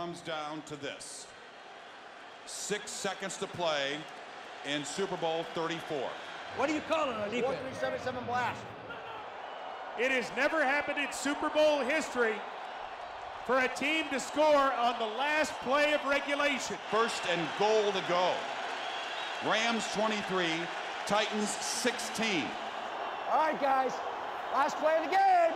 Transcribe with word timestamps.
comes 0.00 0.22
down 0.22 0.62
to 0.64 0.76
this. 0.76 1.26
Six 2.46 2.90
seconds 2.90 3.36
to 3.36 3.46
play 3.46 3.98
in 4.66 4.82
Super 4.82 5.18
Bowl 5.18 5.44
34. 5.54 6.08
What 6.56 6.70
do 6.70 6.74
you 6.74 6.80
call 6.88 7.10
it 7.10 7.16
on 7.16 7.28
defense? 7.28 7.58
4377 7.82 8.24
blast. 8.24 8.62
It 9.98 10.10
has 10.10 10.32
never 10.38 10.64
happened 10.64 10.98
in 10.98 11.12
Super 11.12 11.50
Bowl 11.50 11.80
history 11.80 12.32
for 13.44 13.58
a 13.58 13.68
team 13.68 14.06
to 14.10 14.18
score 14.18 14.72
on 14.72 14.98
the 14.98 15.18
last 15.18 15.52
play 15.60 15.92
of 15.92 16.02
regulation. 16.06 16.78
First 16.90 17.22
and 17.28 17.46
goal 17.58 17.92
to 17.92 18.02
go. 18.08 18.32
Rams 19.46 19.84
23, 19.92 20.46
Titans 21.04 21.50
16. 21.50 22.44
All 23.30 23.38
right, 23.38 23.60
guys. 23.60 23.92
Last 24.54 24.78
play 24.78 24.96
of 24.96 25.04
the 25.04 25.10
game. 25.10 25.52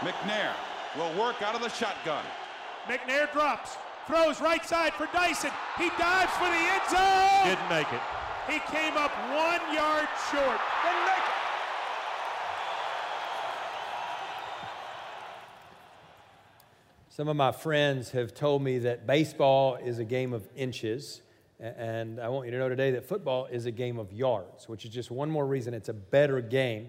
McNair 0.00 0.52
will 0.98 1.18
work 1.18 1.40
out 1.40 1.54
of 1.54 1.62
the 1.62 1.70
shotgun. 1.70 2.26
McNair 2.90 3.32
drops, 3.32 3.76
throws 4.08 4.40
right 4.40 4.66
side 4.66 4.92
for 4.94 5.06
Dyson. 5.12 5.52
He 5.78 5.90
dives 5.90 6.32
for 6.32 6.46
the 6.46 6.56
end 6.56 6.82
zone. 6.90 7.44
Didn't 7.44 7.68
make 7.68 7.92
it. 7.92 8.00
He 8.50 8.58
came 8.76 8.96
up 8.96 9.12
one 9.28 9.60
yard 9.72 10.08
short. 10.28 10.60
Didn't 10.82 11.04
make 11.04 11.18
it. 11.18 11.34
Some 17.10 17.28
of 17.28 17.36
my 17.36 17.52
friends 17.52 18.10
have 18.10 18.34
told 18.34 18.60
me 18.60 18.78
that 18.80 19.06
baseball 19.06 19.76
is 19.76 20.00
a 20.00 20.04
game 20.04 20.32
of 20.32 20.48
inches. 20.56 21.22
And 21.60 22.18
I 22.18 22.28
want 22.28 22.46
you 22.46 22.50
to 22.50 22.58
know 22.58 22.68
today 22.68 22.90
that 22.90 23.04
football 23.04 23.46
is 23.46 23.66
a 23.66 23.70
game 23.70 24.00
of 24.00 24.12
yards, 24.12 24.68
which 24.68 24.84
is 24.84 24.90
just 24.90 25.12
one 25.12 25.30
more 25.30 25.46
reason 25.46 25.74
it's 25.74 25.90
a 25.90 25.94
better 25.94 26.40
game 26.40 26.88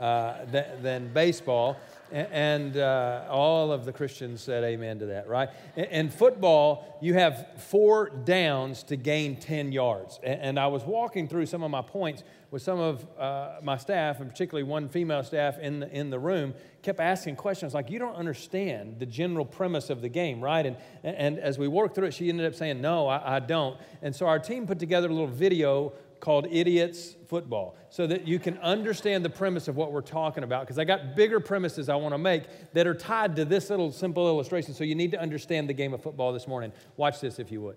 uh, 0.00 0.44
than, 0.46 0.82
than, 0.82 1.12
baseball. 1.12 1.76
And 2.10 2.76
uh, 2.76 3.26
all 3.30 3.70
of 3.70 3.84
the 3.84 3.92
Christians 3.92 4.40
said 4.40 4.64
amen 4.64 4.98
to 4.98 5.06
that, 5.06 5.28
right? 5.28 5.48
In 5.76 6.10
football, 6.10 6.98
you 7.00 7.14
have 7.14 7.46
four 7.58 8.10
downs 8.10 8.82
to 8.84 8.96
gain 8.96 9.36
10 9.36 9.70
yards. 9.70 10.18
And 10.24 10.58
I 10.58 10.66
was 10.66 10.82
walking 10.82 11.28
through 11.28 11.46
some 11.46 11.62
of 11.62 11.70
my 11.70 11.82
points 11.82 12.24
with 12.50 12.62
some 12.62 12.80
of 12.80 13.06
uh, 13.16 13.58
my 13.62 13.76
staff, 13.76 14.20
and 14.20 14.28
particularly 14.28 14.64
one 14.64 14.88
female 14.88 15.22
staff 15.22 15.58
in 15.58 15.80
the, 15.80 15.90
in 15.96 16.10
the 16.10 16.18
room, 16.18 16.54
kept 16.82 16.98
asking 16.98 17.36
questions 17.36 17.74
like, 17.74 17.90
You 17.90 17.98
don't 17.98 18.16
understand 18.16 18.98
the 18.98 19.06
general 19.06 19.44
premise 19.44 19.88
of 19.88 20.00
the 20.00 20.08
game, 20.08 20.40
right? 20.40 20.66
And, 20.66 20.76
and 21.04 21.38
as 21.38 21.58
we 21.58 21.68
worked 21.68 21.94
through 21.94 22.06
it, 22.06 22.14
she 22.14 22.28
ended 22.28 22.46
up 22.46 22.54
saying, 22.54 22.80
No, 22.80 23.06
I, 23.06 23.36
I 23.36 23.40
don't. 23.40 23.78
And 24.02 24.16
so 24.16 24.26
our 24.26 24.38
team 24.38 24.66
put 24.66 24.78
together 24.78 25.08
a 25.08 25.12
little 25.12 25.28
video 25.28 25.92
called 26.20 26.46
Idiots 26.50 27.16
Football 27.28 27.76
so 27.88 28.06
that 28.06 28.28
you 28.28 28.38
can 28.38 28.58
understand 28.58 29.24
the 29.24 29.30
premise 29.30 29.68
of 29.68 29.76
what 29.76 29.92
we're 29.92 30.00
talking 30.00 30.44
about. 30.44 30.62
Because 30.62 30.78
I 30.78 30.84
got 30.84 31.16
bigger 31.16 31.40
premises 31.40 31.88
I 31.88 31.96
want 31.96 32.14
to 32.14 32.18
make 32.18 32.44
that 32.72 32.86
are 32.86 32.94
tied 32.94 33.36
to 33.36 33.44
this 33.44 33.70
little 33.70 33.90
simple 33.90 34.28
illustration. 34.28 34.74
So 34.74 34.84
you 34.84 34.94
need 34.94 35.10
to 35.12 35.20
understand 35.20 35.68
the 35.68 35.74
game 35.74 35.94
of 35.94 36.02
football 36.02 36.32
this 36.32 36.46
morning. 36.46 36.72
Watch 36.96 37.20
this 37.20 37.38
if 37.38 37.50
you 37.50 37.60
would. 37.62 37.76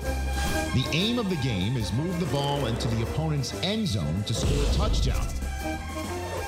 The 0.00 0.86
aim 0.92 1.18
of 1.18 1.28
the 1.28 1.36
game 1.36 1.76
is 1.76 1.92
move 1.92 2.20
the 2.20 2.26
ball 2.26 2.66
into 2.66 2.86
the 2.88 3.02
opponent's 3.02 3.52
end 3.62 3.88
zone 3.88 4.22
to 4.22 4.32
score 4.32 4.62
a 4.62 4.74
touchdown 4.74 5.26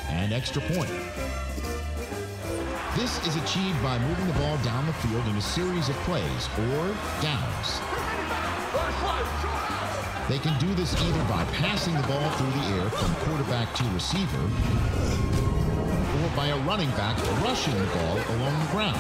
and 0.09 0.33
extra 0.33 0.63
point. 0.63 0.91
This 2.97 3.27
is 3.27 3.37
achieved 3.37 3.83
by 3.83 3.99
moving 3.99 4.27
the 4.27 4.35
ball 4.35 4.59
down 4.59 4.87
the 4.87 4.93
field 4.93 5.27
in 5.27 5.37
a 5.37 5.41
series 5.41 5.89
of 5.89 5.97
plays 6.05 6.49
or 6.59 6.95
downs. 7.23 7.62
They 10.33 10.39
can 10.39 10.59
do 10.59 10.75
this 10.75 10.99
either 10.99 11.25
by 11.25 11.45
passing 11.53 11.93
the 11.93 12.09
ball 12.09 12.31
through 12.31 12.53
the 12.53 12.67
air 12.81 12.89
from 12.89 13.15
quarterback 13.17 13.75
to 13.75 13.85
receiver 13.91 14.41
or 16.25 16.35
by 16.35 16.47
a 16.47 16.59
running 16.61 16.89
back 16.93 17.19
rushing 17.45 17.75
the 17.75 17.85
ball 17.85 18.17
along 18.37 18.59
the 18.65 18.73
ground 18.73 18.97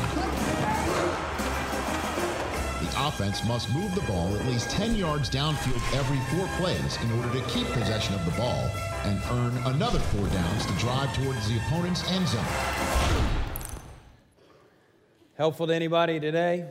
The 2.82 3.08
offense 3.08 3.42
must 3.46 3.72
move 3.72 3.94
the 3.94 4.02
ball 4.02 4.36
at 4.36 4.44
least 4.44 4.68
10 4.72 4.94
yards 4.94 5.30
downfield 5.30 5.80
every 5.98 6.18
four 6.36 6.46
plays 6.58 6.98
in 7.02 7.10
order 7.12 7.40
to 7.40 7.48
keep 7.48 7.66
possession 7.68 8.14
of 8.14 8.26
the 8.26 8.32
ball 8.32 8.70
and 9.04 9.18
earn 9.30 9.56
another 9.74 10.00
four 10.00 10.28
downs 10.28 10.66
to 10.66 10.72
drive 10.74 11.14
towards 11.14 11.48
the 11.48 11.56
opponent's 11.60 12.06
end 12.10 12.28
zone. 12.28 12.44
Helpful 15.38 15.66
to 15.66 15.74
anybody 15.74 16.20
today? 16.20 16.68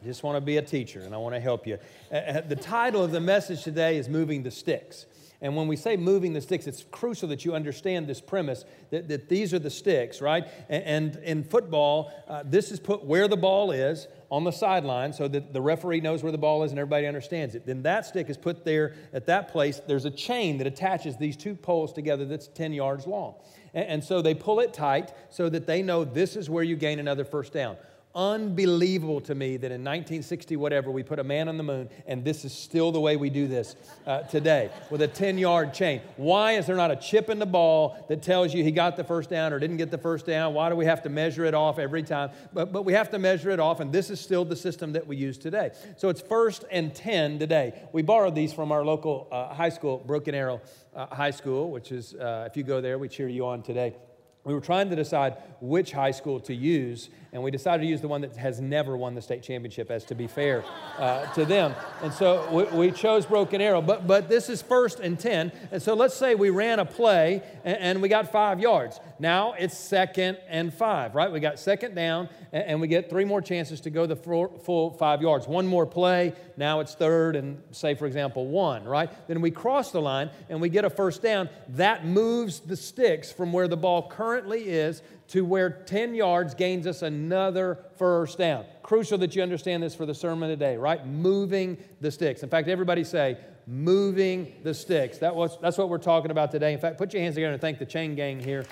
I 0.00 0.06
just 0.06 0.22
want 0.22 0.36
to 0.36 0.40
be 0.40 0.58
a 0.58 0.62
teacher 0.62 1.00
and 1.00 1.12
I 1.12 1.18
want 1.18 1.34
to 1.34 1.40
help 1.40 1.66
you. 1.66 1.78
Uh, 2.10 2.14
uh, 2.14 2.40
the 2.42 2.56
title 2.56 3.02
of 3.02 3.10
the 3.10 3.20
message 3.20 3.64
today 3.64 3.98
is 3.98 4.08
Moving 4.08 4.42
the 4.44 4.50
Sticks. 4.50 5.06
And 5.40 5.54
when 5.54 5.68
we 5.68 5.76
say 5.76 5.96
moving 5.96 6.32
the 6.32 6.40
sticks, 6.40 6.66
it's 6.66 6.84
crucial 6.90 7.28
that 7.28 7.44
you 7.44 7.54
understand 7.54 8.08
this 8.08 8.20
premise 8.20 8.64
that, 8.90 9.06
that 9.06 9.28
these 9.28 9.54
are 9.54 9.60
the 9.60 9.70
sticks, 9.70 10.20
right? 10.20 10.48
And, 10.68 11.14
and 11.14 11.24
in 11.24 11.44
football, 11.44 12.12
uh, 12.26 12.42
this 12.44 12.72
is 12.72 12.80
put 12.80 13.04
where 13.04 13.28
the 13.28 13.36
ball 13.36 13.70
is 13.70 14.08
on 14.32 14.42
the 14.42 14.50
sideline 14.50 15.12
so 15.12 15.28
that 15.28 15.52
the 15.52 15.60
referee 15.60 16.00
knows 16.00 16.24
where 16.24 16.32
the 16.32 16.38
ball 16.38 16.64
is 16.64 16.72
and 16.72 16.80
everybody 16.80 17.06
understands 17.06 17.54
it. 17.54 17.66
Then 17.66 17.82
that 17.82 18.04
stick 18.04 18.28
is 18.28 18.36
put 18.36 18.64
there 18.64 18.96
at 19.12 19.26
that 19.26 19.48
place. 19.52 19.80
There's 19.86 20.06
a 20.06 20.10
chain 20.10 20.58
that 20.58 20.66
attaches 20.66 21.16
these 21.16 21.36
two 21.36 21.54
poles 21.54 21.92
together 21.92 22.24
that's 22.24 22.48
10 22.48 22.72
yards 22.72 23.06
long. 23.06 23.34
And, 23.74 23.86
and 23.86 24.04
so 24.04 24.20
they 24.20 24.34
pull 24.34 24.58
it 24.58 24.74
tight 24.74 25.12
so 25.30 25.48
that 25.50 25.68
they 25.68 25.82
know 25.82 26.04
this 26.04 26.34
is 26.34 26.50
where 26.50 26.64
you 26.64 26.74
gain 26.74 26.98
another 26.98 27.24
first 27.24 27.52
down 27.52 27.76
unbelievable 28.18 29.20
to 29.20 29.32
me 29.32 29.56
that 29.56 29.70
in 29.70 29.80
1960 29.80 30.56
whatever 30.56 30.90
we 30.90 31.04
put 31.04 31.20
a 31.20 31.24
man 31.24 31.48
on 31.48 31.56
the 31.56 31.62
moon 31.62 31.88
and 32.04 32.24
this 32.24 32.44
is 32.44 32.52
still 32.52 32.90
the 32.90 32.98
way 32.98 33.16
we 33.16 33.30
do 33.30 33.46
this 33.46 33.76
uh, 34.08 34.22
today 34.22 34.68
with 34.90 35.00
a 35.02 35.06
10 35.06 35.38
yard 35.38 35.72
chain. 35.72 36.00
Why 36.16 36.54
is 36.54 36.66
there 36.66 36.74
not 36.74 36.90
a 36.90 36.96
chip 36.96 37.30
in 37.30 37.38
the 37.38 37.46
ball 37.46 38.04
that 38.08 38.20
tells 38.20 38.52
you 38.52 38.64
he 38.64 38.72
got 38.72 38.96
the 38.96 39.04
first 39.04 39.30
down 39.30 39.52
or 39.52 39.60
didn't 39.60 39.76
get 39.76 39.92
the 39.92 39.98
first 39.98 40.26
down? 40.26 40.52
Why 40.52 40.68
do 40.68 40.74
we 40.74 40.84
have 40.84 41.00
to 41.04 41.08
measure 41.08 41.44
it 41.44 41.54
off 41.54 41.78
every 41.78 42.02
time? 42.02 42.30
But, 42.52 42.72
but 42.72 42.84
we 42.84 42.92
have 42.92 43.08
to 43.10 43.20
measure 43.20 43.50
it 43.50 43.60
off 43.60 43.78
and 43.78 43.92
this 43.92 44.10
is 44.10 44.20
still 44.20 44.44
the 44.44 44.56
system 44.56 44.92
that 44.94 45.06
we 45.06 45.16
use 45.16 45.38
today. 45.38 45.70
So 45.96 46.08
it's 46.08 46.20
first 46.20 46.64
and 46.72 46.92
10 46.92 47.38
today. 47.38 47.84
We 47.92 48.02
borrowed 48.02 48.34
these 48.34 48.52
from 48.52 48.72
our 48.72 48.84
local 48.84 49.28
uh, 49.30 49.54
high 49.54 49.68
school 49.68 49.98
broken 49.98 50.34
arrow 50.34 50.60
uh, 50.92 51.06
high 51.06 51.30
school 51.30 51.70
which 51.70 51.92
is 51.92 52.14
uh, 52.14 52.48
if 52.50 52.56
you 52.56 52.64
go 52.64 52.80
there 52.80 52.98
we 52.98 53.08
cheer 53.08 53.28
you 53.28 53.46
on 53.46 53.62
today. 53.62 53.94
We 54.48 54.54
were 54.54 54.60
trying 54.62 54.88
to 54.88 54.96
decide 54.96 55.36
which 55.60 55.92
high 55.92 56.12
school 56.12 56.40
to 56.40 56.54
use, 56.54 57.10
and 57.32 57.42
we 57.42 57.50
decided 57.50 57.82
to 57.82 57.88
use 57.88 58.00
the 58.00 58.08
one 58.08 58.22
that 58.22 58.36
has 58.36 58.60
never 58.60 58.96
won 58.96 59.14
the 59.14 59.22
state 59.22 59.42
championship, 59.42 59.90
as 59.90 60.04
to 60.04 60.14
be 60.14 60.26
fair 60.26 60.64
uh, 60.98 61.26
to 61.34 61.44
them. 61.44 61.74
And 62.02 62.12
so 62.12 62.48
we, 62.50 62.88
we, 62.88 62.90
chose 62.90 63.26
Broken 63.26 63.60
Arrow, 63.60 63.82
but, 63.82 64.06
but 64.06 64.28
this 64.28 64.48
is 64.48 64.62
first 64.62 64.98
and 64.98 65.18
10. 65.18 65.52
And 65.70 65.82
so 65.82 65.94
let's 65.94 66.14
say 66.14 66.34
we 66.34 66.50
ran 66.50 66.78
a 66.78 66.84
play 66.84 67.42
and, 67.64 67.78
and 67.78 68.02
we 68.02 68.08
got 68.08 68.32
five 68.32 68.60
yards. 68.60 68.98
Now 69.18 69.52
it's 69.52 69.76
second 69.76 70.38
and 70.48 70.72
five, 70.72 71.14
right? 71.14 71.30
We 71.30 71.40
got 71.40 71.58
second 71.58 71.94
down, 71.94 72.28
and, 72.52 72.64
and 72.64 72.80
we 72.80 72.88
get 72.88 73.10
three 73.10 73.24
more 73.24 73.42
chances 73.42 73.80
to 73.82 73.90
go 73.90 74.06
the 74.06 74.16
full, 74.16 74.58
full 74.58 74.92
five 74.92 75.20
yards. 75.20 75.46
One 75.46 75.66
more 75.66 75.86
play, 75.86 76.32
now 76.56 76.80
it's 76.80 76.94
third 76.94 77.36
and, 77.36 77.62
say, 77.72 77.94
for 77.94 78.06
example, 78.06 78.46
one, 78.46 78.84
right? 78.84 79.10
Then 79.28 79.40
we 79.40 79.50
cross 79.50 79.92
the 79.92 80.00
line 80.00 80.30
and 80.48 80.60
we 80.60 80.68
get 80.68 80.84
a 80.84 80.90
first 80.90 81.22
down. 81.22 81.48
That 81.68 82.06
moves 82.06 82.60
the 82.60 82.76
sticks 82.76 83.30
from 83.30 83.52
where 83.52 83.68
the 83.68 83.76
ball 83.76 84.08
currently 84.08 84.68
is 84.68 85.02
to 85.28 85.44
where 85.44 85.70
10 85.70 86.14
yards 86.14 86.54
gains 86.54 86.86
us 86.86 87.02
another 87.18 87.78
first 87.96 88.38
down. 88.38 88.64
Crucial 88.82 89.18
that 89.18 89.34
you 89.34 89.42
understand 89.42 89.82
this 89.82 89.94
for 89.94 90.06
the 90.06 90.14
sermon 90.14 90.48
today, 90.48 90.76
right? 90.76 91.04
Moving 91.06 91.76
the 92.00 92.10
sticks. 92.10 92.42
In 92.42 92.48
fact, 92.48 92.68
everybody 92.68 93.04
say, 93.04 93.36
moving 93.66 94.54
the 94.62 94.72
sticks. 94.72 95.18
That 95.18 95.34
was, 95.34 95.58
that's 95.60 95.76
what 95.76 95.88
we're 95.88 95.98
talking 95.98 96.30
about 96.30 96.50
today. 96.50 96.72
In 96.72 96.78
fact, 96.78 96.96
put 96.96 97.12
your 97.12 97.22
hands 97.22 97.34
together 97.34 97.52
and 97.52 97.60
thank 97.60 97.78
the 97.78 97.86
chain 97.86 98.14
gang 98.14 98.40
here. 98.40 98.64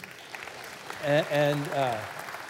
And, 1.05 1.27
and 1.31 1.69
uh, 1.71 1.99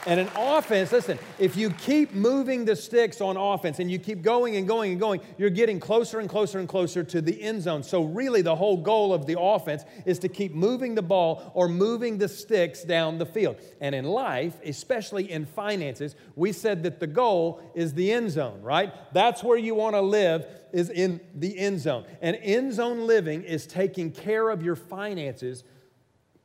and 0.07 0.21
an 0.21 0.29
offense, 0.37 0.93
listen, 0.93 1.19
if 1.41 1.57
you 1.57 1.71
keep 1.71 2.15
moving 2.15 2.65
the 2.65 2.77
sticks 2.77 3.21
on 3.21 3.37
offense 3.37 3.81
and 3.81 3.91
you 3.91 3.99
keep 3.99 4.23
going 4.23 4.55
and 4.55 4.67
going 4.67 4.93
and 4.93 5.01
going, 5.01 5.21
you're 5.37 5.51
getting 5.51 5.81
closer 5.81 6.21
and 6.21 6.29
closer 6.29 6.61
and 6.61 6.69
closer 6.69 7.03
to 7.03 7.21
the 7.21 7.43
end 7.43 7.63
zone. 7.63 7.83
So, 7.83 8.05
really, 8.05 8.41
the 8.41 8.55
whole 8.55 8.77
goal 8.77 9.13
of 9.13 9.27
the 9.27 9.39
offense 9.39 9.85
is 10.05 10.21
to 10.21 10.29
keep 10.29 10.55
moving 10.55 10.95
the 10.95 11.03
ball 11.03 11.51
or 11.55 11.69
moving 11.69 12.19
the 12.19 12.29
sticks 12.29 12.85
down 12.85 13.19
the 13.19 13.27
field. 13.27 13.57
And 13.81 13.97
in 13.97 14.05
life, 14.05 14.55
especially 14.65 15.29
in 15.31 15.45
finances, 15.45 16.15
we 16.37 16.53
said 16.53 16.85
that 16.85 17.01
the 17.01 17.09
goal 17.09 17.61
is 17.75 17.95
the 17.95 18.13
end 18.13 18.31
zone, 18.31 18.63
right? 18.63 18.93
That's 19.13 19.43
where 19.43 19.59
you 19.59 19.75
want 19.75 19.97
to 19.97 20.01
live, 20.01 20.47
is 20.73 20.89
in 20.89 21.21
the 21.35 21.59
end 21.59 21.81
zone. 21.81 22.05
And 22.23 22.39
end 22.43 22.75
zone 22.75 23.09
living 23.09 23.43
is 23.43 23.67
taking 23.67 24.13
care 24.13 24.51
of 24.51 24.63
your 24.63 24.77
finances 24.77 25.65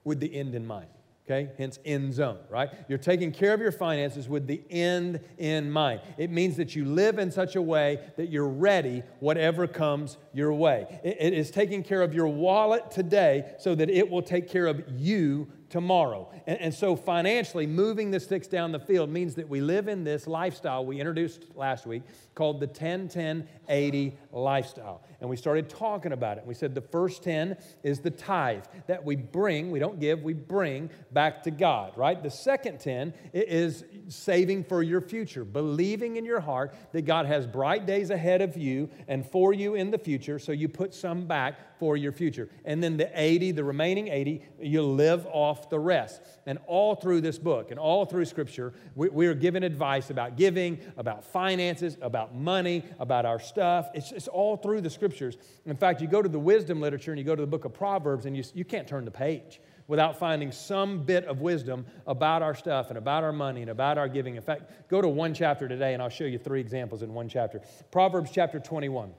with 0.03 0.19
the 0.19 0.33
end 0.33 0.55
in 0.55 0.65
mind 0.65 0.87
okay? 1.31 1.51
Hence, 1.57 1.79
end 1.85 2.13
zone, 2.13 2.37
right? 2.49 2.69
You're 2.87 2.97
taking 2.97 3.31
care 3.31 3.53
of 3.53 3.61
your 3.61 3.71
finances 3.71 4.27
with 4.27 4.47
the 4.47 4.61
end 4.69 5.19
in 5.37 5.71
mind. 5.71 6.01
It 6.17 6.29
means 6.29 6.57
that 6.57 6.75
you 6.75 6.85
live 6.85 7.19
in 7.19 7.31
such 7.31 7.55
a 7.55 7.61
way 7.61 7.99
that 8.17 8.29
you're 8.29 8.47
ready 8.47 9.03
whatever 9.19 9.67
comes 9.67 10.17
your 10.33 10.53
way. 10.53 10.99
it 11.03 11.33
is 11.33 11.51
taking 11.51 11.83
care 11.83 12.01
of 12.01 12.13
your 12.13 12.27
wallet 12.27 12.91
today 12.91 13.53
so 13.59 13.75
that 13.75 13.89
it 13.89 14.09
will 14.09 14.21
take 14.21 14.49
care 14.49 14.67
of 14.67 14.83
you 14.89 15.47
tomorrow. 15.71 16.29
And, 16.45 16.59
and, 16.59 16.73
so, 16.73 16.95
financially, 16.95 17.65
moving 17.65 18.11
the 18.11 18.19
sticks 18.19 18.47
down 18.47 18.71
the 18.73 18.79
field 18.79 19.09
means 19.09 19.35
that 19.35 19.47
we 19.47 19.61
live 19.61 19.87
in 19.87 20.03
this 20.03 20.27
lifestyle 20.27 20.85
we 20.85 20.99
introduced 20.99 21.45
last 21.55 21.85
week 21.85 22.03
called 22.35 22.59
the 22.59 22.67
10 22.67 23.07
10 23.07 23.47
80 23.69 24.17
lifestyle. 24.31 25.01
And 25.21 25.29
we 25.29 25.37
started 25.37 25.69
talking 25.69 26.11
about 26.11 26.39
it. 26.39 26.45
We 26.45 26.55
said 26.55 26.73
the 26.73 26.81
first 26.81 27.23
10 27.23 27.55
is 27.83 27.99
the 27.99 28.09
tithe 28.09 28.65
that 28.87 29.05
we 29.05 29.15
bring, 29.15 29.69
we 29.69 29.79
don't 29.79 29.99
give, 29.99 30.23
we 30.23 30.33
bring 30.33 30.89
back 31.11 31.43
to 31.43 31.51
God, 31.51 31.95
right? 31.95 32.21
The 32.21 32.31
second 32.31 32.79
10 32.79 33.13
is 33.31 33.85
saving 34.07 34.63
for 34.63 34.81
your 34.81 34.99
future, 34.99 35.45
believing 35.45 36.17
in 36.17 36.25
your 36.25 36.39
heart 36.39 36.75
that 36.91 37.03
God 37.03 37.27
has 37.27 37.45
bright 37.45 37.85
days 37.85 38.09
ahead 38.09 38.41
of 38.41 38.57
you 38.57 38.89
and 39.07 39.25
for 39.25 39.53
you 39.53 39.75
in 39.75 39.91
the 39.91 39.99
future, 39.99 40.39
so 40.39 40.51
you 40.51 40.67
put 40.67 40.93
some 40.93 41.27
back 41.27 41.70
for 41.81 41.97
your 41.97 42.11
future. 42.11 42.47
And 42.63 42.83
then 42.83 42.95
the 42.95 43.09
80, 43.19 43.53
the 43.53 43.63
remaining 43.63 44.07
80, 44.09 44.43
you 44.61 44.83
live 44.83 45.25
off 45.25 45.67
the 45.71 45.79
rest. 45.79 46.21
And 46.45 46.59
all 46.67 46.93
through 46.93 47.21
this 47.21 47.39
book 47.39 47.71
and 47.71 47.79
all 47.79 48.05
through 48.05 48.25
Scripture, 48.25 48.71
we, 48.93 49.09
we 49.09 49.25
are 49.25 49.33
given 49.33 49.63
advice 49.63 50.11
about 50.11 50.37
giving, 50.37 50.77
about 50.95 51.25
finances, 51.25 51.97
about 51.99 52.35
money, 52.35 52.83
about 52.99 53.25
our 53.25 53.39
stuff. 53.39 53.89
It's, 53.95 54.11
it's 54.11 54.27
all 54.27 54.57
through 54.57 54.81
the 54.81 54.91
Scriptures. 54.91 55.37
In 55.65 55.75
fact, 55.75 56.01
you 56.01 56.07
go 56.07 56.21
to 56.21 56.29
the 56.29 56.37
wisdom 56.37 56.79
literature 56.79 57.13
and 57.13 57.17
you 57.17 57.25
go 57.25 57.35
to 57.35 57.41
the 57.41 57.47
book 57.47 57.65
of 57.65 57.73
Proverbs, 57.73 58.27
and 58.27 58.37
you, 58.37 58.43
you 58.53 58.63
can't 58.63 58.87
turn 58.87 59.03
the 59.03 59.09
page 59.09 59.59
without 59.87 60.19
finding 60.19 60.51
some 60.51 61.03
bit 61.03 61.25
of 61.25 61.41
wisdom 61.41 61.83
about 62.05 62.43
our 62.43 62.53
stuff 62.53 62.89
and 62.89 62.97
about 62.99 63.23
our 63.23 63.33
money 63.33 63.61
and 63.61 63.71
about 63.71 63.97
our 63.97 64.07
giving. 64.07 64.35
In 64.35 64.43
fact, 64.43 64.87
go 64.87 65.01
to 65.01 65.07
one 65.07 65.33
chapter 65.33 65.67
today 65.67 65.95
and 65.95 66.03
I'll 66.03 66.09
show 66.09 66.25
you 66.25 66.37
three 66.37 66.61
examples 66.61 67.01
in 67.01 67.11
one 67.11 67.27
chapter. 67.27 67.59
Proverbs 67.89 68.29
chapter 68.31 68.59
21. 68.59 69.13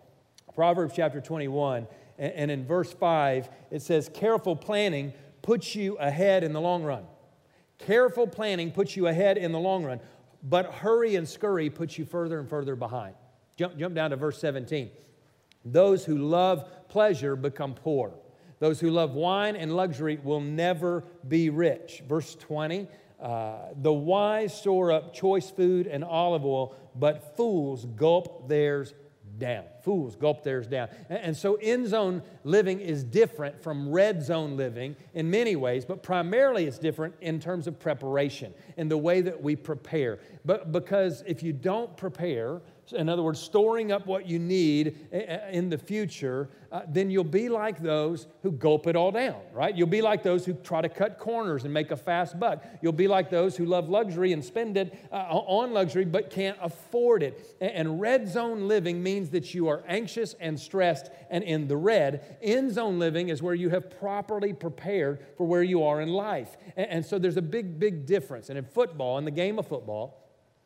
Proverbs 0.54 0.92
chapter 0.94 1.20
21 1.20 1.86
and 2.18 2.50
in 2.50 2.64
verse 2.64 2.92
5, 2.92 3.48
it 3.70 3.82
says, 3.82 4.10
Careful 4.12 4.56
planning 4.56 5.12
puts 5.42 5.74
you 5.74 5.96
ahead 5.98 6.44
in 6.44 6.52
the 6.52 6.60
long 6.60 6.82
run. 6.82 7.04
Careful 7.78 8.26
planning 8.26 8.70
puts 8.70 8.96
you 8.96 9.08
ahead 9.08 9.36
in 9.38 9.52
the 9.52 9.58
long 9.58 9.84
run, 9.84 10.00
but 10.42 10.72
hurry 10.72 11.16
and 11.16 11.28
scurry 11.28 11.68
puts 11.68 11.98
you 11.98 12.04
further 12.04 12.38
and 12.38 12.48
further 12.48 12.76
behind. 12.76 13.14
Jump, 13.56 13.76
jump 13.76 13.94
down 13.94 14.10
to 14.10 14.16
verse 14.16 14.38
17. 14.38 14.90
Those 15.64 16.04
who 16.04 16.18
love 16.18 16.88
pleasure 16.88 17.36
become 17.36 17.74
poor. 17.74 18.14
Those 18.58 18.78
who 18.78 18.90
love 18.90 19.14
wine 19.14 19.56
and 19.56 19.74
luxury 19.74 20.20
will 20.22 20.40
never 20.40 21.04
be 21.26 21.50
rich. 21.50 22.02
Verse 22.08 22.36
20 22.36 22.86
uh, 23.20 23.56
The 23.80 23.92
wise 23.92 24.56
store 24.56 24.92
up 24.92 25.12
choice 25.12 25.50
food 25.50 25.86
and 25.86 26.04
olive 26.04 26.44
oil, 26.44 26.76
but 26.94 27.36
fools 27.36 27.84
gulp 27.84 28.48
theirs 28.48 28.94
down. 29.38 29.64
Fools 29.82 30.16
gulp 30.16 30.42
theirs 30.44 30.66
down. 30.66 30.88
And 31.08 31.36
so 31.36 31.54
end 31.60 31.88
zone 31.88 32.22
living 32.44 32.80
is 32.80 33.04
different 33.04 33.62
from 33.62 33.90
red 33.90 34.22
zone 34.22 34.56
living 34.56 34.96
in 35.14 35.30
many 35.30 35.56
ways, 35.56 35.84
but 35.84 36.02
primarily 36.02 36.66
it's 36.66 36.78
different 36.78 37.14
in 37.20 37.40
terms 37.40 37.66
of 37.66 37.78
preparation 37.78 38.54
and 38.76 38.90
the 38.90 38.98
way 38.98 39.20
that 39.20 39.42
we 39.42 39.56
prepare. 39.56 40.18
But 40.44 40.72
because 40.72 41.22
if 41.26 41.42
you 41.42 41.52
don't 41.52 41.96
prepare, 41.96 42.60
in 42.90 43.08
other 43.08 43.22
words, 43.22 43.40
storing 43.40 43.92
up 43.92 44.06
what 44.06 44.26
you 44.26 44.38
need 44.38 45.08
eh, 45.12 45.18
eh, 45.18 45.50
in 45.50 45.68
the 45.68 45.78
future, 45.78 46.48
uh, 46.72 46.82
then 46.88 47.10
you'll 47.10 47.22
be 47.22 47.48
like 47.48 47.80
those 47.80 48.26
who 48.42 48.50
gulp 48.50 48.86
it 48.86 48.96
all 48.96 49.12
down, 49.12 49.40
right? 49.52 49.76
You'll 49.76 49.86
be 49.86 50.02
like 50.02 50.22
those 50.22 50.44
who 50.44 50.54
try 50.54 50.80
to 50.80 50.88
cut 50.88 51.18
corners 51.18 51.64
and 51.64 51.72
make 51.72 51.90
a 51.90 51.96
fast 51.96 52.40
buck. 52.40 52.64
You'll 52.80 52.92
be 52.92 53.06
like 53.06 53.30
those 53.30 53.56
who 53.56 53.66
love 53.66 53.88
luxury 53.88 54.32
and 54.32 54.44
spend 54.44 54.76
it 54.76 54.98
uh, 55.12 55.16
on 55.16 55.72
luxury 55.72 56.04
but 56.04 56.30
can't 56.30 56.58
afford 56.60 57.22
it. 57.22 57.56
And 57.60 58.00
red 58.00 58.28
zone 58.28 58.66
living 58.68 59.02
means 59.02 59.30
that 59.30 59.54
you 59.54 59.68
are 59.68 59.84
anxious 59.86 60.34
and 60.40 60.58
stressed 60.58 61.10
and 61.30 61.44
in 61.44 61.68
the 61.68 61.76
red. 61.76 62.38
End 62.42 62.72
zone 62.72 62.98
living 62.98 63.28
is 63.28 63.42
where 63.42 63.54
you 63.54 63.70
have 63.70 63.90
properly 63.98 64.52
prepared 64.52 65.24
for 65.36 65.46
where 65.46 65.62
you 65.62 65.84
are 65.84 66.00
in 66.00 66.08
life. 66.08 66.56
And 66.76 67.04
so 67.04 67.18
there's 67.18 67.36
a 67.36 67.42
big, 67.42 67.78
big 67.78 68.06
difference. 68.06 68.48
And 68.48 68.58
in 68.58 68.64
football, 68.64 69.18
in 69.18 69.24
the 69.24 69.30
game 69.30 69.58
of 69.58 69.66
football, 69.66 70.18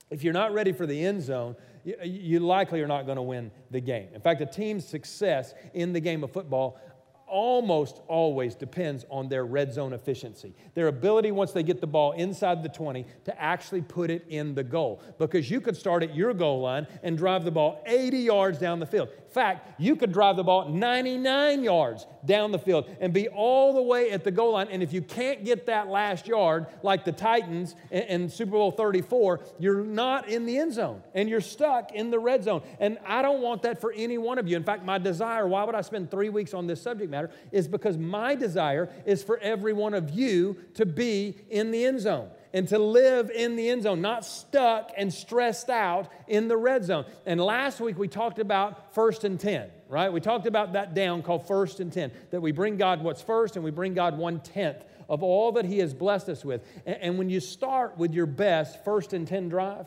if 0.09 0.23
you're 0.23 0.33
not 0.33 0.55
ready 0.55 0.73
for 0.73 0.87
the 0.87 1.05
end 1.05 1.23
zone, 1.23 1.57
you 2.03 2.41
likely 2.41 2.81
are 2.81 2.87
not 2.87 3.07
going 3.07 3.17
to 3.17 3.23
win 3.23 3.51
the 3.71 3.81
game. 3.81 4.09
In 4.15 4.21
fact, 4.21 4.41
a 4.41 4.47
team's 4.47 4.87
success 4.87 5.55
in 5.73 5.93
the 5.93 6.01
game 6.01 6.25
of 6.25 6.33
football 6.33 6.81
almost 7.27 8.01
always 8.07 8.55
depends 8.55 9.05
on 9.11 9.29
their 9.29 9.45
red 9.45 9.73
zone 9.73 9.93
efficiency. 9.93 10.55
Their 10.75 10.89
ability, 10.89 11.33
once 11.33 11.53
they 11.53 11.63
get 11.63 11.81
the 11.81 11.87
ball 11.87 12.13
inside 12.13 12.63
the 12.63 12.69
20, 12.69 13.05
to 13.25 13.43
actually 13.43 13.83
put 13.83 14.11
it 14.11 14.25
in 14.29 14.55
the 14.55 14.63
goal. 14.63 15.03
Because 15.19 15.51
you 15.51 15.61
could 15.61 15.77
start 15.77 16.03
at 16.03 16.15
your 16.15 16.35
goal 16.35 16.61
line 16.61 16.87
and 17.03 17.19
drive 17.19 17.45
the 17.45 17.51
ball 17.51 17.83
80 17.87 18.19
yards 18.19 18.59
down 18.59 18.79
the 18.79 18.87
field 18.87 19.09
In 19.09 19.31
fact, 19.31 19.81
you 19.81 19.97
could 19.97 20.13
drive 20.13 20.37
the 20.37 20.45
ball 20.45 20.69
99 20.69 21.65
yards 21.65 22.07
down 22.25 22.53
the 22.53 22.59
field 22.59 22.89
and 23.01 23.13
be 23.13 23.29
all 23.29 23.75
the 23.75 23.83
way 23.83 24.11
at 24.11 24.25
the 24.25 24.31
goal 24.31 24.53
line. 24.53 24.69
And 24.71 24.83
if 24.83 24.93
you 24.93 25.03
can't 25.03 25.45
get 25.45 25.67
that 25.67 25.89
last 25.89 26.27
yard, 26.27 26.67
like 26.83 27.05
the 27.05 27.13
Titans 27.13 27.75
in, 27.91 28.29
Super 28.29 28.53
Bowl 28.53 28.71
34, 28.71 29.41
you're 29.59 29.85
not 29.85 30.29
in 30.29 30.47
the 30.47 30.59
end 30.59 30.73
zone 30.73 31.03
and 31.15 31.29
you're 31.29 31.41
stuck 31.41 31.93
in 31.93 32.11
the 32.11 32.19
red 32.19 32.45
zone. 32.45 32.63
And 32.81 32.99
I 33.07 33.23
don't 33.23 33.43
want 33.43 33.63
that 33.63 33.81
for 33.81 33.93
any 33.93 34.19
one 34.19 34.39
of 34.39 34.49
you. 34.49 34.57
In 34.57 34.65
fact, 34.65 34.85
my 34.85 34.99
desire, 34.99 35.47
why 35.47 35.65
would 35.65 35.75
I 35.75 35.81
spend 35.81 36.11
three 36.11 36.29
weeks 36.29 36.55
on 36.55 36.67
this 36.67 36.81
subject 36.81 37.11
matter, 37.11 37.16
is 37.53 37.69
because 37.69 37.97
my 37.97 38.35
desire 38.35 38.89
is 39.05 39.23
for 39.23 39.39
every 39.39 39.73
one 39.73 39.95
of 39.95 40.11
you 40.11 40.57
to 40.75 40.87
be 40.87 41.37
in 41.51 41.71
the 41.71 41.85
end 41.85 42.01
zone 42.01 42.29
and 42.53 42.69
to 42.69 42.79
live 42.79 43.31
in 43.31 43.57
the 43.57 43.69
end 43.69 43.83
zone, 43.83 44.01
not 44.01 44.25
stuck 44.25 44.91
and 44.97 45.13
stressed 45.13 45.69
out 45.69 46.11
in 46.27 46.49
the 46.49 46.57
red 46.57 46.85
zone. 46.85 47.05
And 47.27 47.41
last 47.41 47.81
week 47.81 47.99
we 47.99 48.09
talked 48.09 48.39
about 48.39 48.95
first 48.95 49.25
and 49.25 49.39
10, 49.39 49.69
right? 49.89 50.13
We 50.13 50.21
talked 50.21 50.47
about 50.47 50.73
that 50.73 50.95
down 50.95 51.23
called 51.23 51.47
first 51.47 51.81
and 51.81 51.93
10, 51.93 52.11
that 52.31 52.41
we 52.41 52.53
bring 52.53 52.77
God 52.77 53.03
what's 53.03 53.23
first 53.23 53.57
and 53.57 53.65
we 53.65 53.71
bring 53.71 53.95
God 53.95 54.17
one 54.17 54.41
tenth 54.41 54.83
of 55.09 55.23
all 55.23 55.53
that 55.53 55.65
He 55.65 55.79
has 55.79 55.95
blessed 55.95 56.29
us 56.29 56.45
with. 56.45 56.63
And, 56.85 56.97
and 57.01 57.19
when 57.19 57.31
you 57.31 57.41
start 57.41 57.99
with 57.99 58.15
your 58.15 58.27
best 58.27 58.85
first 58.85 59.13
and 59.13 59.27
10 59.27 59.49
drive, 59.49 59.87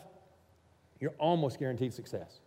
you're 1.00 1.14
almost 1.18 1.58
guaranteed 1.58 1.94
success. 1.94 2.40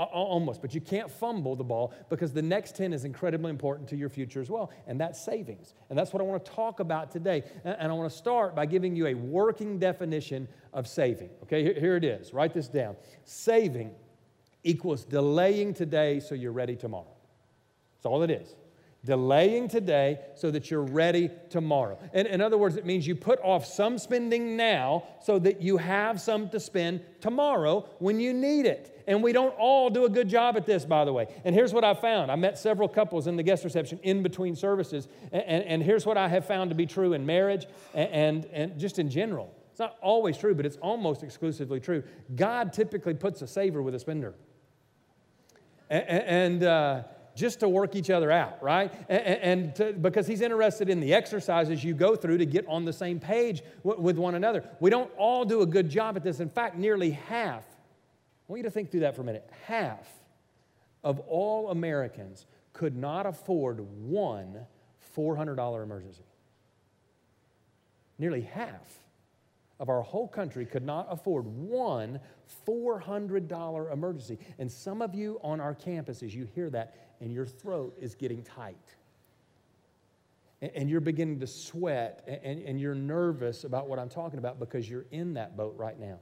Almost, 0.00 0.62
but 0.62 0.74
you 0.74 0.80
can't 0.80 1.10
fumble 1.10 1.54
the 1.54 1.64
ball 1.64 1.92
because 2.08 2.32
the 2.32 2.40
next 2.40 2.74
10 2.74 2.94
is 2.94 3.04
incredibly 3.04 3.50
important 3.50 3.86
to 3.90 3.96
your 3.96 4.08
future 4.08 4.40
as 4.40 4.48
well, 4.48 4.70
and 4.86 4.98
that's 4.98 5.20
savings. 5.20 5.74
And 5.90 5.98
that's 5.98 6.10
what 6.14 6.22
I 6.22 6.24
want 6.24 6.42
to 6.42 6.50
talk 6.50 6.80
about 6.80 7.10
today. 7.10 7.44
And 7.64 7.92
I 7.92 7.94
want 7.94 8.10
to 8.10 8.16
start 8.16 8.54
by 8.54 8.64
giving 8.64 8.96
you 8.96 9.08
a 9.08 9.14
working 9.14 9.78
definition 9.78 10.48
of 10.72 10.88
saving. 10.88 11.28
Okay, 11.42 11.78
here 11.78 11.96
it 11.96 12.04
is. 12.04 12.32
Write 12.32 12.54
this 12.54 12.66
down. 12.66 12.96
Saving 13.24 13.90
equals 14.64 15.04
delaying 15.04 15.74
today 15.74 16.18
so 16.18 16.34
you're 16.34 16.50
ready 16.50 16.76
tomorrow. 16.76 17.14
That's 17.94 18.06
all 18.06 18.22
it 18.22 18.30
is. 18.30 18.56
Delaying 19.02 19.66
today 19.66 20.18
so 20.34 20.50
that 20.50 20.70
you're 20.70 20.82
ready 20.82 21.30
tomorrow. 21.48 21.98
And 22.12 22.28
in 22.28 22.42
other 22.42 22.58
words, 22.58 22.76
it 22.76 22.84
means 22.84 23.06
you 23.06 23.14
put 23.14 23.40
off 23.40 23.64
some 23.64 23.96
spending 23.96 24.58
now 24.58 25.04
so 25.22 25.38
that 25.38 25.62
you 25.62 25.78
have 25.78 26.20
some 26.20 26.50
to 26.50 26.60
spend 26.60 27.00
tomorrow 27.22 27.88
when 27.98 28.20
you 28.20 28.34
need 28.34 28.66
it. 28.66 29.02
And 29.06 29.22
we 29.22 29.32
don't 29.32 29.54
all 29.58 29.88
do 29.88 30.04
a 30.04 30.08
good 30.10 30.28
job 30.28 30.56
at 30.58 30.66
this, 30.66 30.84
by 30.84 31.06
the 31.06 31.14
way. 31.14 31.28
And 31.44 31.54
here's 31.54 31.72
what 31.72 31.82
I 31.82 31.94
found 31.94 32.30
I 32.30 32.36
met 32.36 32.58
several 32.58 32.88
couples 32.88 33.26
in 33.26 33.36
the 33.36 33.42
guest 33.42 33.64
reception 33.64 33.98
in 34.02 34.22
between 34.22 34.54
services. 34.54 35.08
And, 35.32 35.44
and, 35.44 35.64
and 35.64 35.82
here's 35.82 36.04
what 36.04 36.18
I 36.18 36.28
have 36.28 36.46
found 36.46 36.68
to 36.70 36.76
be 36.76 36.84
true 36.84 37.14
in 37.14 37.24
marriage 37.24 37.64
and, 37.94 38.10
and, 38.10 38.44
and 38.52 38.78
just 38.78 38.98
in 38.98 39.08
general. 39.08 39.50
It's 39.70 39.80
not 39.80 39.96
always 40.02 40.36
true, 40.36 40.54
but 40.54 40.66
it's 40.66 40.76
almost 40.76 41.22
exclusively 41.22 41.80
true. 41.80 42.02
God 42.36 42.74
typically 42.74 43.14
puts 43.14 43.40
a 43.40 43.46
saver 43.46 43.80
with 43.80 43.94
a 43.94 43.98
spender. 43.98 44.34
And, 45.88 46.04
and 46.04 46.62
uh, 46.64 47.02
just 47.40 47.60
to 47.60 47.68
work 47.68 47.96
each 47.96 48.10
other 48.10 48.30
out, 48.30 48.62
right? 48.62 48.92
And, 49.08 49.22
and 49.24 49.74
to, 49.76 49.92
because 49.94 50.26
he's 50.26 50.42
interested 50.42 50.88
in 50.88 51.00
the 51.00 51.14
exercises 51.14 51.82
you 51.82 51.94
go 51.94 52.14
through 52.14 52.38
to 52.38 52.46
get 52.46 52.66
on 52.68 52.84
the 52.84 52.92
same 52.92 53.18
page 53.18 53.62
w- 53.82 54.00
with 54.00 54.18
one 54.18 54.36
another. 54.36 54.64
We 54.78 54.90
don't 54.90 55.10
all 55.16 55.44
do 55.44 55.62
a 55.62 55.66
good 55.66 55.88
job 55.90 56.16
at 56.16 56.22
this. 56.22 56.38
In 56.38 56.48
fact, 56.48 56.76
nearly 56.76 57.10
half 57.10 57.64
I 58.50 58.52
want 58.52 58.64
you 58.64 58.64
to 58.64 58.72
think 58.72 58.90
through 58.90 59.00
that 59.00 59.14
for 59.14 59.22
a 59.22 59.24
minute. 59.24 59.48
Half 59.68 60.08
of 61.04 61.20
all 61.20 61.70
Americans 61.70 62.46
could 62.72 62.96
not 62.96 63.24
afford 63.24 63.78
one 63.78 64.66
$400 65.16 65.84
emergency. 65.84 66.24
Nearly 68.18 68.40
half 68.40 69.04
of 69.78 69.88
our 69.88 70.02
whole 70.02 70.26
country 70.26 70.66
could 70.66 70.84
not 70.84 71.06
afford 71.10 71.46
one 71.46 72.18
$400 72.66 73.92
emergency. 73.92 74.36
And 74.58 74.70
some 74.70 75.00
of 75.00 75.14
you 75.14 75.38
on 75.44 75.60
our 75.60 75.76
campuses, 75.76 76.34
you 76.34 76.48
hear 76.52 76.70
that 76.70 76.96
and 77.20 77.32
your 77.32 77.46
throat 77.46 77.96
is 78.00 78.14
getting 78.14 78.42
tight. 78.42 78.76
And 80.60 80.90
you're 80.90 81.00
beginning 81.00 81.40
to 81.40 81.46
sweat 81.46 82.40
and 82.44 82.78
you're 82.78 82.94
nervous 82.94 83.64
about 83.64 83.88
what 83.88 83.98
I'm 83.98 84.10
talking 84.10 84.38
about 84.38 84.58
because 84.58 84.88
you're 84.88 85.06
in 85.10 85.34
that 85.34 85.56
boat 85.56 85.74
right 85.78 85.98
now 85.98 86.18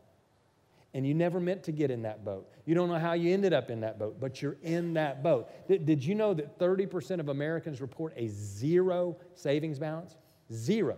and 0.95 1.07
you 1.07 1.15
never 1.15 1.39
meant 1.39 1.63
to 1.65 1.73
get 1.73 1.91
in 1.91 2.03
that 2.03 2.25
boat. 2.25 2.49
You 2.65 2.75
don't 2.75 2.89
know 2.89 2.99
how 2.99 3.13
you 3.13 3.33
ended 3.33 3.53
up 3.53 3.71
in 3.71 3.81
that 3.81 3.99
boat, 3.99 4.19
but 4.19 4.41
you're 4.41 4.57
in 4.63 4.95
that 4.95 5.23
boat. 5.23 5.51
Did, 5.69 5.85
did 5.85 6.05
you 6.05 6.15
know 6.15 6.35
that 6.35 6.59
30% 6.59 7.21
of 7.21 7.29
Americans 7.29 7.81
report 7.81 8.15
a 8.17 8.29
zero 8.29 9.17
savings 9.35 9.79
balance? 9.79 10.17
Zero. 10.53 10.97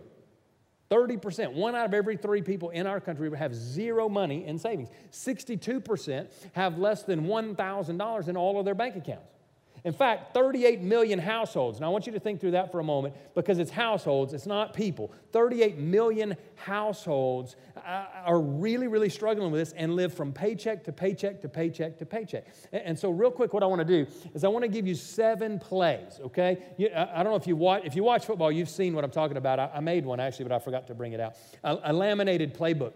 30%, 0.89 1.53
one 1.53 1.73
out 1.75 1.85
of 1.85 1.93
every 1.93 2.17
three 2.17 2.41
people 2.41 2.69
in 2.71 2.85
our 2.85 2.99
country 2.99 3.35
have 3.37 3.55
zero 3.55 4.09
money 4.09 4.45
in 4.45 4.57
savings. 4.57 4.89
62% 5.11 6.29
have 6.53 6.77
less 6.77 7.03
than 7.03 7.25
$1,000 7.25 8.27
in 8.27 8.37
all 8.37 8.59
of 8.59 8.65
their 8.65 8.75
bank 8.75 8.95
accounts. 8.97 9.40
In 9.83 9.93
fact, 9.93 10.33
38 10.33 10.81
million 10.81 11.17
households. 11.17 11.79
Now, 11.79 11.87
I 11.87 11.89
want 11.89 12.05
you 12.05 12.13
to 12.13 12.19
think 12.19 12.39
through 12.39 12.51
that 12.51 12.71
for 12.71 12.79
a 12.79 12.83
moment 12.83 13.15
because 13.33 13.57
it's 13.57 13.71
households, 13.71 14.33
it's 14.33 14.45
not 14.45 14.73
people. 14.73 15.11
38 15.31 15.77
million 15.77 16.37
households 16.55 17.55
uh, 17.75 18.05
are 18.25 18.39
really, 18.39 18.87
really 18.87 19.09
struggling 19.09 19.51
with 19.51 19.59
this 19.59 19.73
and 19.73 19.95
live 19.95 20.13
from 20.13 20.33
paycheck 20.33 20.83
to 20.83 20.91
paycheck 20.91 21.41
to 21.41 21.49
paycheck 21.49 21.97
to 21.97 22.05
paycheck. 22.05 22.45
And 22.71 22.97
so, 22.97 23.09
real 23.09 23.31
quick, 23.31 23.53
what 23.53 23.63
I 23.63 23.65
want 23.65 23.79
to 23.79 24.05
do 24.05 24.11
is 24.33 24.43
I 24.43 24.49
want 24.49 24.63
to 24.63 24.69
give 24.69 24.85
you 24.85 24.95
seven 24.95 25.57
plays, 25.57 26.19
okay? 26.25 26.59
I 26.95 27.23
don't 27.23 27.31
know 27.31 27.35
if 27.35 27.47
you 27.47 27.55
watch, 27.55 27.83
if 27.85 27.95
you 27.95 28.03
watch 28.03 28.25
football, 28.25 28.51
you've 28.51 28.69
seen 28.69 28.93
what 28.93 29.03
I'm 29.03 29.11
talking 29.11 29.37
about. 29.37 29.59
I 29.59 29.79
made 29.79 30.05
one 30.05 30.19
actually, 30.19 30.45
but 30.45 30.53
I 30.53 30.59
forgot 30.59 30.87
to 30.87 30.93
bring 30.93 31.13
it 31.13 31.19
out. 31.19 31.35
A 31.63 31.91
laminated 31.91 32.53
playbook. 32.53 32.93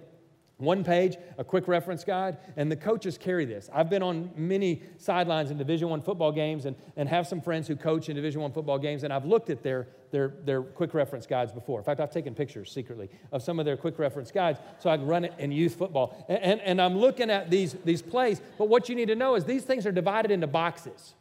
One 0.57 0.85
page, 0.85 1.17
a 1.37 1.43
quick 1.43 1.67
reference 1.67 2.05
guide, 2.05 2.37
and 2.55 2.71
the 2.71 2.77
coaches 2.77 3.17
carry 3.17 3.43
this. 3.43 3.69
I've 3.73 3.89
been 3.89 4.01
on 4.01 4.31
many 4.37 4.83
sidelines 4.97 5.51
in 5.51 5.57
Division 5.57 5.89
One 5.89 6.01
football 6.01 6.31
games 6.31 6.65
and, 6.65 6.77
and 6.95 7.09
have 7.09 7.27
some 7.27 7.41
friends 7.41 7.67
who 7.67 7.75
coach 7.75 8.07
in 8.07 8.15
Division 8.15 8.39
One 8.39 8.53
football 8.53 8.79
games, 8.79 9.03
and 9.03 9.11
I've 9.11 9.25
looked 9.25 9.49
at 9.49 9.63
their, 9.63 9.89
their, 10.11 10.29
their 10.45 10.61
quick 10.61 10.93
reference 10.93 11.25
guides 11.25 11.51
before. 11.51 11.79
In 11.79 11.83
fact, 11.83 11.99
I've 11.99 12.11
taken 12.11 12.33
pictures 12.33 12.71
secretly 12.71 13.09
of 13.33 13.43
some 13.43 13.59
of 13.59 13.65
their 13.65 13.75
quick 13.75 13.99
reference 13.99 14.31
guides 14.31 14.59
so 14.79 14.89
I 14.89 14.95
can 14.95 15.05
run 15.05 15.25
it 15.25 15.33
in 15.39 15.51
youth 15.51 15.75
football. 15.75 16.25
And, 16.29 16.39
and, 16.39 16.61
and 16.61 16.81
I'm 16.81 16.97
looking 16.97 17.29
at 17.29 17.49
these, 17.49 17.73
these 17.83 18.01
plays, 18.01 18.41
but 18.57 18.69
what 18.69 18.87
you 18.87 18.95
need 18.95 19.09
to 19.09 19.15
know 19.15 19.35
is 19.35 19.43
these 19.43 19.63
things 19.63 19.85
are 19.85 19.91
divided 19.91 20.31
into 20.31 20.47
boxes. 20.47 21.15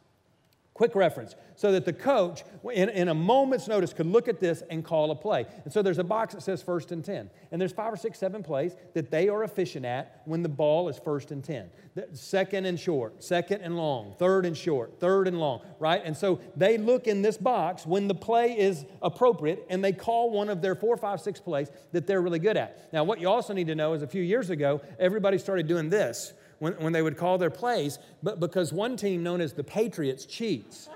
Quick 0.75 0.93
reference, 0.93 1.37
so 1.55 1.71
that 1.71 1.85
the 1.85 1.93
coach, 1.93 2.43
in, 2.73 2.89
in 2.89 3.07
a 3.07 3.13
moment's 3.13 3.65
notice, 3.69 3.93
could 3.93 4.07
look 4.07 4.27
at 4.27 4.41
this 4.41 4.61
and 4.69 4.83
call 4.83 5.09
a 5.09 5.15
play. 5.15 5.45
And 5.63 5.71
so 5.71 5.81
there's 5.81 5.99
a 5.99 6.03
box 6.03 6.33
that 6.33 6.41
says 6.41 6.61
first 6.61 6.91
and 6.91 7.03
10. 7.03 7.29
And 7.53 7.61
there's 7.61 7.71
five 7.71 7.93
or 7.93 7.95
six, 7.95 8.19
seven 8.19 8.43
plays 8.43 8.75
that 8.93 9.09
they 9.09 9.29
are 9.29 9.45
efficient 9.45 9.85
at 9.85 10.21
when 10.25 10.43
the 10.43 10.49
ball 10.49 10.89
is 10.89 10.99
first 10.99 11.31
and 11.31 11.41
10. 11.41 11.69
Second 12.11 12.65
and 12.65 12.77
short, 12.77 13.23
second 13.23 13.61
and 13.61 13.77
long, 13.77 14.15
third 14.19 14.45
and 14.45 14.57
short, 14.57 14.99
third 14.99 15.29
and 15.29 15.39
long, 15.39 15.61
right? 15.79 16.01
And 16.03 16.15
so 16.17 16.41
they 16.57 16.77
look 16.77 17.07
in 17.07 17.21
this 17.21 17.37
box 17.37 17.85
when 17.85 18.09
the 18.09 18.15
play 18.15 18.59
is 18.59 18.83
appropriate 19.01 19.65
and 19.69 19.81
they 19.81 19.93
call 19.93 20.29
one 20.29 20.49
of 20.49 20.61
their 20.61 20.75
four, 20.75 20.97
five, 20.97 21.21
six 21.21 21.39
plays 21.39 21.71
that 21.93 22.05
they're 22.05 22.21
really 22.21 22.39
good 22.39 22.57
at. 22.57 22.91
Now, 22.91 23.05
what 23.05 23.21
you 23.21 23.29
also 23.29 23.53
need 23.53 23.67
to 23.67 23.75
know 23.75 23.93
is 23.93 24.01
a 24.01 24.07
few 24.07 24.21
years 24.21 24.49
ago, 24.49 24.81
everybody 24.99 25.37
started 25.37 25.67
doing 25.67 25.89
this 25.89 26.33
when, 26.65 26.73
when 26.73 26.93
they 26.93 27.03
would 27.03 27.15
call 27.15 27.37
their 27.37 27.51
plays, 27.51 27.99
but 28.23 28.39
because 28.39 28.73
one 28.73 28.97
team 28.97 29.21
known 29.21 29.39
as 29.39 29.53
the 29.53 29.63
Patriots 29.63 30.25
cheats. 30.25 30.89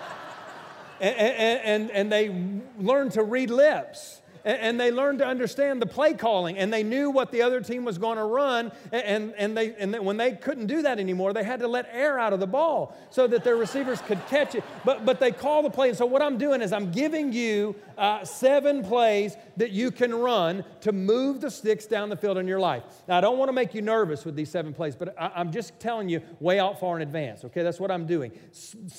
and, 1.00 1.14
and, 1.14 1.60
and, 1.62 1.90
and 1.90 2.10
they 2.10 2.34
learned 2.78 3.12
to 3.12 3.22
read 3.22 3.50
lips 3.50 4.22
and, 4.46 4.80
they 4.80 4.90
learned 4.90 5.18
to 5.18 5.26
understand 5.26 5.82
the 5.82 5.86
play 5.86 6.14
calling 6.14 6.56
and 6.56 6.72
they 6.72 6.82
knew 6.82 7.10
what 7.10 7.32
the 7.32 7.42
other 7.42 7.60
team 7.60 7.84
was 7.84 7.98
going 7.98 8.16
to 8.16 8.24
run 8.24 8.70
and, 8.92 9.34
and, 9.36 9.56
they, 9.56 9.74
and 9.74 9.98
when 10.04 10.16
they 10.16 10.32
couldn't 10.32 10.66
do 10.66 10.82
that 10.82 11.00
anymore 11.00 11.32
they 11.32 11.42
had 11.42 11.60
to 11.60 11.68
let 11.68 11.88
air 11.92 12.18
out 12.18 12.32
of 12.32 12.40
the 12.40 12.46
ball 12.46 12.96
so 13.10 13.26
that 13.26 13.42
their 13.42 13.56
receivers 13.56 14.00
could 14.02 14.24
catch 14.28 14.54
it. 14.54 14.62
But, 14.84 15.04
but 15.04 15.18
they 15.18 15.32
call 15.32 15.62
the 15.62 15.70
play 15.70 15.88
and 15.88 15.98
so 15.98 16.06
what 16.06 16.22
i'm 16.22 16.38
doing 16.38 16.62
is 16.62 16.72
i'm 16.72 16.92
giving 16.92 17.32
you 17.32 17.74
uh, 17.98 18.24
seven 18.24 18.84
plays 18.84 19.36
that 19.56 19.70
you 19.70 19.90
can 19.90 20.14
run 20.14 20.64
to 20.82 20.92
move 20.92 21.40
the 21.40 21.50
sticks 21.50 21.86
down 21.86 22.10
the 22.10 22.16
field 22.16 22.36
in 22.36 22.46
your 22.46 22.60
life. 22.60 22.82
Now 23.08 23.18
i 23.18 23.20
don't 23.20 23.38
want 23.38 23.48
to 23.48 23.54
make 23.54 23.74
you 23.74 23.82
nervous 23.82 24.24
with 24.24 24.36
these 24.36 24.50
seven 24.50 24.72
plays 24.72 24.94
but 24.94 25.14
I, 25.18 25.32
i'm 25.34 25.50
just 25.50 25.78
telling 25.80 26.08
you 26.08 26.20
way 26.38 26.60
out 26.60 26.78
far 26.78 26.96
in 26.96 27.02
advance 27.02 27.44
okay? 27.44 27.62
That's 27.62 27.80
what 27.80 27.90
i'm 27.90 28.06
doing. 28.06 28.32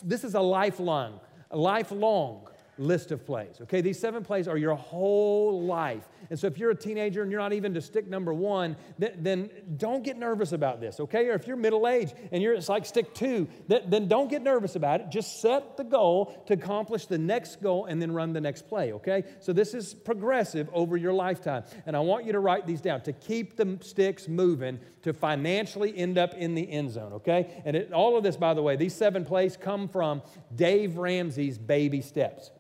This 0.04 0.24
is 0.24 0.36
a 0.36 0.42
lifelong 0.42 1.20
a 1.52 1.58
lifelong 1.58 2.48
list 2.78 3.12
of 3.12 3.26
plays. 3.26 3.58
Okay, 3.62 3.82
these 3.82 4.00
seven 4.00 4.24
plays 4.24 4.48
are 4.48 4.58
your 4.58 4.76
whole 4.76 5.64
life. 5.64 6.08
And 6.30 6.40
so 6.40 6.48
if 6.48 6.58
you're 6.58 6.72
a 6.72 6.76
teenager 6.76 7.22
and 7.22 7.32
you're 7.32 7.40
not 7.40 7.54
even 7.54 7.74
to 7.74 7.82
stick 7.82 8.08
number 8.08 8.34
one, 8.34 8.76
then, 8.98 9.14
then 9.20 9.50
don't 9.78 10.04
get 10.04 10.18
nervous 10.18 10.52
about 10.52 10.80
this, 10.80 11.00
okay? 11.00 11.28
Or 11.28 11.34
if 11.34 11.48
you're 11.48 11.58
middle 11.58 11.88
aged 11.88 12.14
and 12.32 12.42
you're 12.42 12.54
it's 12.54 12.70
like 12.70 12.86
stick 12.86 13.14
two, 13.14 13.48
then, 13.68 13.84
then 13.88 14.08
don't 14.08 14.30
get 14.30 14.42
nervous 14.42 14.76
about 14.76 15.02
it. 15.02 15.10
Just 15.10 15.42
set 15.42 15.78
the 15.78 15.84
goal 15.84 16.44
to 16.48 16.54
accomplish 16.54 17.06
the 17.06 17.18
next 17.18 17.62
goal 17.62 17.86
and 17.86 18.02
then 18.02 18.12
run 18.12 18.34
the 18.34 18.42
next 18.42 18.68
play, 18.68 18.94
okay? 18.94 19.24
So 19.40 19.54
this 19.54 19.74
is 19.74 19.94
progressive 19.94 20.70
over 20.74 20.98
your 20.98 21.14
lifetime. 21.14 21.64
And 21.86 21.96
I 21.96 22.00
want 22.00 22.26
you 22.26 22.32
to 22.34 22.40
write 22.40 22.68
these 22.68 22.82
down 22.82 23.02
to 23.02 23.14
keep 23.14 23.56
the 23.56 23.78
sticks 23.82 24.28
moving 24.28 24.80
to 25.04 25.14
financially 25.14 25.98
end 25.98 26.18
up 26.18 26.34
in 26.34 26.56
the 26.56 26.70
end 26.70 26.92
zone, 26.92 27.14
okay? 27.14 27.62
And 27.66 27.76
it, 27.76 27.94
all 27.94 28.18
of 28.18 28.24
this, 28.24 28.38
by 28.38 28.54
the 28.54 28.62
way, 28.62 28.76
these 28.76 28.94
seven 28.94 29.26
plays 29.26 29.56
come 29.58 29.88
from 29.88 30.22
Dave 30.56 30.98
Ramsey's 30.98 31.58
baby 31.58 32.02
steps. 32.02 32.52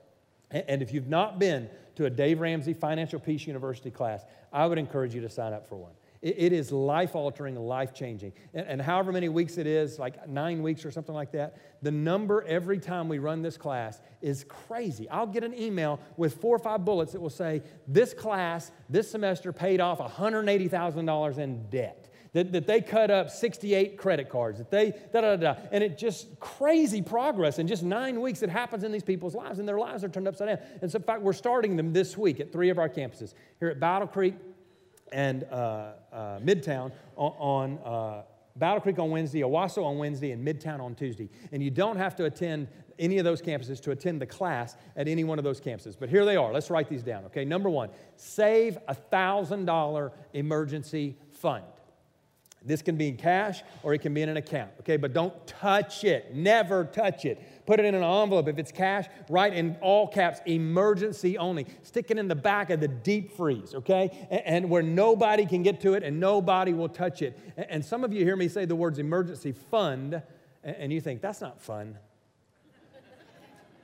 And 0.52 0.82
if 0.82 0.94
you've 0.94 1.10
not 1.10 1.40
been 1.40 1.70
to 1.96 2.06
a 2.06 2.10
Dave 2.10 2.40
Ramsey 2.40 2.74
Financial 2.74 3.20
Peace 3.20 3.46
University 3.48 3.92
class, 3.92 4.24
I 4.54 4.66
would 4.66 4.78
encourage 4.78 5.14
you 5.14 5.22
to 5.22 5.30
sign 5.30 5.54
up 5.54 5.68
for 5.68 5.76
one. 5.76 5.92
It 6.22 6.52
is 6.52 6.72
life 6.72 7.16
altering, 7.16 7.56
life 7.56 7.94
changing. 7.94 8.34
And 8.54 8.82
however 8.82 9.12
many 9.12 9.30
weeks 9.30 9.58
it 9.58 9.68
is, 9.68 10.00
like 10.00 10.28
nine 10.28 10.64
weeks 10.64 10.84
or 10.84 10.90
something 10.90 11.14
like 11.14 11.32
that, 11.34 11.58
the 11.84 11.92
number 11.92 12.44
every 12.48 12.80
time 12.80 13.08
we 13.08 13.20
run 13.20 13.44
this 13.44 13.56
class 13.56 14.02
is 14.22 14.44
crazy. 14.46 15.08
I'll 15.10 15.28
get 15.28 15.44
an 15.44 15.54
email 15.54 16.00
with 16.18 16.42
four 16.42 16.56
or 16.56 16.60
five 16.60 16.84
bullets 16.84 17.12
that 17.12 17.22
will 17.22 17.30
say, 17.30 17.62
This 17.88 18.16
class 18.16 18.72
this 18.90 19.12
semester 19.12 19.54
paid 19.54 19.80
off 19.80 20.00
$180,000 20.00 21.38
in 21.38 21.70
debt 21.70 22.07
that, 22.38 22.52
that 22.52 22.68
they 22.68 22.82
cut 22.82 23.10
up 23.10 23.32
68 23.32 23.98
credit 23.98 24.30
cards, 24.30 24.60
that 24.60 24.70
they 24.70 24.94
da 25.12 25.22
da 25.22 25.36
da. 25.36 25.56
And 25.72 25.84
it 25.84 25.98
just 25.98 26.40
crazy 26.40 27.02
progress 27.02 27.58
in 27.58 27.66
just 27.66 27.82
nine 27.82 28.22
weeks 28.22 28.42
that 28.42 28.50
happens 28.52 28.84
in 28.84 28.92
these 28.92 29.04
people's 29.04 29.34
lives, 29.34 29.58
and 29.58 29.68
their 29.68 29.80
lives 29.80 30.04
are 30.04 30.10
turned 30.10 30.28
upside 30.28 30.48
down. 30.50 30.60
And 30.84 30.92
so, 30.92 30.98
in 30.98 31.04
fact, 31.04 31.24
we're 31.24 31.34
starting 31.34 31.76
them 31.76 31.94
this 31.94 32.16
week 32.16 32.40
at 32.40 32.52
three 32.52 32.70
of 32.70 32.78
our 32.78 32.90
campuses 32.90 33.34
here 33.60 33.70
at 33.70 33.80
Battle 33.80 34.08
Creek 34.08 34.36
and 35.12 35.46
uh, 35.46 35.94
uh, 36.14 36.40
Midtown 36.40 36.92
on. 37.16 37.32
on 37.40 37.80
uh, 37.80 38.24
Battle 38.56 38.82
Creek 38.82 38.98
on 38.98 39.12
Wednesday, 39.12 39.42
Owasso 39.42 39.86
on 39.86 40.00
Wednesday, 40.00 40.32
and 40.32 40.46
Midtown 40.46 40.80
on 40.80 40.96
Tuesday. 40.96 41.30
And 41.52 41.62
you 41.62 41.70
don't 41.70 41.98
have 41.98 42.16
to 42.16 42.26
attend 42.26 42.68
any 42.98 43.20
of 43.20 43.24
those 43.24 43.40
campuses 43.40 43.80
to 43.84 43.92
attend 43.92 44.20
the 44.20 44.26
class 44.26 44.76
at 44.96 45.08
any 45.08 45.24
one 45.24 45.38
of 45.38 45.44
those 45.44 45.62
campuses. 45.62 45.96
But 46.00 46.10
here 46.10 46.26
they 46.26 46.36
are. 46.36 46.52
Let's 46.52 46.72
write 46.72 46.90
these 46.90 47.04
down, 47.04 47.26
okay? 47.26 47.46
Number 47.46 47.70
one, 47.70 47.92
save 48.16 48.80
a 48.88 48.96
$1,000 48.96 50.12
emergency 50.34 51.18
fund. 51.30 51.66
This 52.68 52.82
can 52.82 52.98
be 52.98 53.08
in 53.08 53.18
cash 53.18 53.64
or 53.82 53.94
it 53.94 54.00
can 54.00 54.14
be 54.14 54.22
in 54.22 54.30
an 54.30 54.38
account, 54.38 54.72
okay? 54.82 54.98
But 54.98 55.14
don't 55.14 55.48
touch 55.48 56.04
it. 56.04 56.36
Never 56.36 56.86
touch 56.86 57.26
it. 57.26 57.66
Put 57.66 57.80
it 57.80 57.86
in 57.86 57.96
an 57.96 58.04
envelope. 58.04 58.48
If 58.48 58.60
it's 58.60 58.72
cash, 58.72 59.06
write 59.30 59.54
in 59.54 59.78
all 59.82 60.08
caps, 60.08 60.40
emergency 60.46 61.38
only. 61.38 61.66
Stick 61.84 62.12
it 62.12 62.18
in 62.18 62.28
the 62.28 62.36
back 62.36 62.70
of 62.70 62.80
the 62.80 62.88
deep 62.88 63.36
freeze, 63.36 63.74
okay? 63.74 64.28
And, 64.30 64.70
where 64.70 64.84
nobody 64.84 65.46
can 65.46 65.64
get 65.64 65.82
to 65.82 65.94
it 65.94 66.04
and 66.04 66.20
nobody 66.20 66.74
will 66.74 66.90
touch 66.90 67.22
it. 67.22 67.40
And, 67.58 67.84
some 67.84 68.04
of 68.04 68.12
you 68.12 68.24
hear 68.24 68.36
me 68.36 68.50
say 68.50 68.66
the 68.66 68.76
words 68.76 69.00
emergency 69.00 69.54
fund, 69.54 70.22
and 70.64 70.92
you 70.92 71.00
think, 71.00 71.22
that's 71.22 71.42
not 71.42 71.62
fun 71.62 71.98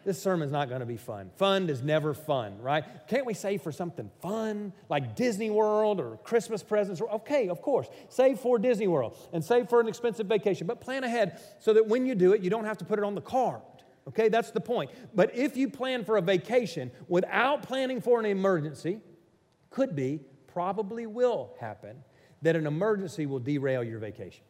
this 0.03 0.21
sermon's 0.21 0.51
not 0.51 0.69
going 0.69 0.81
to 0.81 0.85
be 0.85 0.97
fun. 0.97 1.31
Fun 1.37 1.69
is 1.69 1.81
never 1.81 2.13
fun, 2.13 2.59
right? 2.61 2.83
Can't 3.07 3.25
we 3.25 3.33
save 3.33 3.61
for 3.61 3.71
something 3.71 4.09
fun 4.21 4.73
like 4.89 5.15
Disney 5.15 5.49
World 5.49 5.99
or 5.99 6.17
Christmas 6.17 6.63
presents? 6.63 7.01
Okay, 7.01 7.49
of 7.49 7.61
course. 7.61 7.87
Save 8.09 8.39
for 8.39 8.59
Disney 8.59 8.87
World 8.87 9.17
and 9.33 9.43
save 9.43 9.69
for 9.69 9.79
an 9.79 9.87
expensive 9.87 10.27
vacation, 10.27 10.67
but 10.67 10.81
plan 10.81 11.03
ahead 11.03 11.39
so 11.59 11.73
that 11.73 11.87
when 11.87 12.05
you 12.05 12.15
do 12.15 12.33
it, 12.33 12.41
you 12.41 12.49
don't 12.49 12.65
have 12.65 12.77
to 12.79 12.85
put 12.85 12.99
it 12.99 13.05
on 13.05 13.15
the 13.15 13.21
card. 13.21 13.61
Okay, 14.07 14.29
that's 14.29 14.51
the 14.51 14.61
point. 14.61 14.91
But 15.15 15.35
if 15.35 15.55
you 15.55 15.69
plan 15.69 16.03
for 16.03 16.17
a 16.17 16.21
vacation 16.21 16.91
without 17.07 17.63
planning 17.63 18.01
for 18.01 18.19
an 18.19 18.25
emergency, 18.25 18.99
could 19.69 19.95
be, 19.95 20.19
probably 20.47 21.07
will 21.07 21.55
happen, 21.59 22.03
that 22.41 22.55
an 22.55 22.67
emergency 22.67 23.25
will 23.25 23.39
derail 23.39 23.83
your 23.83 23.99
vacation 23.99 24.43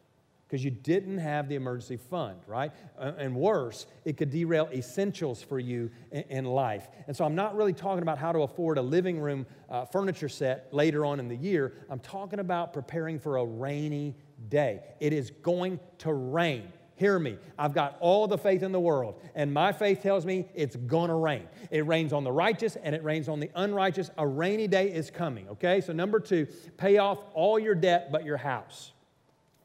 because 0.53 0.63
you 0.63 0.69
didn't 0.69 1.17
have 1.17 1.49
the 1.49 1.55
emergency 1.55 1.97
fund, 1.97 2.37
right? 2.45 2.71
Uh, 2.95 3.13
and 3.17 3.35
worse, 3.35 3.87
it 4.05 4.17
could 4.17 4.29
derail 4.29 4.69
essentials 4.71 5.41
for 5.41 5.57
you 5.57 5.89
in, 6.11 6.45
life. 6.45 6.89
And 7.07 7.17
so 7.17 7.25
I'm 7.25 7.33
not 7.33 7.55
really 7.55 7.73
talking 7.73 8.03
about 8.03 8.19
how 8.19 8.31
to 8.31 8.41
afford 8.41 8.77
a 8.77 8.81
living 8.83 9.19
room 9.19 9.47
uh, 9.67 9.85
furniture 9.85 10.29
set 10.29 10.71
later 10.71 11.05
on 11.05 11.19
in 11.19 11.27
the 11.27 11.35
year. 11.35 11.73
I'm 11.89 11.97
talking 12.01 12.37
about 12.37 12.71
preparing 12.71 13.17
for 13.17 13.37
a 13.37 13.43
rainy 13.43 14.15
day. 14.47 14.81
It 14.99 15.11
is 15.11 15.31
going 15.31 15.79
to 15.97 16.13
rain. 16.13 16.71
Hear 16.97 17.17
me. 17.17 17.39
I've 17.57 17.73
got 17.73 17.97
all 17.99 18.27
the 18.27 18.37
faith 18.37 18.61
in 18.61 18.71
the 18.71 18.79
world, 18.79 19.19
and 19.33 19.51
my 19.51 19.71
faith 19.71 20.03
tells 20.03 20.23
me 20.23 20.47
it's 20.53 20.75
gonna 20.75 21.17
rain. 21.17 21.47
It 21.71 21.87
rains 21.87 22.13
on 22.13 22.23
the 22.23 22.31
righteous 22.31 22.75
and 22.75 22.93
it 22.93 23.03
rains 23.03 23.27
on 23.27 23.39
the 23.39 23.49
unrighteous. 23.55 24.11
A 24.19 24.27
rainy 24.27 24.67
day 24.67 24.93
is 24.93 25.09
coming, 25.09 25.49
okay? 25.49 25.81
So, 25.81 25.93
number 25.93 26.19
two, 26.19 26.45
pay 26.77 26.99
off 26.99 27.17
all 27.33 27.57
your 27.57 27.73
debt 27.73 28.11
but 28.11 28.23
your 28.23 28.37
house. 28.37 28.91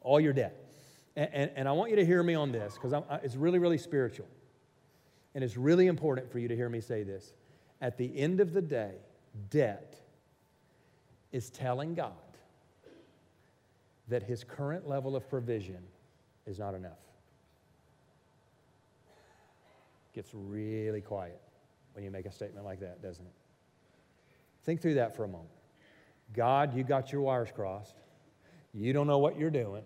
All 0.01 0.19
your 0.19 0.33
debt. 0.33 0.65
And, 1.19 1.31
and, 1.33 1.51
and 1.57 1.69
I 1.69 1.73
want 1.73 1.91
you 1.91 1.97
to 1.97 2.07
hear 2.07 2.23
me 2.23 2.37
on 2.37 2.53
this 2.53 2.75
because 2.75 2.95
it's 3.25 3.35
really, 3.35 3.59
really 3.59 3.77
spiritual. 3.77 4.29
And 5.35 5.43
it's 5.43 5.57
really 5.57 5.89
important 5.89 6.31
for 6.31 6.39
you 6.39 6.47
to 6.47 6.55
hear 6.55 6.69
me 6.69 6.81
say 6.81 7.03
this. 7.03 7.33
At 7.81 7.99
the 7.99 8.17
end 8.17 8.41
of 8.41 8.53
the 8.53 8.63
day, 8.63 8.93
debt 9.51 9.97
is 11.33 11.51
telling 11.51 11.97
God 11.97 12.13
that 14.07 14.23
his 14.23 14.45
current 14.45 14.89
level 14.89 15.17
of 15.17 15.29
provision 15.29 15.83
is 16.47 16.61
not 16.61 16.75
enough. 16.75 17.01
Gets 20.15 20.31
really 20.33 21.01
quiet 21.01 21.41
when 21.95 22.05
you 22.05 22.13
make 22.13 22.27
a 22.27 22.33
statement 22.33 22.65
like 22.65 22.79
that, 22.79 23.03
doesn't 23.03 23.27
it? 23.27 23.33
Think 24.63 24.81
through 24.81 24.95
that 24.95 25.17
for 25.17 25.25
a 25.25 25.29
moment. 25.29 25.51
God, 26.33 26.77
you 26.77 26.85
got 26.85 27.11
your 27.11 27.23
wires 27.23 27.51
crossed. 27.53 27.97
You 28.73 28.93
don't 28.93 29.09
know 29.09 29.19
what 29.19 29.37
you're 29.37 29.51
doing 29.51 29.83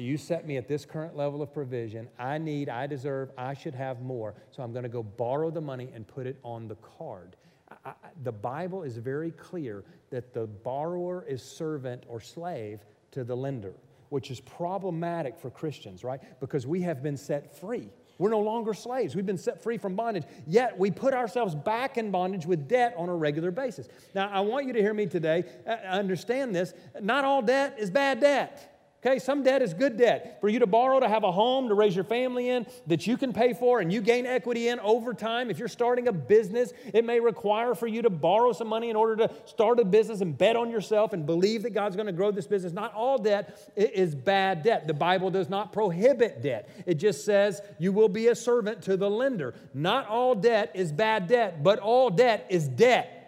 you 0.00 0.16
set 0.16 0.46
me 0.46 0.56
at 0.56 0.68
this 0.68 0.84
current 0.84 1.16
level 1.16 1.42
of 1.42 1.52
provision. 1.52 2.08
I 2.18 2.38
need, 2.38 2.68
I 2.68 2.86
deserve, 2.86 3.30
I 3.36 3.54
should 3.54 3.74
have 3.74 4.00
more. 4.00 4.34
So 4.50 4.62
I'm 4.62 4.72
going 4.72 4.84
to 4.84 4.88
go 4.88 5.02
borrow 5.02 5.50
the 5.50 5.60
money 5.60 5.90
and 5.94 6.06
put 6.06 6.26
it 6.26 6.38
on 6.42 6.68
the 6.68 6.76
card. 6.76 7.36
I, 7.70 7.90
I, 7.90 7.94
the 8.22 8.32
Bible 8.32 8.82
is 8.82 8.96
very 8.96 9.30
clear 9.32 9.84
that 10.10 10.32
the 10.32 10.46
borrower 10.46 11.24
is 11.28 11.42
servant 11.42 12.04
or 12.08 12.20
slave 12.20 12.80
to 13.12 13.24
the 13.24 13.36
lender, 13.36 13.74
which 14.08 14.30
is 14.30 14.40
problematic 14.40 15.38
for 15.38 15.50
Christians, 15.50 16.04
right? 16.04 16.20
Because 16.40 16.66
we 16.66 16.80
have 16.82 17.02
been 17.02 17.16
set 17.16 17.58
free. 17.58 17.88
We're 18.18 18.30
no 18.30 18.40
longer 18.40 18.72
slaves. 18.74 19.16
We've 19.16 19.26
been 19.26 19.38
set 19.38 19.62
free 19.62 19.78
from 19.78 19.96
bondage. 19.96 20.24
Yet 20.46 20.78
we 20.78 20.90
put 20.90 21.12
ourselves 21.12 21.54
back 21.54 21.98
in 21.98 22.10
bondage 22.10 22.46
with 22.46 22.68
debt 22.68 22.94
on 22.96 23.08
a 23.08 23.16
regular 23.16 23.50
basis. 23.50 23.88
Now, 24.14 24.30
I 24.30 24.40
want 24.40 24.66
you 24.66 24.72
to 24.74 24.80
hear 24.80 24.94
me 24.94 25.06
today. 25.06 25.44
Uh, 25.66 25.72
understand 25.88 26.54
this. 26.54 26.72
Not 27.00 27.24
all 27.24 27.42
debt 27.42 27.76
is 27.78 27.90
bad 27.90 28.20
debt. 28.20 28.71
Okay, 29.04 29.18
some 29.18 29.42
debt 29.42 29.62
is 29.62 29.74
good 29.74 29.96
debt. 29.96 30.38
For 30.40 30.48
you 30.48 30.60
to 30.60 30.66
borrow 30.66 31.00
to 31.00 31.08
have 31.08 31.24
a 31.24 31.32
home 31.32 31.68
to 31.68 31.74
raise 31.74 31.92
your 31.92 32.04
family 32.04 32.48
in 32.48 32.66
that 32.86 33.04
you 33.04 33.16
can 33.16 33.32
pay 33.32 33.52
for 33.52 33.80
and 33.80 33.92
you 33.92 34.00
gain 34.00 34.26
equity 34.26 34.68
in 34.68 34.78
over 34.78 35.12
time. 35.12 35.50
If 35.50 35.58
you're 35.58 35.66
starting 35.66 36.06
a 36.06 36.12
business, 36.12 36.72
it 36.94 37.04
may 37.04 37.18
require 37.18 37.74
for 37.74 37.88
you 37.88 38.02
to 38.02 38.10
borrow 38.10 38.52
some 38.52 38.68
money 38.68 38.90
in 38.90 38.96
order 38.96 39.16
to 39.26 39.34
start 39.44 39.80
a 39.80 39.84
business 39.84 40.20
and 40.20 40.38
bet 40.38 40.54
on 40.54 40.70
yourself 40.70 41.14
and 41.14 41.26
believe 41.26 41.64
that 41.64 41.70
God's 41.70 41.96
going 41.96 42.06
to 42.06 42.12
grow 42.12 42.30
this 42.30 42.46
business. 42.46 42.72
Not 42.72 42.94
all 42.94 43.18
debt 43.18 43.72
is 43.74 44.14
bad 44.14 44.62
debt. 44.62 44.86
The 44.86 44.94
Bible 44.94 45.30
does 45.30 45.48
not 45.48 45.72
prohibit 45.72 46.40
debt, 46.40 46.68
it 46.86 46.94
just 46.94 47.24
says 47.24 47.60
you 47.80 47.90
will 47.90 48.08
be 48.08 48.28
a 48.28 48.36
servant 48.36 48.82
to 48.82 48.96
the 48.96 49.10
lender. 49.10 49.54
Not 49.74 50.06
all 50.06 50.36
debt 50.36 50.70
is 50.74 50.92
bad 50.92 51.26
debt, 51.26 51.64
but 51.64 51.80
all 51.80 52.08
debt 52.08 52.46
is 52.50 52.68
debt. 52.68 53.18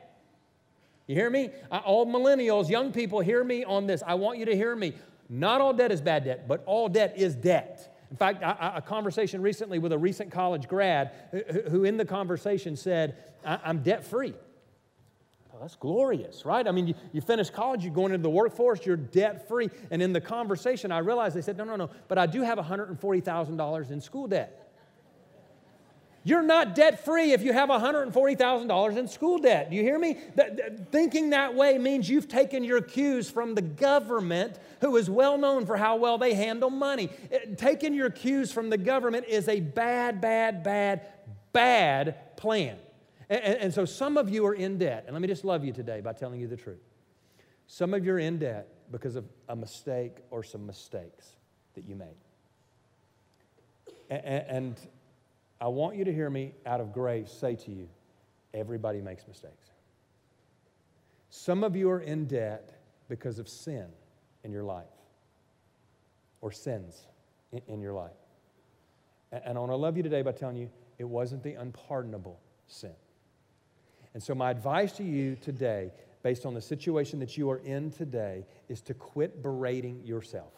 You 1.09 1.17
hear 1.17 1.29
me? 1.29 1.51
All 1.71 2.07
millennials, 2.07 2.71
young 2.71 2.93
people, 2.93 3.21
hear 3.21 3.43
me 3.43 3.65
on 3.65 3.87
this. 3.87 4.03
I 4.07 4.15
want 4.15 4.39
you 4.39 4.45
to 4.47 4.55
hear 4.55 4.75
me. 4.75 4.95
Not 5.29 5.61
all 5.61 5.73
debt 5.73 5.93
is 5.93 6.01
bad 6.01 6.25
debt, 6.25 6.47
but 6.47 6.63
all 6.67 6.89
debt 6.89 7.15
is 7.17 7.35
debt. 7.35 7.95
In 8.11 8.17
fact, 8.17 8.43
a 8.43 8.81
conversation 8.81 9.43
recently 9.43 9.79
with 9.79 9.93
a 9.93 9.99
recent 9.99 10.31
college 10.31 10.69
grad 10.69 11.13
who, 11.71 11.85
in 11.85 11.97
the 11.97 12.05
conversation, 12.05 12.77
said, 12.77 13.17
I'm 13.45 13.83
debt 13.83 14.07
free. 14.07 14.31
Well, 14.31 15.57
oh, 15.57 15.59
that's 15.61 15.77
glorious, 15.77 16.45
right? 16.45 16.67
I 16.67 16.73
mean, 16.73 16.89
you, 16.89 16.95
you 17.13 17.21
finish 17.21 17.49
college, 17.51 17.85
you're 17.85 17.95
going 17.95 18.13
into 18.13 18.23
the 18.23 18.31
workforce, 18.31 18.85
you're 18.85 18.97
debt 18.97 19.49
free. 19.49 19.71
And 19.91 20.03
in 20.03 20.13
the 20.13 20.21
conversation, 20.21 20.93
I 20.93 20.99
realized 20.99 21.37
they 21.37 21.43
said, 21.43 21.57
No, 21.57 21.65
no, 21.65 21.77
no, 21.77 21.91
but 22.09 22.19
I 22.19 22.27
do 22.27 22.43
have 22.43 22.59
$140,000 22.59 23.91
in 23.91 24.01
school 24.01 24.27
debt. 24.27 24.64
You're 26.27 26.43
not 26.43 26.75
debt 26.75 27.05
free 27.05 27.33
if 27.33 27.43
you 27.43 27.53
have 27.53 27.69
$140,000 27.69 28.97
in 28.97 29.09
school 29.09 29.39
debt. 29.39 29.69
Do 29.71 29.77
you 29.77 29.83
hear 29.83 29.99
me? 29.99 30.17
thinking 30.91 31.31
that 31.31 31.55
way 31.55 31.77
means 31.77 32.09
you've 32.09 32.29
taken 32.29 32.65
your 32.65 32.81
cues 32.81 33.29
from 33.29 33.55
the 33.55 33.63
government, 33.63 34.59
who 34.81 34.97
is 34.97 35.11
well 35.11 35.37
known 35.37 35.67
for 35.67 35.77
how 35.77 35.97
well 35.97 36.17
they 36.17 36.33
handle 36.33 36.71
money. 36.71 37.11
It, 37.31 37.59
taking 37.59 37.93
your 37.93 38.09
cues 38.09 38.51
from 38.51 38.71
the 38.71 38.79
government 38.79 39.27
is 39.29 39.49
a 39.49 39.61
bad, 39.61 40.23
bad, 40.23 40.63
bad, 40.63 41.07
bad 41.53 42.37
plan. 42.39 42.79
And, 43.29 43.43
and 43.43 43.75
so 43.75 43.85
some 43.85 44.17
of 44.17 44.31
you 44.31 44.47
are 44.47 44.55
in 44.55 44.79
debt. 44.79 45.05
And 45.07 45.13
let 45.13 45.21
me 45.21 45.29
just 45.29 45.45
love 45.45 45.63
you 45.63 45.73
today 45.73 46.01
by 46.01 46.15
telling 46.15 46.41
you 46.41 46.49
the 46.49 46.57
truth. 46.57 46.83
Some 47.67 47.93
of 47.93 48.05
you 48.05 48.15
are 48.15 48.19
in 48.19 48.39
debt 48.39 48.69
because 48.91 49.17
of 49.17 49.27
a 49.51 49.57
mistake 49.57 50.19
or 50.31 50.43
some 50.43 50.65
mistakes 50.67 51.37
that 51.75 51.85
you 51.85 51.97
made. 51.97 52.17
And 54.11 54.79
I 55.61 55.69
want 55.69 55.97
you 55.97 56.05
to 56.05 56.13
hear 56.13 56.31
me 56.31 56.55
out 56.67 56.81
of 56.81 56.93
grace 56.93 57.31
say 57.31 57.57
to 57.57 57.71
you 57.71 57.89
everybody 58.53 59.01
makes 59.01 59.27
mistakes. 59.27 59.71
Some 61.31 61.65
of 61.65 61.75
you 61.75 61.91
are 61.91 62.01
in 62.01 62.27
debt 62.27 62.79
because 63.09 63.39
of 63.39 63.49
sin 63.49 63.87
in 64.45 64.53
your 64.53 64.63
life 64.63 64.87
or 66.41 66.53
sins 66.53 67.09
in, 67.53 67.61
in 67.67 67.81
your 67.81 67.93
life. 67.93 68.13
And, 69.33 69.43
and 69.45 69.59
I 69.59 69.61
want 69.61 69.73
to 69.73 69.77
love 69.77 69.97
you 69.97 70.03
today 70.03 70.23
by 70.23 70.33
telling 70.33 70.57
you 70.57 70.71
it 70.99 71.05
wasn't 71.05 71.43
the 71.43 71.55
unpardonable 71.55 72.39
sin. 72.67 72.95
And 74.15 74.23
so, 74.23 74.35
my 74.35 74.51
advice 74.51 74.93
to 74.93 75.03
you 75.03 75.37
today, 75.37 75.91
based 76.23 76.47
on 76.47 76.55
the 76.55 76.61
situation 76.61 77.19
that 77.19 77.37
you 77.37 77.51
are 77.51 77.59
in 77.59 77.91
today, 77.91 78.47
is 78.69 78.81
to 78.83 78.95
quit 78.95 79.43
berating 79.43 80.05
yourself. 80.05 80.53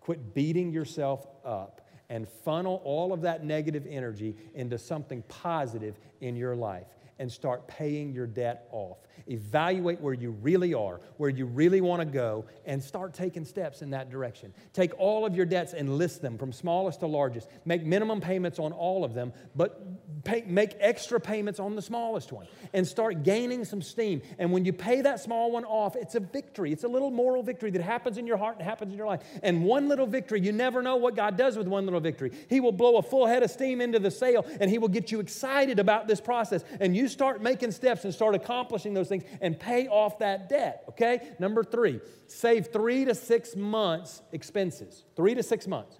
Quit 0.00 0.34
beating 0.34 0.72
yourself 0.72 1.26
up 1.44 1.82
and 2.10 2.28
funnel 2.28 2.82
all 2.84 3.12
of 3.12 3.22
that 3.22 3.44
negative 3.44 3.86
energy 3.88 4.36
into 4.54 4.76
something 4.76 5.22
positive 5.28 5.94
in 6.20 6.36
your 6.36 6.54
life 6.54 6.86
and 7.20 7.30
start 7.30 7.68
paying 7.68 8.12
your 8.12 8.26
debt 8.26 8.66
off. 8.72 8.98
Evaluate 9.28 10.00
where 10.00 10.14
you 10.14 10.30
really 10.30 10.74
are, 10.74 11.00
where 11.18 11.30
you 11.30 11.44
really 11.44 11.82
want 11.82 12.00
to 12.00 12.06
go, 12.06 12.46
and 12.64 12.82
start 12.82 13.12
taking 13.12 13.44
steps 13.44 13.82
in 13.82 13.90
that 13.90 14.10
direction. 14.10 14.52
Take 14.72 14.98
all 14.98 15.26
of 15.26 15.36
your 15.36 15.44
debts 15.44 15.74
and 15.74 15.98
list 15.98 16.22
them 16.22 16.38
from 16.38 16.50
smallest 16.50 17.00
to 17.00 17.06
largest. 17.06 17.48
Make 17.66 17.84
minimum 17.84 18.22
payments 18.22 18.58
on 18.58 18.72
all 18.72 19.04
of 19.04 19.12
them, 19.12 19.34
but 19.54 20.24
pay, 20.24 20.44
make 20.46 20.74
extra 20.80 21.20
payments 21.20 21.60
on 21.60 21.76
the 21.76 21.82
smallest 21.82 22.32
one 22.32 22.46
and 22.72 22.86
start 22.86 23.22
gaining 23.22 23.64
some 23.64 23.82
steam. 23.82 24.22
And 24.38 24.50
when 24.50 24.64
you 24.64 24.72
pay 24.72 25.02
that 25.02 25.20
small 25.20 25.52
one 25.52 25.64
off, 25.64 25.96
it's 25.96 26.14
a 26.14 26.20
victory. 26.20 26.72
It's 26.72 26.84
a 26.84 26.88
little 26.88 27.10
moral 27.10 27.42
victory 27.42 27.70
that 27.72 27.82
happens 27.82 28.16
in 28.16 28.26
your 28.26 28.38
heart 28.38 28.56
and 28.56 28.64
happens 28.64 28.92
in 28.92 28.98
your 28.98 29.06
life. 29.06 29.20
And 29.42 29.64
one 29.64 29.88
little 29.88 30.06
victory, 30.06 30.40
you 30.40 30.52
never 30.52 30.82
know 30.82 30.96
what 30.96 31.16
God 31.16 31.36
does 31.36 31.58
with 31.58 31.68
one 31.68 31.84
little 31.84 32.00
victory. 32.00 32.32
He 32.48 32.60
will 32.60 32.72
blow 32.72 32.96
a 32.96 33.02
full 33.02 33.26
head 33.26 33.42
of 33.42 33.50
steam 33.50 33.82
into 33.82 33.98
the 33.98 34.10
sail 34.10 34.46
and 34.58 34.70
He 34.70 34.78
will 34.78 34.88
get 34.88 35.12
you 35.12 35.20
excited 35.20 35.78
about 35.78 36.08
this 36.08 36.20
process. 36.20 36.64
And 36.80 36.96
you 36.96 37.08
start 37.10 37.42
making 37.42 37.72
steps 37.72 38.04
and 38.04 38.14
start 38.14 38.34
accomplishing 38.34 38.94
those 38.94 39.08
things 39.08 39.24
and 39.40 39.58
pay 39.58 39.88
off 39.88 40.18
that 40.20 40.48
debt, 40.48 40.84
okay? 40.88 41.32
Number 41.38 41.62
three, 41.62 42.00
save 42.26 42.68
three 42.72 43.04
to 43.04 43.14
six 43.14 43.56
months' 43.56 44.22
expenses. 44.32 45.04
Three 45.16 45.34
to 45.34 45.42
six 45.42 45.66
months. 45.66 45.98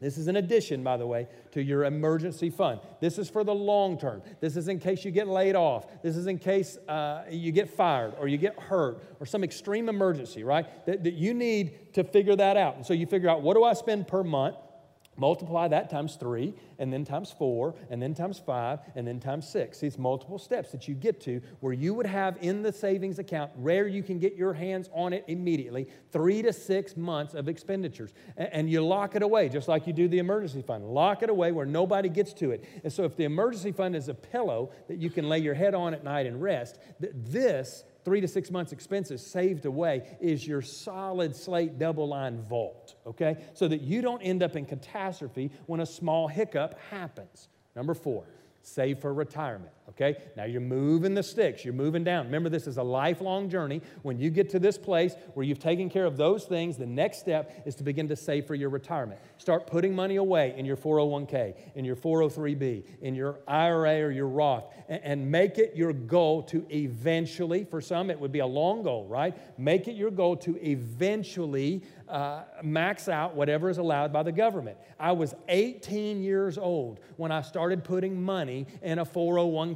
This 0.00 0.18
is 0.18 0.26
an 0.26 0.36
addition, 0.36 0.82
by 0.82 0.98
the 0.98 1.06
way, 1.06 1.28
to 1.52 1.62
your 1.62 1.84
emergency 1.84 2.50
fund. 2.50 2.80
This 3.00 3.16
is 3.16 3.30
for 3.30 3.42
the 3.42 3.54
long 3.54 3.96
term. 3.96 4.22
This 4.40 4.56
is 4.56 4.68
in 4.68 4.78
case 4.78 5.04
you 5.04 5.10
get 5.10 5.28
laid 5.28 5.54
off. 5.54 5.86
This 6.02 6.16
is 6.16 6.26
in 6.26 6.38
case 6.38 6.76
uh, 6.88 7.22
you 7.30 7.52
get 7.52 7.70
fired 7.70 8.14
or 8.18 8.28
you 8.28 8.36
get 8.36 8.58
hurt 8.58 9.02
or 9.18 9.24
some 9.24 9.42
extreme 9.42 9.88
emergency, 9.88 10.44
right? 10.44 10.66
That, 10.84 11.04
that 11.04 11.14
you 11.14 11.32
need 11.32 11.94
to 11.94 12.04
figure 12.04 12.36
that 12.36 12.56
out. 12.56 12.76
And 12.76 12.84
so 12.84 12.92
you 12.92 13.06
figure 13.06 13.30
out 13.30 13.40
what 13.40 13.54
do 13.54 13.64
I 13.64 13.72
spend 13.72 14.06
per 14.06 14.22
month? 14.22 14.56
Multiply 15.16 15.68
that 15.68 15.90
times 15.90 16.16
three, 16.16 16.54
and 16.78 16.92
then 16.92 17.04
times 17.04 17.30
four, 17.30 17.74
and 17.90 18.02
then 18.02 18.14
times 18.14 18.38
five, 18.38 18.80
and 18.96 19.06
then 19.06 19.20
times 19.20 19.48
six. 19.48 19.82
It's 19.82 19.96
multiple 19.96 20.38
steps 20.38 20.72
that 20.72 20.88
you 20.88 20.94
get 20.94 21.20
to 21.22 21.40
where 21.60 21.72
you 21.72 21.94
would 21.94 22.06
have 22.06 22.36
in 22.40 22.62
the 22.62 22.72
savings 22.72 23.18
account, 23.18 23.56
where 23.56 23.86
you 23.86 24.02
can 24.02 24.18
get 24.18 24.34
your 24.34 24.52
hands 24.52 24.90
on 24.92 25.12
it 25.12 25.24
immediately, 25.28 25.88
three 26.10 26.42
to 26.42 26.52
six 26.52 26.96
months 26.96 27.34
of 27.34 27.48
expenditures. 27.48 28.12
And 28.36 28.68
you 28.68 28.84
lock 28.84 29.14
it 29.14 29.22
away, 29.22 29.48
just 29.48 29.68
like 29.68 29.86
you 29.86 29.92
do 29.92 30.08
the 30.08 30.18
emergency 30.18 30.62
fund. 30.62 30.84
Lock 30.84 31.22
it 31.22 31.30
away 31.30 31.52
where 31.52 31.66
nobody 31.66 32.08
gets 32.08 32.32
to 32.34 32.50
it. 32.50 32.64
And 32.82 32.92
so, 32.92 33.04
if 33.04 33.16
the 33.16 33.24
emergency 33.24 33.72
fund 33.72 33.94
is 33.94 34.08
a 34.08 34.14
pillow 34.14 34.70
that 34.88 34.98
you 34.98 35.10
can 35.10 35.28
lay 35.28 35.38
your 35.38 35.54
head 35.54 35.74
on 35.74 35.94
at 35.94 36.02
night 36.02 36.26
and 36.26 36.42
rest, 36.42 36.78
this 37.00 37.84
three 38.04 38.20
to 38.20 38.28
six 38.28 38.50
months' 38.50 38.72
expenses 38.72 39.24
saved 39.24 39.64
away 39.66 40.16
is 40.20 40.46
your 40.46 40.62
solid 40.62 41.34
slate 41.34 41.78
double 41.78 42.08
line 42.08 42.42
vault, 42.42 42.96
okay? 43.06 43.36
So 43.54 43.66
that 43.68 43.80
you 43.80 44.02
don't 44.02 44.20
end 44.20 44.42
up 44.42 44.56
in 44.56 44.66
catastrophe 44.66 45.50
when 45.66 45.80
a 45.80 45.86
small 45.86 46.28
hiccup 46.28 46.78
happens. 46.90 47.48
Number 47.74 47.94
four, 47.94 48.24
save 48.62 48.98
for 48.98 49.12
retirement. 49.12 49.72
Okay? 49.90 50.16
Now 50.36 50.44
you're 50.44 50.60
moving 50.60 51.14
the 51.14 51.22
sticks, 51.22 51.64
you're 51.64 51.74
moving 51.74 52.04
down. 52.04 52.26
Remember, 52.26 52.48
this 52.48 52.66
is 52.66 52.78
a 52.78 52.82
lifelong 52.82 53.50
journey. 53.50 53.82
When 54.02 54.18
you 54.18 54.30
get 54.30 54.48
to 54.50 54.58
this 54.58 54.78
place 54.78 55.14
where 55.34 55.44
you've 55.44 55.58
taken 55.58 55.90
care 55.90 56.06
of 56.06 56.16
those 56.16 56.44
things, 56.44 56.76
the 56.76 56.86
next 56.86 57.18
step 57.18 57.62
is 57.66 57.74
to 57.76 57.84
begin 57.84 58.08
to 58.08 58.16
save 58.16 58.46
for 58.46 58.54
your 58.54 58.70
retirement. 58.70 59.20
Start 59.36 59.66
putting 59.66 59.94
money 59.94 60.16
away 60.16 60.54
in 60.56 60.64
your 60.64 60.76
401k, 60.76 61.54
in 61.74 61.84
your 61.84 61.96
403b, 61.96 62.84
in 63.02 63.14
your 63.14 63.40
IRA 63.46 64.00
or 64.02 64.10
your 64.10 64.28
Roth, 64.28 64.64
and, 64.88 65.24
make 65.34 65.58
it 65.58 65.74
your 65.74 65.92
goal 65.92 66.42
to 66.42 66.66
eventually, 66.70 67.64
for 67.64 67.80
some, 67.80 68.10
it 68.10 68.20
would 68.20 68.32
be 68.32 68.40
a 68.40 68.46
long 68.46 68.82
goal, 68.82 69.06
right? 69.06 69.34
Make 69.58 69.88
it 69.88 69.94
your 69.94 70.10
goal 70.10 70.36
to 70.38 70.56
eventually 70.62 71.82
uh, 72.08 72.42
max 72.62 73.08
out 73.08 73.34
whatever 73.34 73.70
is 73.70 73.78
allowed 73.78 74.12
by 74.12 74.22
the 74.22 74.32
government. 74.32 74.76
I 75.00 75.12
was 75.12 75.34
18 75.48 76.22
years 76.22 76.58
old 76.58 77.00
when 77.16 77.32
I 77.32 77.40
started 77.42 77.82
putting 77.84 78.22
money 78.22 78.66
in 78.82 78.98
a 78.98 79.04
401k. 79.04 79.73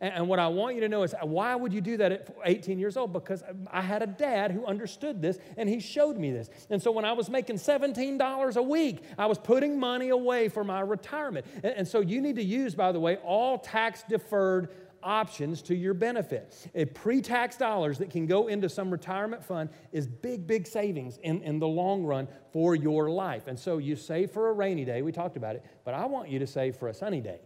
And, 0.00 0.14
and 0.14 0.28
what 0.28 0.38
I 0.38 0.48
want 0.48 0.74
you 0.74 0.80
to 0.82 0.88
know 0.88 1.02
is 1.02 1.14
uh, 1.14 1.26
why 1.26 1.54
would 1.54 1.72
you 1.72 1.80
do 1.80 1.96
that 1.96 2.12
at 2.12 2.36
18 2.44 2.78
years 2.78 2.96
old? 2.96 3.12
Because 3.12 3.42
um, 3.42 3.68
I 3.70 3.80
had 3.80 4.02
a 4.02 4.06
dad 4.06 4.50
who 4.50 4.64
understood 4.66 5.20
this 5.22 5.38
and 5.56 5.68
he 5.68 5.80
showed 5.80 6.16
me 6.16 6.30
this. 6.32 6.50
And 6.70 6.82
so 6.82 6.90
when 6.90 7.04
I 7.04 7.12
was 7.12 7.28
making 7.28 7.56
$17 7.56 8.56
a 8.56 8.62
week, 8.62 9.02
I 9.18 9.26
was 9.26 9.38
putting 9.38 9.78
money 9.78 10.10
away 10.10 10.48
for 10.48 10.64
my 10.64 10.80
retirement. 10.80 11.46
And, 11.62 11.74
and 11.74 11.88
so 11.88 12.00
you 12.00 12.20
need 12.20 12.36
to 12.36 12.44
use, 12.44 12.74
by 12.74 12.92
the 12.92 13.00
way, 13.00 13.16
all 13.16 13.58
tax 13.58 14.02
deferred 14.08 14.70
options 15.04 15.62
to 15.62 15.74
your 15.74 15.94
benefit. 15.94 16.68
A 16.74 16.86
pre-tax 16.86 17.56
dollars 17.56 17.98
that 17.98 18.10
can 18.10 18.26
go 18.26 18.48
into 18.48 18.68
some 18.68 18.90
retirement 18.90 19.44
fund 19.44 19.68
is 19.92 20.06
big, 20.06 20.46
big 20.46 20.66
savings 20.66 21.18
in, 21.18 21.42
in 21.42 21.58
the 21.58 21.68
long 21.68 22.04
run 22.04 22.26
for 22.52 22.74
your 22.74 23.10
life. 23.10 23.46
And 23.46 23.58
so 23.58 23.78
you 23.78 23.94
save 23.94 24.30
for 24.30 24.48
a 24.48 24.52
rainy 24.52 24.84
day, 24.84 25.02
we 25.02 25.12
talked 25.12 25.36
about 25.36 25.54
it, 25.54 25.64
but 25.84 25.94
I 25.94 26.06
want 26.06 26.30
you 26.30 26.38
to 26.38 26.46
save 26.46 26.76
for 26.76 26.88
a 26.88 26.94
sunny 26.94 27.20
day. 27.20 27.40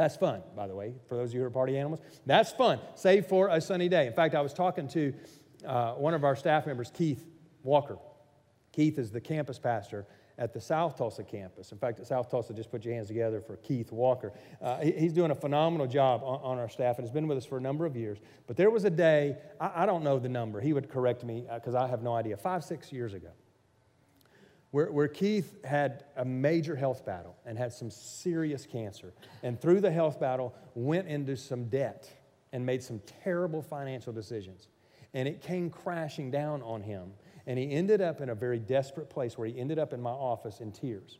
That's 0.00 0.16
fun, 0.16 0.42
by 0.56 0.66
the 0.66 0.74
way, 0.74 0.94
for 1.08 1.14
those 1.14 1.28
of 1.28 1.34
you 1.34 1.40
who 1.40 1.46
are 1.46 1.50
party 1.50 1.76
animals. 1.76 2.00
That's 2.24 2.50
fun. 2.52 2.80
Save 2.94 3.26
for 3.26 3.48
a 3.48 3.60
sunny 3.60 3.86
day. 3.86 4.06
In 4.06 4.14
fact, 4.14 4.34
I 4.34 4.40
was 4.40 4.54
talking 4.54 4.88
to 4.88 5.12
uh, 5.66 5.92
one 5.92 6.14
of 6.14 6.24
our 6.24 6.34
staff 6.34 6.66
members, 6.66 6.90
Keith 6.90 7.22
Walker. 7.64 7.98
Keith 8.72 8.98
is 8.98 9.10
the 9.10 9.20
campus 9.20 9.58
pastor 9.58 10.06
at 10.38 10.54
the 10.54 10.60
South 10.60 10.96
Tulsa 10.96 11.22
campus. 11.22 11.70
In 11.70 11.76
fact, 11.76 12.00
at 12.00 12.06
South 12.06 12.30
Tulsa, 12.30 12.54
just 12.54 12.70
put 12.70 12.82
your 12.82 12.94
hands 12.94 13.08
together 13.08 13.42
for 13.42 13.58
Keith 13.58 13.92
Walker. 13.92 14.32
Uh, 14.62 14.78
he, 14.78 14.92
he's 14.92 15.12
doing 15.12 15.32
a 15.32 15.34
phenomenal 15.34 15.86
job 15.86 16.22
on, 16.24 16.40
on, 16.40 16.58
our 16.58 16.70
staff 16.70 16.96
and 16.96 17.06
has 17.06 17.12
been 17.12 17.28
with 17.28 17.36
us 17.36 17.44
for 17.44 17.58
a 17.58 17.60
number 17.60 17.84
of 17.84 17.94
years. 17.94 18.16
But 18.46 18.56
there 18.56 18.70
was 18.70 18.84
a 18.86 18.90
day, 18.90 19.36
I, 19.60 19.82
I 19.82 19.86
don't 19.86 20.02
know 20.02 20.18
the 20.18 20.30
number, 20.30 20.62
he 20.62 20.72
would 20.72 20.88
correct 20.88 21.24
me 21.24 21.46
because 21.52 21.74
uh, 21.74 21.82
I 21.82 21.88
have 21.88 22.02
no 22.02 22.14
idea, 22.14 22.38
five, 22.38 22.64
six 22.64 22.90
years 22.90 23.12
ago, 23.12 23.32
where, 24.70 24.90
where 24.92 25.08
Keith 25.08 25.64
had 25.64 26.04
a 26.16 26.24
major 26.24 26.76
health 26.76 27.04
battle 27.04 27.36
and 27.44 27.58
had 27.58 27.72
some 27.72 27.90
serious 27.90 28.66
cancer. 28.66 29.12
And 29.42 29.60
through 29.60 29.80
the 29.80 29.90
health 29.90 30.20
battle, 30.20 30.54
went 30.74 31.08
into 31.08 31.36
some 31.36 31.64
debt 31.64 32.08
and 32.52 32.64
made 32.64 32.82
some 32.82 33.00
terrible 33.22 33.62
financial 33.62 34.12
decisions. 34.12 34.68
And 35.12 35.26
it 35.26 35.42
came 35.42 35.70
crashing 35.70 36.30
down 36.30 36.62
on 36.62 36.82
him. 36.82 37.12
And 37.46 37.58
he 37.58 37.70
ended 37.72 38.00
up 38.00 38.20
in 38.20 38.28
a 38.28 38.34
very 38.34 38.58
desperate 38.58 39.10
place 39.10 39.36
where 39.36 39.48
he 39.48 39.58
ended 39.58 39.78
up 39.78 39.92
in 39.92 40.00
my 40.00 40.10
office 40.10 40.60
in 40.60 40.70
tears. 40.70 41.18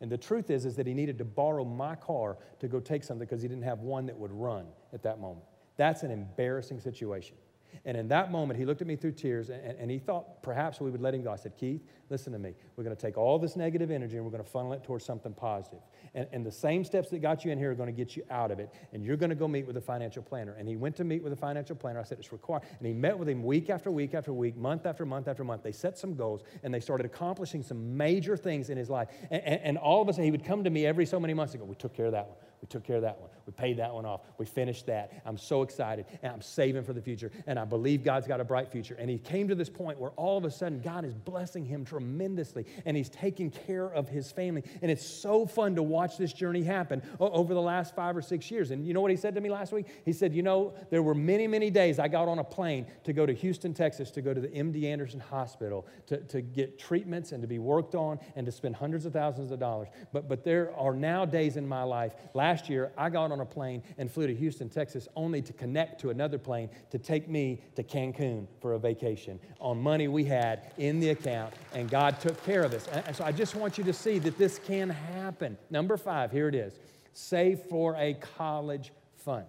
And 0.00 0.10
the 0.10 0.18
truth 0.18 0.50
is, 0.50 0.64
is 0.64 0.76
that 0.76 0.86
he 0.86 0.94
needed 0.94 1.18
to 1.18 1.24
borrow 1.24 1.64
my 1.64 1.94
car 1.94 2.36
to 2.60 2.68
go 2.68 2.80
take 2.80 3.04
something 3.04 3.26
because 3.26 3.42
he 3.42 3.48
didn't 3.48 3.64
have 3.64 3.80
one 3.80 4.06
that 4.06 4.16
would 4.16 4.32
run 4.32 4.66
at 4.92 5.02
that 5.04 5.20
moment. 5.20 5.46
That's 5.76 6.02
an 6.02 6.10
embarrassing 6.10 6.80
situation. 6.80 7.36
And 7.84 7.96
in 7.96 8.08
that 8.08 8.30
moment, 8.30 8.58
he 8.58 8.64
looked 8.64 8.80
at 8.80 8.86
me 8.86 8.96
through 8.96 9.12
tears 9.12 9.50
and, 9.50 9.60
and, 9.78 9.90
he 9.90 9.98
thought 9.98 10.42
perhaps 10.42 10.80
we 10.80 10.90
would 10.90 11.00
let 11.00 11.14
him 11.14 11.22
go. 11.22 11.32
I 11.32 11.36
said, 11.36 11.56
Keith, 11.56 11.82
listen 12.10 12.32
to 12.32 12.38
me. 12.38 12.54
We're 12.76 12.84
going 12.84 12.94
to 12.94 13.00
take 13.00 13.18
all 13.18 13.38
this 13.38 13.56
negative 13.56 13.90
energy 13.90 14.16
and 14.16 14.24
we're 14.24 14.30
going 14.30 14.44
to 14.44 14.48
funnel 14.48 14.72
it 14.72 14.84
towards 14.84 15.04
something 15.04 15.32
positive. 15.34 15.80
And, 16.14 16.28
and 16.32 16.46
the 16.46 16.52
same 16.52 16.84
steps 16.84 17.10
that 17.10 17.20
got 17.20 17.44
you 17.44 17.50
in 17.50 17.58
here 17.58 17.70
are 17.70 17.74
going 17.74 17.88
to 17.88 17.92
get 17.92 18.16
you 18.16 18.22
out 18.30 18.50
of 18.50 18.58
it. 18.58 18.70
And 18.92 19.04
you're 19.04 19.16
going 19.16 19.30
to 19.30 19.36
go 19.36 19.48
meet 19.48 19.66
with 19.66 19.76
a 19.76 19.80
financial 19.80 20.22
planner. 20.22 20.54
And 20.58 20.68
he 20.68 20.76
went 20.76 20.96
to 20.96 21.04
meet 21.04 21.22
with 21.22 21.32
a 21.32 21.36
financial 21.36 21.76
planner. 21.76 22.00
I 22.00 22.04
said, 22.04 22.18
it's 22.18 22.32
required. 22.32 22.62
And 22.78 22.86
he 22.86 22.92
met 22.92 23.18
with 23.18 23.28
him 23.28 23.42
week 23.42 23.70
after 23.70 23.90
week 23.90 24.14
after 24.14 24.32
week, 24.32 24.56
month 24.56 24.86
after 24.86 25.04
month 25.04 25.28
after 25.28 25.44
month. 25.44 25.62
They 25.62 25.72
set 25.72 25.98
some 25.98 26.14
goals 26.14 26.42
and 26.62 26.72
they 26.72 26.80
started 26.80 27.06
accomplishing 27.06 27.62
some 27.62 27.96
major 27.96 28.36
things 28.36 28.70
in 28.70 28.78
his 28.78 28.90
life. 28.90 29.08
And, 29.30 29.42
and, 29.42 29.60
and 29.62 29.78
all 29.78 30.02
of 30.02 30.08
a 30.08 30.12
sudden, 30.12 30.24
he 30.24 30.30
would 30.30 30.44
come 30.44 30.64
to 30.64 30.70
me 30.70 30.86
every 30.86 31.06
so 31.06 31.18
many 31.18 31.34
months 31.34 31.54
and 31.54 31.62
go, 31.62 31.66
We 31.66 31.74
took 31.74 31.94
care 31.94 32.06
of 32.06 32.12
that 32.12 32.28
one. 32.28 32.36
We 32.62 32.68
took 32.68 32.84
care 32.84 32.96
of 32.96 33.02
that 33.02 33.20
one. 33.20 33.28
We 33.44 33.52
paid 33.52 33.78
that 33.78 33.92
one 33.92 34.06
off. 34.06 34.20
We 34.38 34.46
finished 34.46 34.86
that. 34.86 35.20
I'm 35.26 35.36
so 35.36 35.62
excited 35.62 36.06
and 36.22 36.32
I'm 36.32 36.40
saving 36.40 36.84
for 36.84 36.92
the 36.92 37.02
future. 37.02 37.32
And 37.48 37.58
I 37.58 37.64
believe 37.64 38.04
God's 38.04 38.28
got 38.28 38.40
a 38.40 38.44
bright 38.44 38.70
future. 38.70 38.96
And 39.00 39.10
he 39.10 39.18
came 39.18 39.48
to 39.48 39.56
this 39.56 39.68
point 39.68 39.98
where 39.98 40.12
all 40.12 40.38
of 40.38 40.44
a 40.44 40.50
sudden 40.50 40.80
God 40.80 41.04
is 41.04 41.12
blessing 41.12 41.64
him 41.64 41.84
tremendously 41.84 42.64
and 42.84 42.96
he's 42.96 43.08
taking 43.08 43.50
care 43.50 43.92
of 43.92 44.08
his 44.08 44.30
family. 44.30 44.62
And 44.80 44.92
it's 44.92 45.04
so 45.04 45.44
fun 45.44 45.74
to 45.74 45.82
watch 45.82 46.16
this 46.16 46.32
journey 46.32 46.62
happen 46.62 47.02
over 47.18 47.52
the 47.52 47.60
last 47.60 47.96
five 47.96 48.16
or 48.16 48.22
six 48.22 48.48
years. 48.48 48.70
And 48.70 48.86
you 48.86 48.94
know 48.94 49.00
what 49.00 49.10
he 49.10 49.16
said 49.16 49.34
to 49.34 49.40
me 49.40 49.50
last 49.50 49.72
week? 49.72 49.86
He 50.04 50.12
said, 50.12 50.32
You 50.32 50.44
know, 50.44 50.72
there 50.90 51.02
were 51.02 51.16
many, 51.16 51.48
many 51.48 51.68
days 51.68 51.98
I 51.98 52.06
got 52.06 52.28
on 52.28 52.38
a 52.38 52.44
plane 52.44 52.86
to 53.02 53.12
go 53.12 53.26
to 53.26 53.32
Houston, 53.32 53.74
Texas, 53.74 54.12
to 54.12 54.22
go 54.22 54.32
to 54.32 54.40
the 54.40 54.48
MD 54.48 54.84
Anderson 54.84 55.18
Hospital 55.18 55.84
to, 56.06 56.18
to 56.18 56.40
get 56.40 56.78
treatments 56.78 57.32
and 57.32 57.42
to 57.42 57.48
be 57.48 57.58
worked 57.58 57.96
on 57.96 58.20
and 58.36 58.46
to 58.46 58.52
spend 58.52 58.76
hundreds 58.76 59.04
of 59.04 59.12
thousands 59.12 59.50
of 59.50 59.58
dollars. 59.58 59.88
But, 60.12 60.28
but 60.28 60.44
there 60.44 60.72
are 60.76 60.94
now 60.94 61.24
days 61.24 61.56
in 61.56 61.66
my 61.66 61.82
life. 61.82 62.14
Last 62.34 62.51
year, 62.68 62.92
I 62.96 63.10
got 63.10 63.32
on 63.32 63.40
a 63.40 63.44
plane 63.44 63.82
and 63.98 64.10
flew 64.10 64.26
to 64.26 64.34
Houston, 64.34 64.68
Texas, 64.68 65.08
only 65.16 65.42
to 65.42 65.52
connect 65.52 66.00
to 66.02 66.10
another 66.10 66.38
plane 66.38 66.70
to 66.90 66.98
take 66.98 67.28
me 67.28 67.62
to 67.76 67.82
Cancun 67.82 68.46
for 68.60 68.74
a 68.74 68.78
vacation 68.78 69.38
on 69.60 69.80
money 69.80 70.08
we 70.08 70.24
had 70.24 70.72
in 70.78 71.00
the 71.00 71.10
account, 71.10 71.54
and 71.74 71.90
God 71.90 72.20
took 72.20 72.42
care 72.44 72.62
of 72.62 72.74
us. 72.74 72.86
And 72.88 73.14
so 73.14 73.24
I 73.24 73.32
just 73.32 73.54
want 73.54 73.78
you 73.78 73.84
to 73.84 73.92
see 73.92 74.18
that 74.20 74.38
this 74.38 74.58
can 74.58 74.90
happen. 74.90 75.56
Number 75.70 75.96
five, 75.96 76.30
here 76.30 76.48
it 76.48 76.54
is 76.54 76.78
save 77.14 77.60
for 77.68 77.94
a 77.96 78.14
college 78.14 78.92
fund. 79.16 79.46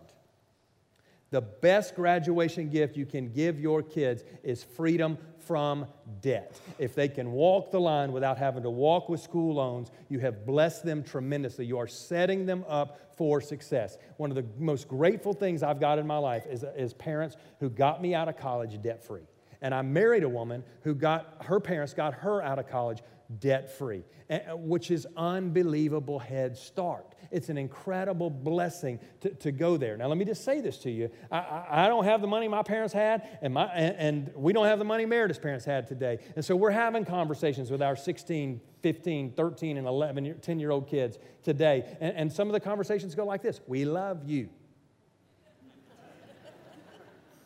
The 1.31 1.41
best 1.41 1.95
graduation 1.95 2.69
gift 2.69 2.95
you 2.95 3.07
can 3.07 3.31
give 3.31 3.59
your 3.59 3.81
kids 3.81 4.23
is 4.43 4.63
freedom 4.63 5.17
from 5.45 5.85
debt. 6.21 6.59
If 6.79 6.95
they 6.95 7.07
can 7.07 7.31
walk 7.31 7.71
the 7.71 7.79
line 7.79 8.11
without 8.11 8.37
having 8.37 8.63
to 8.63 8.69
walk 8.69 9.09
with 9.09 9.19
school 9.19 9.55
loans, 9.55 9.91
you 10.09 10.19
have 10.19 10.45
blessed 10.45 10.85
them 10.85 11.03
tremendously. 11.03 11.65
You 11.65 11.77
are 11.77 11.87
setting 11.87 12.45
them 12.45 12.65
up 12.67 12.99
for 13.17 13.41
success. 13.41 13.97
One 14.17 14.31
of 14.31 14.35
the 14.35 14.45
most 14.57 14.87
grateful 14.87 15.33
things 15.33 15.63
I've 15.63 15.79
got 15.79 15.99
in 15.99 16.07
my 16.07 16.17
life 16.17 16.45
is, 16.47 16.63
is 16.75 16.93
parents 16.93 17.37
who 17.59 17.69
got 17.69 18.01
me 18.01 18.15
out 18.15 18.27
of 18.27 18.37
college 18.37 18.81
debt 18.81 19.03
free. 19.03 19.27
And 19.61 19.73
I 19.73 19.81
married 19.81 20.23
a 20.23 20.29
woman 20.29 20.63
who 20.81 20.93
got 20.93 21.37
her 21.45 21.59
parents 21.59 21.93
got 21.93 22.13
her 22.15 22.41
out 22.41 22.59
of 22.59 22.67
college 22.67 23.01
debt 23.39 23.77
free, 23.77 24.03
eh, 24.29 24.39
eh, 24.45 24.53
which 24.53 24.91
is 24.91 25.07
unbelievable 25.17 26.19
head 26.19 26.57
start. 26.57 27.15
It's 27.31 27.49
an 27.49 27.57
incredible 27.57 28.29
blessing 28.29 28.99
to, 29.21 29.29
to 29.29 29.51
go 29.51 29.77
there. 29.77 29.97
Now, 29.97 30.07
let 30.07 30.17
me 30.17 30.25
just 30.25 30.43
say 30.43 30.61
this 30.61 30.77
to 30.79 30.91
you. 30.91 31.09
I, 31.31 31.37
I, 31.37 31.85
I 31.85 31.87
don't 31.87 32.05
have 32.05 32.21
the 32.21 32.27
money 32.27 32.47
my 32.47 32.63
parents 32.63 32.93
had, 32.93 33.27
and, 33.41 33.53
my, 33.53 33.65
and, 33.65 33.95
and 33.97 34.31
we 34.35 34.53
don't 34.53 34.65
have 34.65 34.79
the 34.79 34.85
money 34.85 35.05
Meredith's 35.05 35.39
parents 35.39 35.65
had 35.65 35.87
today. 35.87 36.19
And 36.35 36.43
so 36.43 36.55
we're 36.55 36.71
having 36.71 37.05
conversations 37.05 37.71
with 37.71 37.81
our 37.81 37.95
16, 37.95 38.61
15, 38.81 39.31
13, 39.31 39.77
and 39.77 39.87
11, 39.87 40.39
10 40.41 40.59
year 40.59 40.71
old 40.71 40.87
kids 40.87 41.17
today. 41.43 41.97
And, 41.99 42.15
and 42.15 42.31
some 42.31 42.47
of 42.47 42.53
the 42.53 42.59
conversations 42.59 43.15
go 43.15 43.25
like 43.25 43.41
this 43.41 43.61
We 43.67 43.85
love 43.85 44.29
you, 44.29 44.49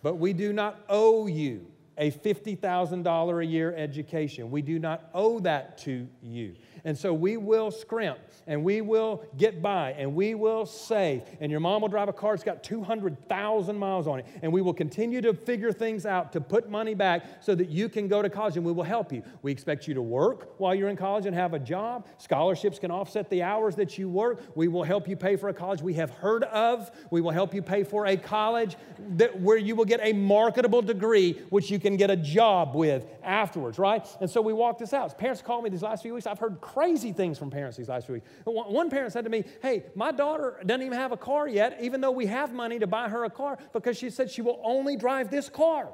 but 0.02 0.15
we 0.15 0.34
do 0.34 0.54
not 0.54 0.84
owe 0.89 1.28
you 1.28 1.67
a 1.98 2.12
$50,000 2.12 3.42
a 3.42 3.46
year 3.46 3.74
education. 3.76 4.52
We 4.52 4.62
do 4.62 4.80
not 4.80 5.10
owe 5.14 5.40
that 5.40 5.78
to 5.80 6.08
you. 6.22 6.56
And 6.84 6.98
so 6.98 7.13
we 7.13 7.38
will 7.38 7.72
scrimp 7.72 8.20
and 8.48 8.63
we 8.63 8.82
will 8.82 9.24
get 9.38 9.62
by 9.62 9.92
and 9.92 10.16
we 10.16 10.36
will 10.36 10.66
save. 10.66 11.24
And 11.42 11.52
your 11.52 11.60
mom 11.60 11.82
will 11.82 11.90
drive 11.90 12.10
a 12.10 12.13
car 12.13 12.34
that's 12.34 12.44
got 12.44 12.63
200,000 12.63 13.78
miles 13.78 14.08
on 14.08 14.20
it. 14.20 14.26
And 14.42 14.52
we 14.52 14.62
will 14.62 14.74
continue 14.74 15.22
to 15.22 15.34
figure 15.34 15.72
things 15.72 16.06
out 16.06 16.32
to 16.34 16.42
put 16.42 16.70
money 16.70 16.94
back 16.94 17.26
so 17.42 17.56
that 17.56 17.70
you 17.70 17.90
can 17.90 18.08
go 18.08 18.22
to 18.22 18.30
college 18.30 18.58
and 18.58 18.66
we 18.66 18.72
will 18.72 18.84
help 18.84 19.12
you. 19.12 19.24
We 19.42 19.52
expect 19.52 19.88
you 19.88 19.94
to 19.96 20.02
work 20.02 20.60
while 20.60 20.74
you're 20.74 20.90
in 20.90 20.96
college 20.96 21.26
and 21.26 21.36
have 21.36 21.54
a 21.54 21.60
job. 21.60 22.08
Scholarships 22.18 22.80
can 22.80 22.92
offset 22.92 23.30
the 23.30 23.44
hours 23.44 23.76
that 23.76 23.98
you 23.98 24.10
work. 24.10 24.42
We 24.56 24.68
will 24.68 24.84
help 24.84 25.08
you 25.08 25.16
pay 25.16 25.36
for 25.36 25.50
a 25.50 25.54
college 25.54 25.82
we 25.82 25.96
have 25.96 26.12
heard 26.12 26.44
of. 26.46 26.90
We 27.12 27.22
will 27.22 27.32
help 27.32 27.54
you 27.54 27.62
pay 27.62 27.84
for 27.84 28.06
a 28.06 28.16
college 28.16 28.76
that, 29.18 29.40
where 29.42 29.58
you 29.58 29.76
will 29.76 29.86
get 29.86 30.00
a 30.04 30.13
marketable 30.13 30.82
degree, 30.82 31.34
which 31.50 31.70
you 31.70 31.80
can 31.80 31.98
get 31.98 32.10
a 32.10 32.16
job 32.16 32.76
with 32.76 33.06
afterwards, 33.24 33.78
right? 33.78 34.08
And 34.22 34.30
so 34.30 34.42
we 34.42 34.54
walk 34.54 34.78
this 34.78 34.94
out. 34.94 35.18
Parents 35.18 35.42
called 35.42 35.63
me 35.63 35.70
these 35.70 35.82
last 35.82 36.02
few 36.02 36.13
weeks. 36.13 36.28
I've 36.28 36.40
heard 36.40 36.62
crazy 36.73 37.13
things 37.13 37.38
from 37.38 37.49
parents 37.49 37.77
these 37.77 37.89
last 37.89 38.06
few 38.06 38.15
weeks. 38.15 38.27
One 38.45 38.89
parent 38.89 39.13
said 39.13 39.23
to 39.23 39.30
me, 39.30 39.43
Hey, 39.62 39.86
my 39.95 40.12
daughter 40.12 40.60
doesn't 40.65 40.86
even 40.86 40.97
have 40.97 41.12
a 41.12 41.17
car 41.17 41.47
yet, 41.47 41.77
even 41.82 42.01
though 42.01 42.12
we 42.12 42.25
have 42.27 42.53
money 42.53 42.80
to 42.80 42.88
buy 42.88 43.10
her 43.10 43.23
a 43.23 43.30
car, 43.30 43.58
because 43.73 43.97
she 43.97 44.10
said 44.10 44.30
she 44.30 44.41
will 44.41 44.60
only 44.63 44.95
drive 44.95 45.32
this 45.32 45.49
car. 45.49 45.89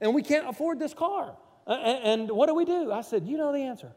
And 0.00 0.14
we 0.14 0.22
can't 0.22 0.48
afford 0.48 0.78
this 0.78 0.94
car. 0.94 1.36
And 1.66 2.30
what 2.30 2.46
do 2.46 2.54
we 2.54 2.64
do? 2.64 2.92
I 2.92 3.02
said, 3.02 3.26
You 3.26 3.36
know 3.36 3.52
the 3.52 3.60
answer. 3.60 3.92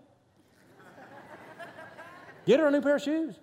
Get 2.45 2.59
her 2.59 2.67
a 2.67 2.71
new 2.71 2.81
pair 2.81 2.97
of 2.97 3.01
shoes 3.01 3.39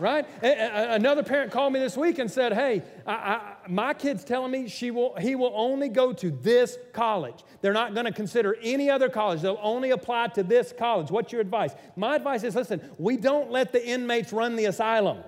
right? 0.00 0.26
Another 0.42 1.22
parent 1.22 1.52
called 1.52 1.72
me 1.72 1.78
this 1.78 1.96
week 1.96 2.18
and 2.18 2.30
said, 2.30 2.52
"Hey, 2.52 2.82
I, 3.06 3.12
I, 3.12 3.52
my 3.68 3.94
kid's 3.94 4.24
telling 4.24 4.50
me 4.50 4.68
she 4.68 4.90
will, 4.90 5.14
he 5.16 5.34
will 5.34 5.52
only 5.54 5.88
go 5.88 6.12
to 6.12 6.30
this 6.30 6.78
college. 6.92 7.44
They're 7.60 7.72
not 7.72 7.94
going 7.94 8.06
to 8.06 8.12
consider 8.12 8.56
any 8.62 8.90
other 8.90 9.08
college. 9.08 9.42
They'll 9.42 9.58
only 9.62 9.90
apply 9.90 10.28
to 10.28 10.42
this 10.42 10.72
college. 10.76 11.10
What's 11.10 11.32
your 11.32 11.40
advice?" 11.40 11.74
My 11.96 12.16
advice 12.16 12.42
is, 12.42 12.54
listen, 12.56 12.80
we 12.98 13.16
don't 13.16 13.50
let 13.50 13.72
the 13.72 13.86
inmates 13.86 14.32
run 14.32 14.56
the 14.56 14.64
asylum. 14.64 15.18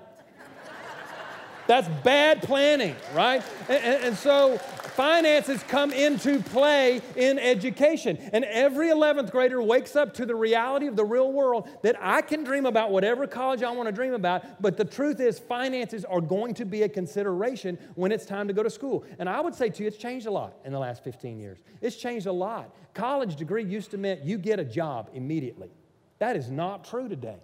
That's 1.67 1.87
bad 2.03 2.41
planning, 2.41 2.95
right? 3.13 3.41
And, 3.69 4.03
and, 4.03 4.17
so 4.17 4.59
finances 4.95 5.61
come 5.63 5.91
into 5.91 6.39
play 6.41 7.01
in 7.15 7.39
education. 7.39 8.17
And 8.31 8.45
every 8.45 8.89
11th 8.89 9.31
grader 9.31 9.61
wakes 9.61 9.95
up 9.95 10.13
to 10.15 10.25
the 10.25 10.35
reality 10.35 10.87
of 10.87 10.95
the 10.95 11.05
real 11.05 11.31
world 11.31 11.67
that 11.81 11.95
I 11.99 12.21
can 12.21 12.43
dream 12.43 12.65
about 12.65 12.91
whatever 12.91 13.27
college 13.27 13.63
I 13.63 13.71
want 13.71 13.87
to 13.87 13.91
dream 13.91 14.13
about, 14.13 14.61
but 14.61 14.77
the 14.77 14.85
truth 14.85 15.19
is, 15.19 15.39
finances 15.39 16.05
are 16.05 16.21
going 16.21 16.53
to 16.55 16.65
be 16.65 16.83
a 16.83 16.89
consideration 16.89 17.77
when 17.95 18.11
it's 18.11 18.25
time 18.25 18.47
to 18.47 18.53
go 18.53 18.63
to 18.63 18.69
school. 18.69 19.03
And 19.19 19.27
I 19.27 19.41
would 19.41 19.55
say 19.55 19.69
to 19.69 19.81
you, 19.83 19.87
it's 19.87 19.97
changed 19.97 20.27
a 20.27 20.31
lot 20.31 20.55
in 20.65 20.71
the 20.71 20.79
last 20.79 21.03
15 21.03 21.39
years. 21.39 21.59
It's 21.81 21.95
changed 21.95 22.27
a 22.27 22.31
lot. 22.31 22.75
College 22.93 23.35
degree 23.35 23.63
used 23.63 23.91
to 23.91 23.97
mean 23.97 24.19
you 24.23 24.37
get 24.37 24.59
a 24.59 24.65
job 24.65 25.09
immediately. 25.13 25.69
That 26.19 26.35
is 26.35 26.49
not 26.49 26.85
true 26.85 27.09
today. 27.09 27.37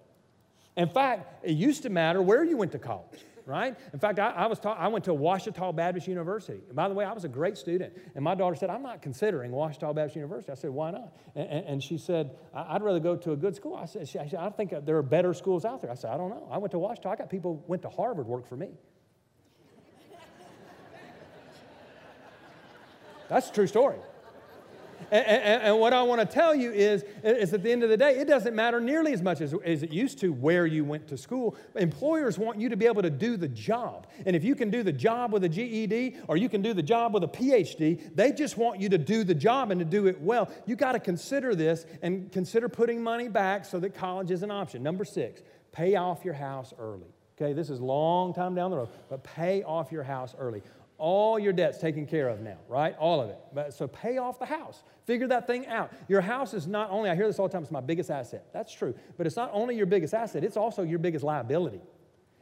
In 0.77 0.87
fact, 0.87 1.43
it 1.43 1.51
used 1.51 1.83
to 1.83 1.89
matter 1.89 2.21
where 2.21 2.43
you 2.43 2.55
went 2.55 2.71
to 2.71 2.79
college 2.79 3.19
right? 3.49 3.75
In 3.91 3.99
fact, 3.99 4.19
I, 4.19 4.29
I 4.29 4.45
was 4.45 4.59
taught, 4.59 4.79
I 4.79 4.87
went 4.87 5.05
to 5.05 5.13
Ouachita 5.13 5.73
Baptist 5.73 6.07
University. 6.07 6.61
And 6.67 6.75
by 6.75 6.87
the 6.87 6.93
way, 6.93 7.03
I 7.03 7.11
was 7.11 7.25
a 7.25 7.27
great 7.27 7.57
student. 7.57 7.93
And 8.15 8.23
my 8.23 8.35
daughter 8.35 8.55
said, 8.55 8.69
I'm 8.69 8.83
not 8.83 9.01
considering 9.01 9.51
Ouachita 9.51 9.91
Baptist 9.93 10.15
University. 10.15 10.51
I 10.51 10.55
said, 10.55 10.69
why 10.69 10.91
not? 10.91 11.17
And, 11.35 11.65
and 11.65 11.83
she 11.83 11.97
said, 11.97 12.37
I'd 12.53 12.83
rather 12.83 12.99
go 12.99 13.15
to 13.15 13.31
a 13.31 13.35
good 13.35 13.55
school. 13.55 13.75
I 13.75 13.85
said, 13.85 14.07
she, 14.07 14.19
I, 14.19 14.27
said, 14.27 14.39
I 14.39 14.49
think 14.49 14.73
there 14.85 14.97
are 14.97 15.03
better 15.03 15.33
schools 15.33 15.65
out 15.65 15.81
there. 15.81 15.89
I 15.91 15.95
said, 15.95 16.11
I 16.11 16.17
don't 16.17 16.29
know. 16.29 16.47
I 16.51 16.59
went 16.59 16.71
to 16.71 16.77
Ouachita. 16.77 17.09
I 17.09 17.15
got 17.15 17.29
people 17.29 17.63
went 17.67 17.81
to 17.81 17.89
Harvard 17.89 18.27
work 18.27 18.47
for 18.47 18.55
me. 18.55 18.69
That's 23.29 23.49
a 23.49 23.53
true 23.53 23.67
story. 23.67 23.97
And, 25.11 25.25
and, 25.25 25.63
and 25.63 25.79
what 25.79 25.93
I 25.93 26.03
want 26.03 26.21
to 26.21 26.25
tell 26.25 26.53
you 26.53 26.71
is, 26.71 27.03
is 27.23 27.53
at 27.53 27.63
the 27.63 27.71
end 27.71 27.83
of 27.83 27.89
the 27.89 27.97
day, 27.97 28.19
it 28.19 28.27
doesn't 28.27 28.55
matter 28.55 28.79
nearly 28.79 29.13
as 29.13 29.21
much 29.21 29.41
as, 29.41 29.53
as 29.65 29.83
it 29.83 29.91
used 29.91 30.19
to 30.19 30.31
where 30.31 30.65
you 30.65 30.83
went 30.83 31.07
to 31.07 31.17
school. 31.17 31.55
Employers 31.75 32.37
want 32.37 32.59
you 32.59 32.69
to 32.69 32.77
be 32.77 32.85
able 32.85 33.01
to 33.01 33.09
do 33.09 33.37
the 33.37 33.47
job. 33.47 34.07
And 34.25 34.35
if 34.35 34.43
you 34.43 34.55
can 34.55 34.69
do 34.69 34.83
the 34.83 34.91
job 34.91 35.33
with 35.33 35.43
a 35.43 35.49
GED 35.49 36.17
or 36.27 36.37
you 36.37 36.49
can 36.49 36.61
do 36.61 36.73
the 36.73 36.83
job 36.83 37.13
with 37.13 37.23
a 37.23 37.27
PhD, 37.27 38.15
they 38.15 38.31
just 38.31 38.57
want 38.57 38.79
you 38.79 38.89
to 38.89 38.97
do 38.97 39.23
the 39.23 39.35
job 39.35 39.71
and 39.71 39.79
to 39.79 39.85
do 39.85 40.07
it 40.07 40.19
well. 40.21 40.49
You 40.65 40.75
got 40.75 40.93
to 40.93 40.99
consider 40.99 41.55
this 41.55 41.85
and 42.01 42.31
consider 42.31 42.69
putting 42.69 43.01
money 43.01 43.27
back 43.27 43.65
so 43.65 43.79
that 43.79 43.95
college 43.95 44.31
is 44.31 44.43
an 44.43 44.51
option. 44.51 44.83
Number 44.83 45.05
six, 45.05 45.41
pay 45.71 45.95
off 45.95 46.23
your 46.25 46.33
house 46.33 46.73
early. 46.77 47.13
Okay, 47.41 47.53
this 47.53 47.69
is 47.69 47.79
long 47.79 48.33
time 48.33 48.53
down 48.53 48.69
the 48.69 48.77
road, 48.77 48.89
but 49.09 49.23
pay 49.23 49.63
off 49.63 49.93
your 49.93 50.03
house 50.03 50.35
early. 50.37 50.61
All 50.99 51.39
your 51.39 51.53
debt's 51.53 51.79
taken 51.79 52.05
care 52.05 52.29
of 52.29 52.41
now, 52.41 52.57
right? 52.67 52.95
All 52.99 53.21
of 53.21 53.29
it. 53.29 53.39
But, 53.53 53.73
so 53.73 53.87
pay 53.87 54.17
off 54.17 54.37
the 54.37 54.45
house. 54.45 54.83
Figure 55.05 55.27
that 55.27 55.47
thing 55.47 55.65
out. 55.67 55.91
Your 56.07 56.21
house 56.21 56.53
is 56.53 56.67
not 56.67 56.91
only, 56.91 57.09
I 57.09 57.15
hear 57.15 57.25
this 57.25 57.39
all 57.39 57.47
the 57.47 57.53
time, 57.53 57.63
it's 57.63 57.71
my 57.71 57.81
biggest 57.81 58.11
asset. 58.11 58.45
That's 58.53 58.71
true. 58.71 58.93
But 59.17 59.25
it's 59.25 59.35
not 59.35 59.49
only 59.53 59.75
your 59.75 59.87
biggest 59.87 60.13
asset, 60.13 60.43
it's 60.43 60.57
also 60.57 60.83
your 60.83 60.99
biggest 60.99 61.23
liability 61.23 61.81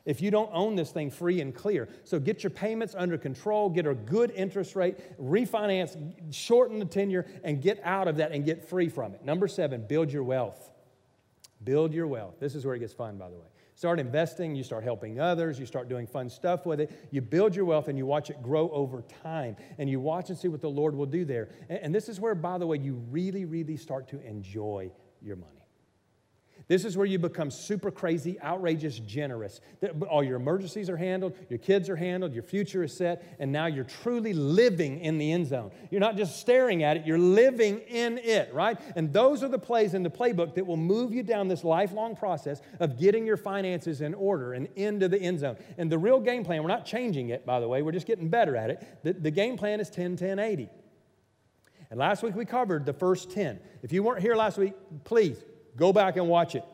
if 0.07 0.21
you 0.21 0.31
don't 0.31 0.49
own 0.53 0.75
this 0.75 0.91
thing 0.91 1.11
free 1.11 1.41
and 1.41 1.53
clear. 1.53 1.89
So 2.05 2.17
get 2.17 2.41
your 2.41 2.49
payments 2.49 2.95
under 2.97 3.17
control, 3.17 3.69
get 3.69 3.85
a 3.85 3.93
good 3.93 4.31
interest 4.31 4.73
rate, 4.73 4.97
refinance, 5.21 5.97
shorten 6.33 6.79
the 6.79 6.85
tenure, 6.85 7.25
and 7.43 7.61
get 7.61 7.81
out 7.83 8.07
of 8.07 8.15
that 8.17 8.31
and 8.31 8.45
get 8.45 8.67
free 8.67 8.87
from 8.87 9.13
it. 9.13 9.25
Number 9.25 9.49
seven, 9.49 9.85
build 9.85 10.11
your 10.11 10.23
wealth. 10.23 10.71
Build 11.61 11.93
your 11.93 12.07
wealth. 12.07 12.35
This 12.39 12.55
is 12.55 12.65
where 12.65 12.73
it 12.75 12.79
gets 12.79 12.93
fun, 12.93 13.17
by 13.17 13.29
the 13.29 13.35
way. 13.35 13.47
Start 13.77 13.99
investing, 13.99 14.55
you 14.55 14.63
start 14.63 14.83
helping 14.83 15.19
others, 15.19 15.59
you 15.59 15.67
start 15.67 15.87
doing 15.87 16.07
fun 16.07 16.31
stuff 16.31 16.65
with 16.65 16.79
it. 16.79 16.91
You 17.11 17.21
build 17.21 17.55
your 17.55 17.63
wealth 17.65 17.89
and 17.89 17.95
you 17.95 18.07
watch 18.07 18.31
it 18.31 18.41
grow 18.41 18.71
over 18.71 19.03
time. 19.21 19.55
And 19.77 19.87
you 19.87 19.99
watch 19.99 20.29
and 20.29 20.37
see 20.37 20.47
what 20.47 20.61
the 20.61 20.67
Lord 20.67 20.95
will 20.95 21.05
do 21.05 21.23
there. 21.25 21.49
And, 21.69 21.93
this 21.93 22.09
is 22.09 22.19
where, 22.19 22.33
by 22.33 22.57
the 22.57 22.65
way, 22.65 22.79
you 22.79 22.95
really, 23.11 23.45
really 23.45 23.77
start 23.77 24.07
to 24.07 24.21
enjoy 24.25 24.89
your 25.21 25.35
money. 25.35 25.56
This 26.67 26.83
is 26.83 26.97
where 26.97 27.05
you 27.05 27.17
become 27.17 27.49
super 27.49 27.91
crazy, 27.91 28.39
outrageous, 28.41 28.99
generous. 28.99 29.61
All 30.09 30.21
your 30.21 30.35
emergencies 30.35 30.89
are 30.89 30.97
handled, 30.97 31.33
your 31.49 31.59
kids 31.59 31.89
are 31.89 31.95
handled, 31.95 32.33
your 32.33 32.43
future 32.43 32.83
is 32.83 32.95
set, 32.95 33.23
and 33.39 33.53
now 33.53 33.67
you're 33.67 33.85
truly 33.85 34.33
living 34.33 34.99
in 34.99 35.17
the 35.17 35.31
end 35.31 35.47
zone. 35.47 35.71
You're 35.91 36.01
not 36.01 36.17
just 36.17 36.41
staring 36.41 36.83
at 36.83 36.97
it, 36.97 37.05
you're 37.05 37.17
living 37.17 37.79
in 37.87 38.17
it, 38.17 38.53
right? 38.53 38.77
And 38.97 39.13
those 39.13 39.43
are 39.43 39.47
the 39.47 39.57
plays 39.59 39.93
in 39.93 40.03
the 40.03 40.09
playbook 40.09 40.55
that 40.55 40.67
will 40.67 40.75
move 40.75 41.13
you 41.13 41.23
down 41.23 41.47
this 41.47 41.63
lifelong 41.63 42.17
process 42.17 42.61
of 42.81 42.99
getting 42.99 43.25
your 43.25 43.37
finances 43.37 44.01
in 44.01 44.13
order 44.13 44.51
and 44.51 44.67
into 44.75 45.07
the 45.07 45.21
end 45.21 45.39
zone. 45.39 45.55
And 45.77 45.89
the 45.89 45.97
real 45.97 46.19
game 46.19 46.43
plan, 46.43 46.63
we're 46.63 46.69
not 46.69 46.85
changing 46.85 47.29
it, 47.29 47.45
by 47.45 47.61
the 47.61 47.67
way, 47.67 47.81
we're 47.81 47.93
just 47.93 48.07
getting 48.07 48.27
better 48.27 48.57
at 48.57 48.71
it. 48.71 49.03
The, 49.03 49.13
the 49.13 49.31
game 49.31 49.55
plan 49.55 49.79
is 49.79 49.89
10 49.89 50.17
10 50.17 50.37
80. 50.37 50.69
And 51.89 51.97
last 51.97 52.23
week 52.23 52.35
we 52.35 52.43
covered 52.43 52.85
the 52.85 52.91
first 52.91 53.31
10. 53.31 53.61
If 53.83 53.93
you 53.93 54.03
weren't 54.03 54.21
here 54.21 54.35
last 54.35 54.57
week, 54.57 54.73
please 55.05 55.41
Go 55.77 55.93
back 55.93 56.17
and 56.17 56.27
watch 56.27 56.55
it 56.55 56.65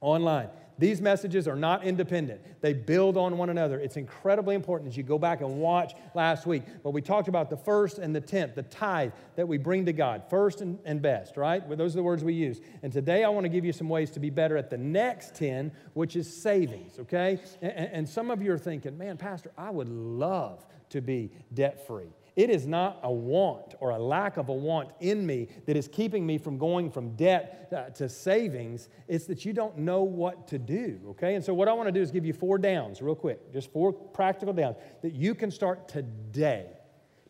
online. 0.00 0.48
These 0.78 1.00
messages 1.00 1.46
are 1.46 1.54
not 1.54 1.84
independent. 1.84 2.40
They 2.60 2.72
build 2.72 3.16
on 3.16 3.38
one 3.38 3.50
another. 3.50 3.78
It's 3.78 3.96
incredibly 3.96 4.56
important 4.56 4.88
as 4.90 4.96
you 4.96 5.04
go 5.04 5.18
back 5.18 5.40
and 5.40 5.60
watch 5.60 5.94
last 6.14 6.44
week. 6.44 6.64
But 6.82 6.90
we 6.90 7.00
talked 7.00 7.28
about 7.28 7.50
the 7.50 7.56
first 7.56 7.98
and 7.98 8.14
the 8.14 8.20
tenth, 8.20 8.56
the 8.56 8.64
tithe 8.64 9.12
that 9.36 9.46
we 9.46 9.58
bring 9.58 9.86
to 9.86 9.92
God, 9.92 10.24
first 10.28 10.60
and, 10.60 10.78
and 10.84 11.00
best, 11.00 11.36
right? 11.36 11.64
Well, 11.66 11.76
those 11.76 11.94
are 11.94 11.98
the 11.98 12.02
words 12.02 12.24
we 12.24 12.34
use. 12.34 12.60
And 12.82 12.92
today 12.92 13.22
I 13.22 13.28
want 13.28 13.44
to 13.44 13.48
give 13.48 13.64
you 13.64 13.72
some 13.72 13.88
ways 13.88 14.10
to 14.12 14.20
be 14.20 14.30
better 14.30 14.56
at 14.56 14.70
the 14.70 14.78
next 14.78 15.36
10, 15.36 15.70
which 15.94 16.16
is 16.16 16.34
savings, 16.34 16.98
okay? 16.98 17.38
And, 17.60 17.72
and 17.92 18.08
some 18.08 18.30
of 18.30 18.42
you 18.42 18.52
are 18.52 18.58
thinking, 18.58 18.98
man, 18.98 19.18
Pastor, 19.18 19.52
I 19.56 19.70
would 19.70 19.88
love 19.88 20.66
to 20.90 21.00
be 21.00 21.30
debt 21.54 21.86
free. 21.86 22.10
It 22.34 22.48
is 22.48 22.66
not 22.66 22.98
a 23.02 23.12
want 23.12 23.74
or 23.80 23.90
a 23.90 23.98
lack 23.98 24.38
of 24.38 24.48
a 24.48 24.54
want 24.54 24.90
in 25.00 25.26
me 25.26 25.48
that 25.66 25.76
is 25.76 25.86
keeping 25.86 26.24
me 26.24 26.38
from 26.38 26.56
going 26.56 26.90
from 26.90 27.14
debt 27.14 27.68
uh, 27.70 27.90
to 27.90 28.08
savings. 28.08 28.88
It's 29.06 29.26
that 29.26 29.44
you 29.44 29.52
don't 29.52 29.76
know 29.78 30.02
what 30.02 30.48
to 30.48 30.58
do, 30.58 30.98
okay? 31.10 31.34
And 31.34 31.44
so, 31.44 31.52
what 31.52 31.68
I 31.68 31.74
want 31.74 31.88
to 31.88 31.92
do 31.92 32.00
is 32.00 32.10
give 32.10 32.24
you 32.24 32.32
four 32.32 32.56
downs, 32.56 33.02
real 33.02 33.14
quick, 33.14 33.52
just 33.52 33.70
four 33.70 33.92
practical 33.92 34.54
downs 34.54 34.76
that 35.02 35.12
you 35.12 35.34
can 35.34 35.50
start 35.50 35.88
today 35.88 36.66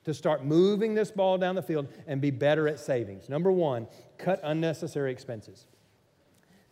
to 0.04 0.14
start 0.14 0.44
moving 0.44 0.94
this 0.94 1.10
ball 1.10 1.38
down 1.38 1.54
the 1.54 1.62
field 1.62 1.88
and 2.06 2.20
be 2.20 2.30
better 2.30 2.68
at 2.68 2.78
savings. 2.78 3.28
Number 3.28 3.50
one, 3.50 3.86
cut 4.18 4.40
unnecessary 4.42 5.12
expenses. 5.12 5.66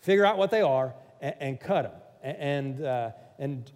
Figure 0.00 0.24
out 0.24 0.38
what 0.38 0.50
they 0.50 0.62
are 0.62 0.94
and, 1.20 1.34
and 1.40 1.60
cut 1.60 1.82
them. 1.82 1.92
And, 2.22 2.84
uh, 2.84 3.10
and 3.38 3.70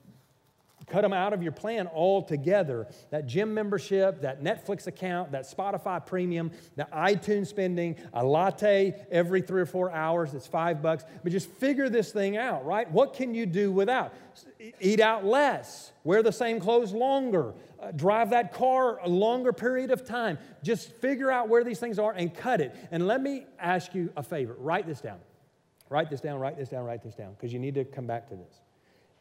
Cut 0.86 1.02
them 1.02 1.12
out 1.12 1.32
of 1.32 1.42
your 1.42 1.52
plan 1.52 1.86
altogether. 1.86 2.86
That 3.10 3.26
gym 3.26 3.54
membership, 3.54 4.20
that 4.22 4.42
Netflix 4.42 4.86
account, 4.86 5.32
that 5.32 5.44
Spotify 5.44 6.04
premium, 6.04 6.50
that 6.76 6.90
iTunes 6.92 7.46
spending, 7.46 7.96
a 8.12 8.24
latte 8.24 8.94
every 9.10 9.40
three 9.40 9.62
or 9.62 9.66
four 9.66 9.90
hours, 9.90 10.32
that's 10.32 10.46
five 10.46 10.82
bucks. 10.82 11.04
But 11.22 11.32
just 11.32 11.48
figure 11.48 11.88
this 11.88 12.12
thing 12.12 12.36
out, 12.36 12.66
right? 12.66 12.90
What 12.90 13.14
can 13.14 13.34
you 13.34 13.46
do 13.46 13.72
without? 13.72 14.12
Eat 14.80 15.00
out 15.00 15.24
less, 15.24 15.92
wear 16.02 16.22
the 16.22 16.32
same 16.32 16.60
clothes 16.60 16.92
longer, 16.92 17.54
uh, 17.80 17.90
drive 17.92 18.30
that 18.30 18.52
car 18.52 18.98
a 19.02 19.08
longer 19.08 19.52
period 19.52 19.90
of 19.90 20.04
time. 20.04 20.38
Just 20.62 20.92
figure 20.96 21.30
out 21.30 21.48
where 21.48 21.64
these 21.64 21.78
things 21.78 21.98
are 21.98 22.12
and 22.12 22.34
cut 22.34 22.60
it. 22.60 22.74
And 22.90 23.06
let 23.06 23.22
me 23.22 23.46
ask 23.58 23.94
you 23.94 24.12
a 24.16 24.22
favor 24.22 24.54
write 24.58 24.86
this 24.86 25.00
down. 25.00 25.18
Write 25.90 26.10
this 26.10 26.20
down, 26.20 26.40
write 26.40 26.56
this 26.56 26.70
down, 26.70 26.84
write 26.84 27.02
this 27.02 27.14
down, 27.14 27.34
because 27.34 27.52
you 27.52 27.58
need 27.58 27.74
to 27.74 27.84
come 27.84 28.06
back 28.06 28.28
to 28.30 28.34
this. 28.34 28.63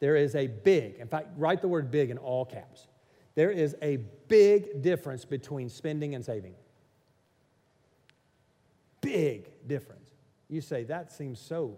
There 0.04 0.18
is 0.18 0.36
a 0.36 0.48
big, 0.48 0.96
in 0.96 1.08
fact, 1.08 1.30
write 1.38 1.62
the 1.62 1.70
word 1.70 1.90
big 1.90 2.10
in 2.10 2.18
all 2.18 2.44
caps. 2.44 2.88
There 3.36 3.52
is 3.52 3.74
a 3.82 4.00
big 4.28 4.82
difference 4.82 5.24
between 5.24 5.70
spending 5.70 6.14
and 6.14 6.26
saving. 6.26 6.56
Big 9.00 9.50
difference. 9.66 10.10
You 10.50 10.60
say, 10.60 10.84
that 10.84 11.14
seems 11.14 11.40
so 11.40 11.78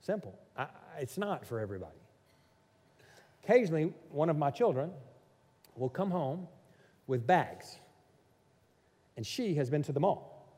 simple. 0.00 0.36
I, 0.56 0.66
it's 0.98 1.16
not 1.16 1.46
for 1.46 1.60
everybody. 1.60 2.00
Occasionally, 3.44 3.94
one 4.10 4.28
of 4.28 4.36
my 4.36 4.50
children 4.50 4.90
will 5.76 5.88
come 5.88 6.10
home 6.10 6.48
with 7.06 7.24
bags, 7.28 7.78
and 9.16 9.24
she 9.24 9.54
has 9.54 9.70
been 9.70 9.84
to 9.84 9.92
the 9.92 10.00
mall. 10.00 10.48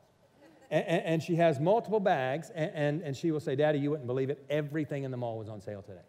And, 0.71 0.83
and, 0.87 1.03
and 1.03 1.21
she 1.21 1.35
has 1.35 1.59
multiple 1.59 1.99
bags, 1.99 2.49
and, 2.55 2.71
and, 2.73 3.01
and 3.03 3.15
she 3.15 3.29
will 3.29 3.39
say, 3.39 3.55
Daddy, 3.55 3.77
you 3.77 3.91
wouldn't 3.91 4.07
believe 4.07 4.31
it. 4.31 4.43
Everything 4.49 5.03
in 5.03 5.11
the 5.11 5.17
mall 5.17 5.37
was 5.37 5.49
on 5.49 5.61
sale 5.61 5.83
today 5.83 6.01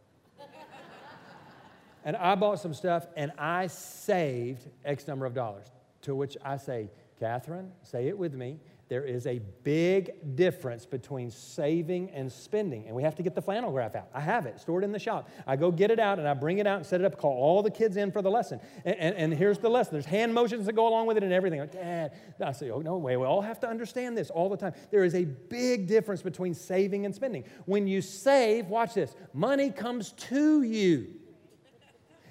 and 2.06 2.16
I 2.16 2.36
bought 2.36 2.60
some 2.60 2.72
stuff 2.72 3.06
and 3.16 3.32
I 3.36 3.66
saved 3.66 4.68
X 4.84 5.06
number 5.08 5.26
of 5.26 5.34
dollars. 5.34 5.66
To 6.02 6.14
which 6.14 6.36
I 6.44 6.56
say, 6.56 6.88
Catherine, 7.18 7.72
say 7.82 8.06
it 8.06 8.16
with 8.16 8.32
me. 8.32 8.60
There 8.88 9.02
is 9.02 9.26
a 9.26 9.40
big 9.64 10.36
difference 10.36 10.86
between 10.86 11.32
saving 11.32 12.10
and 12.10 12.30
spending. 12.30 12.86
And 12.86 12.94
we 12.94 13.02
have 13.02 13.16
to 13.16 13.24
get 13.24 13.34
the 13.34 13.42
flannel 13.42 13.72
graph 13.72 13.96
out. 13.96 14.08
I 14.14 14.20
have 14.20 14.46
it 14.46 14.60
stored 14.60 14.84
in 14.84 14.92
the 14.92 15.00
shop. 15.00 15.28
I 15.48 15.56
go 15.56 15.72
get 15.72 15.90
it 15.90 15.98
out 15.98 16.20
and 16.20 16.28
I 16.28 16.34
bring 16.34 16.58
it 16.58 16.66
out 16.68 16.76
and 16.76 16.86
set 16.86 17.00
it 17.00 17.04
up, 17.04 17.18
call 17.18 17.32
all 17.32 17.64
the 17.64 17.72
kids 17.72 17.96
in 17.96 18.12
for 18.12 18.22
the 18.22 18.30
lesson. 18.30 18.60
And, 18.84 18.96
and, 18.96 19.16
and 19.16 19.34
here's 19.34 19.58
the 19.58 19.68
lesson 19.68 19.94
there's 19.94 20.06
hand 20.06 20.32
motions 20.32 20.66
that 20.66 20.74
go 20.74 20.86
along 20.86 21.08
with 21.08 21.16
it 21.16 21.24
and 21.24 21.32
everything. 21.32 21.58
Like, 21.58 21.72
Dad, 21.72 22.12
I 22.40 22.52
say, 22.52 22.70
oh, 22.70 22.78
no 22.78 22.98
way. 22.98 23.16
We 23.16 23.26
all 23.26 23.42
have 23.42 23.58
to 23.60 23.68
understand 23.68 24.16
this 24.16 24.30
all 24.30 24.48
the 24.48 24.56
time. 24.56 24.74
There 24.92 25.02
is 25.02 25.16
a 25.16 25.24
big 25.24 25.88
difference 25.88 26.22
between 26.22 26.54
saving 26.54 27.04
and 27.04 27.12
spending. 27.12 27.42
When 27.64 27.88
you 27.88 28.00
save, 28.00 28.68
watch 28.68 28.94
this, 28.94 29.16
money 29.34 29.70
comes 29.70 30.12
to 30.12 30.62
you. 30.62 31.08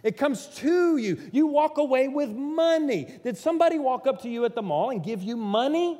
It 0.06 0.18
comes 0.18 0.46
to 0.58 0.98
you. 0.98 1.18
You 1.32 1.48
walk 1.48 1.80
away 1.80 2.08
with 2.08 2.30
money. 2.30 3.08
Did 3.24 3.38
somebody 3.38 3.80
walk 3.80 4.06
up 4.06 4.22
to 4.22 4.30
you 4.30 4.46
at 4.46 4.54
the 4.54 4.62
mall 4.62 4.92
and 4.92 5.04
give 5.04 5.24
you 5.24 5.36
money? 5.36 6.00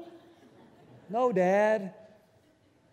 No, 1.10 1.32
Dad. 1.32 1.96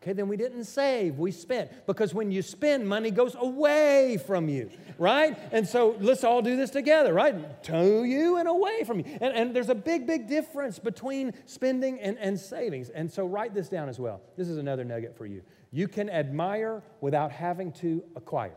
Okay, 0.02 0.14
then 0.14 0.26
we 0.26 0.38
didn't 0.38 0.64
save, 0.64 1.18
we 1.18 1.30
spent. 1.30 1.86
Because 1.86 2.12
when 2.14 2.32
you 2.32 2.40
spend, 2.40 2.88
money 2.88 3.10
goes 3.10 3.36
away 3.38 4.18
from 4.26 4.48
you, 4.48 4.70
right? 4.98 5.38
And 5.52 5.68
so 5.68 5.96
let's 6.00 6.24
all 6.24 6.40
do 6.40 6.56
this 6.56 6.70
together, 6.70 7.12
right? 7.12 7.62
To 7.64 8.02
you 8.02 8.38
and 8.38 8.48
away 8.48 8.82
from 8.84 8.98
you. 8.98 9.04
And, 9.20 9.34
and 9.34 9.54
there's 9.54 9.68
a 9.68 9.76
big, 9.76 10.06
big 10.06 10.26
difference 10.26 10.78
between 10.80 11.34
spending 11.44 12.00
and, 12.00 12.18
and 12.18 12.40
savings. 12.40 12.88
And 12.88 13.12
so 13.12 13.26
write 13.26 13.54
this 13.54 13.68
down 13.68 13.88
as 13.88 14.00
well. 14.00 14.22
This 14.36 14.48
is 14.48 14.56
another 14.56 14.82
nugget 14.82 15.16
for 15.16 15.26
you. 15.26 15.42
You 15.70 15.86
can 15.86 16.08
admire 16.08 16.82
without 17.00 17.30
having 17.30 17.70
to 17.74 18.02
acquire. 18.16 18.56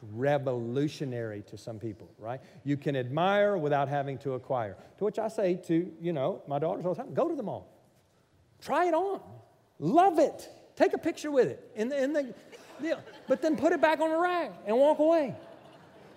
It's 0.00 0.12
revolutionary 0.12 1.42
to 1.48 1.58
some 1.58 1.78
people, 1.78 2.08
right? 2.18 2.40
You 2.62 2.76
can 2.76 2.94
admire 2.94 3.56
without 3.58 3.88
having 3.88 4.18
to 4.18 4.34
acquire. 4.34 4.76
To 4.98 5.04
which 5.04 5.18
I 5.18 5.28
say 5.28 5.54
to, 5.66 5.92
you 6.00 6.12
know, 6.12 6.42
my 6.46 6.60
daughters 6.60 6.86
all 6.86 6.94
the 6.94 7.02
time, 7.02 7.14
go 7.14 7.28
to 7.28 7.34
the 7.34 7.42
mall. 7.42 7.68
Try 8.62 8.86
it 8.86 8.94
on. 8.94 9.20
Love 9.80 10.18
it. 10.18 10.48
Take 10.76 10.92
a 10.92 10.98
picture 10.98 11.30
with 11.32 11.48
it 11.48 11.70
in 11.74 11.88
the, 11.88 12.02
in 12.02 12.12
the. 12.12 12.34
But 13.26 13.42
then 13.42 13.56
put 13.56 13.72
it 13.72 13.80
back 13.80 14.00
on 14.00 14.10
the 14.10 14.18
rack 14.18 14.52
and 14.66 14.76
walk 14.76 15.00
away. 15.00 15.34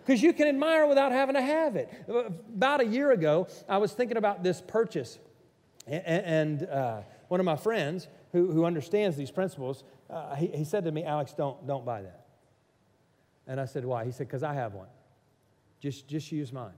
Because 0.05 0.21
you 0.21 0.33
can 0.33 0.47
admire 0.47 0.85
without 0.85 1.11
having 1.11 1.35
to 1.35 1.41
have 1.41 1.75
it. 1.75 1.89
About 2.07 2.81
a 2.81 2.85
year 2.85 3.11
ago, 3.11 3.47
I 3.67 3.77
was 3.79 3.93
thinking 3.93 4.17
about 4.17 4.43
this 4.43 4.61
purchase. 4.61 5.17
And, 5.87 6.63
uh, 6.63 7.01
one 7.29 7.39
of 7.39 7.45
my 7.45 7.55
friends 7.55 8.07
who, 8.31 8.51
who 8.51 8.65
understands 8.65 9.15
these 9.17 9.31
principles, 9.31 9.83
uh, 10.09 10.35
he, 10.35 10.47
he 10.47 10.63
said 10.65 10.83
to 10.83 10.91
me, 10.91 11.03
Alex, 11.03 11.33
don't, 11.33 11.65
don't 11.65 11.85
buy 11.85 12.01
that. 12.01 12.20
And 13.51 13.59
I 13.59 13.65
said, 13.65 13.83
Why? 13.83 14.05
He 14.05 14.11
said, 14.11 14.27
Because 14.27 14.43
I 14.43 14.53
have 14.53 14.73
one. 14.73 14.87
Just, 15.81 16.07
just 16.07 16.31
use 16.31 16.53
mine. 16.53 16.71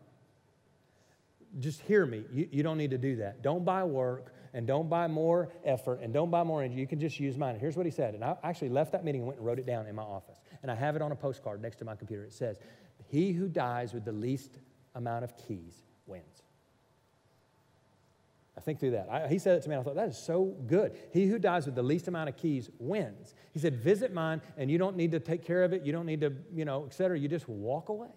just 1.60 1.82
hear 1.82 2.04
me. 2.04 2.24
You, 2.34 2.50
you 2.52 2.64
don't 2.64 2.80
need 2.80 2.90
to 2.90 2.98
do 2.98 3.18
that. 3.18 3.44
Don't 3.44 3.64
buy 3.64 3.84
work 3.84 4.34
and 4.56 4.66
don't 4.66 4.90
buy 4.90 5.08
more 5.08 5.50
effort 5.64 6.00
and 6.02 6.12
don't 6.12 6.32
buy 6.32 6.42
more 6.42 6.64
energy. 6.64 6.80
You 6.80 6.88
can 6.88 7.00
just 7.00 7.20
use 7.20 7.38
mine. 7.38 7.60
Here's 7.60 7.78
what 7.78 7.86
he 7.86 7.92
said. 7.92 8.16
And 8.16 8.24
I 8.24 8.36
actually 8.44 8.70
left 8.70 8.92
that 8.94 9.06
meeting 9.06 9.22
and 9.22 9.28
went 9.28 9.38
and 9.38 9.46
wrote 9.46 9.60
it 9.60 9.68
down 9.68 9.86
in 9.86 9.94
my 9.94 10.02
office. 10.02 10.40
And 10.64 10.72
I 10.72 10.76
have 10.76 10.96
it 10.96 11.04
on 11.04 11.12
a 11.12 11.16
postcard 11.16 11.62
next 11.62 11.76
to 11.78 11.86
my 11.86 11.96
computer. 11.96 12.24
It 12.24 12.34
says, 12.34 12.58
He 13.06 13.34
who 13.34 13.48
dies 13.48 13.94
with 13.94 14.04
the 14.04 14.12
least 14.12 14.58
amount 14.96 15.26
of 15.26 15.38
keys 15.38 15.84
wins. 16.08 16.43
I 18.56 18.62
think 18.62 18.80
through 18.80 18.92
that. 18.92 19.08
I, 19.10 19.28
he 19.28 19.40
said 19.40 19.58
it 19.58 19.64
to 19.64 19.70
me, 19.70 19.76
and 19.76 19.82
I 19.82 19.84
thought, 19.84 19.96
that 19.96 20.10
is 20.10 20.18
so 20.18 20.56
good. 20.68 20.96
He 21.12 21.26
who 21.26 21.40
dies 21.40 21.66
with 21.66 21.74
the 21.74 21.82
least 21.84 22.08
amount 22.08 22.30
of 22.30 22.38
keys 22.38 22.70
wins. 22.78 23.34
He 23.52 23.60
said, 23.60 23.76
visit 23.76 24.14
mine, 24.14 24.42
and 24.58 24.70
you 24.70 24.78
don't 24.78 24.96
need 24.96 25.12
to 25.12 25.20
take 25.20 25.44
care 25.44 25.64
of 25.64 25.74
it. 25.74 25.84
You 25.84 25.92
don't 25.92 26.06
need 26.06 26.22
to, 26.22 26.34
you 26.52 26.64
know, 26.64 26.86
et 26.86 26.94
cetera. 26.94 27.18
You 27.18 27.28
just 27.28 27.50
walk 27.50 27.90
away. 27.90 28.10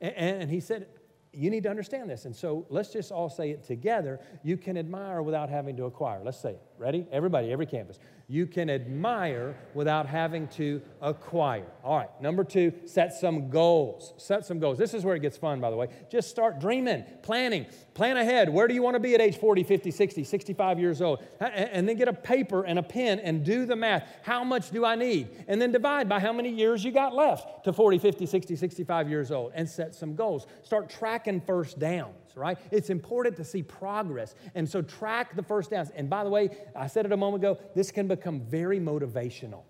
And, 0.00 0.14
and 0.14 0.50
he 0.50 0.60
said, 0.60 0.86
you 1.32 1.50
need 1.50 1.64
to 1.64 1.70
understand 1.70 2.08
this. 2.08 2.24
And 2.24 2.34
so 2.34 2.66
let's 2.68 2.92
just 2.92 3.10
all 3.10 3.28
say 3.28 3.50
it 3.50 3.64
together. 3.64 4.20
You 4.44 4.56
can 4.56 4.78
admire 4.78 5.22
without 5.22 5.48
having 5.48 5.76
to 5.78 5.84
acquire. 5.86 6.20
Let's 6.22 6.40
say 6.40 6.52
it. 6.52 6.62
Ready? 6.78 7.06
Everybody, 7.10 7.52
every 7.52 7.66
campus. 7.66 7.98
You 8.28 8.46
can 8.46 8.70
admire 8.70 9.56
without 9.74 10.06
having 10.06 10.48
to 10.48 10.80
acquire. 11.00 11.66
All 11.82 11.96
right, 11.96 12.08
number 12.20 12.44
two, 12.44 12.72
set 12.84 13.14
some 13.14 13.48
goals. 13.48 14.12
Set 14.16 14.44
some 14.44 14.60
goals. 14.60 14.78
This 14.78 14.94
is 14.94 15.04
where 15.04 15.16
it 15.16 15.20
gets 15.20 15.36
fun, 15.36 15.60
by 15.60 15.70
the 15.70 15.76
way. 15.76 15.88
Just 16.10 16.28
start 16.28 16.60
dreaming, 16.60 17.04
planning, 17.22 17.66
plan 17.94 18.16
ahead. 18.16 18.48
Where 18.48 18.68
do 18.68 18.74
you 18.74 18.82
want 18.82 18.94
to 18.94 19.00
be 19.00 19.14
at 19.14 19.20
age 19.20 19.38
40, 19.38 19.64
50, 19.64 19.90
60, 19.90 20.24
65 20.24 20.78
years 20.78 21.02
old? 21.02 21.22
And 21.40 21.88
then 21.88 21.96
get 21.96 22.06
a 22.06 22.12
paper 22.12 22.64
and 22.64 22.78
a 22.78 22.82
pen 22.82 23.18
and 23.18 23.44
do 23.44 23.66
the 23.66 23.76
math. 23.76 24.06
How 24.22 24.44
much 24.44 24.70
do 24.70 24.84
I 24.84 24.94
need? 24.94 25.30
And 25.48 25.60
then 25.60 25.72
divide 25.72 26.08
by 26.08 26.20
how 26.20 26.32
many 26.32 26.50
years 26.50 26.84
you 26.84 26.92
got 26.92 27.14
left 27.14 27.64
to 27.64 27.72
40, 27.72 27.98
50, 27.98 28.26
60, 28.26 28.56
65 28.56 29.08
years 29.08 29.32
old 29.32 29.52
and 29.54 29.68
set 29.68 29.94
some 29.94 30.14
goals. 30.14 30.46
Start 30.62 30.90
tracking 30.90 31.40
first 31.40 31.78
downs 31.78 32.27
right? 32.38 32.58
It's 32.70 32.90
important 32.90 33.36
to 33.36 33.44
see 33.44 33.62
progress. 33.62 34.34
And 34.54 34.68
so 34.68 34.80
track 34.80 35.36
the 35.36 35.42
first 35.42 35.70
downs. 35.70 35.90
And 35.94 36.08
by 36.08 36.24
the 36.24 36.30
way, 36.30 36.50
I 36.74 36.86
said 36.86 37.04
it 37.04 37.12
a 37.12 37.16
moment 37.16 37.42
ago, 37.42 37.58
this 37.74 37.90
can 37.90 38.08
become 38.08 38.40
very 38.40 38.80
motivational. 38.80 39.62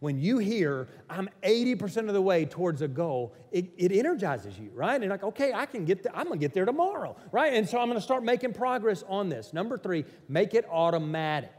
When 0.00 0.18
you 0.18 0.38
hear, 0.38 0.88
I'm 1.08 1.28
80% 1.44 2.08
of 2.08 2.14
the 2.14 2.20
way 2.20 2.44
towards 2.44 2.82
a 2.82 2.88
goal, 2.88 3.34
it, 3.52 3.70
it 3.76 3.92
energizes 3.92 4.58
you, 4.58 4.70
right? 4.74 5.00
And 5.00 5.08
like, 5.08 5.22
okay, 5.22 5.52
I 5.52 5.64
can 5.64 5.84
get 5.84 6.02
there, 6.02 6.10
I'm 6.12 6.24
gonna 6.24 6.38
get 6.38 6.52
there 6.52 6.64
tomorrow, 6.64 7.14
right? 7.30 7.52
And 7.52 7.68
so 7.68 7.78
I'm 7.78 7.86
gonna 7.86 8.00
start 8.00 8.24
making 8.24 8.52
progress 8.52 9.04
on 9.06 9.28
this. 9.28 9.52
Number 9.52 9.78
three, 9.78 10.04
make 10.28 10.54
it 10.54 10.66
automatic. 10.68 11.52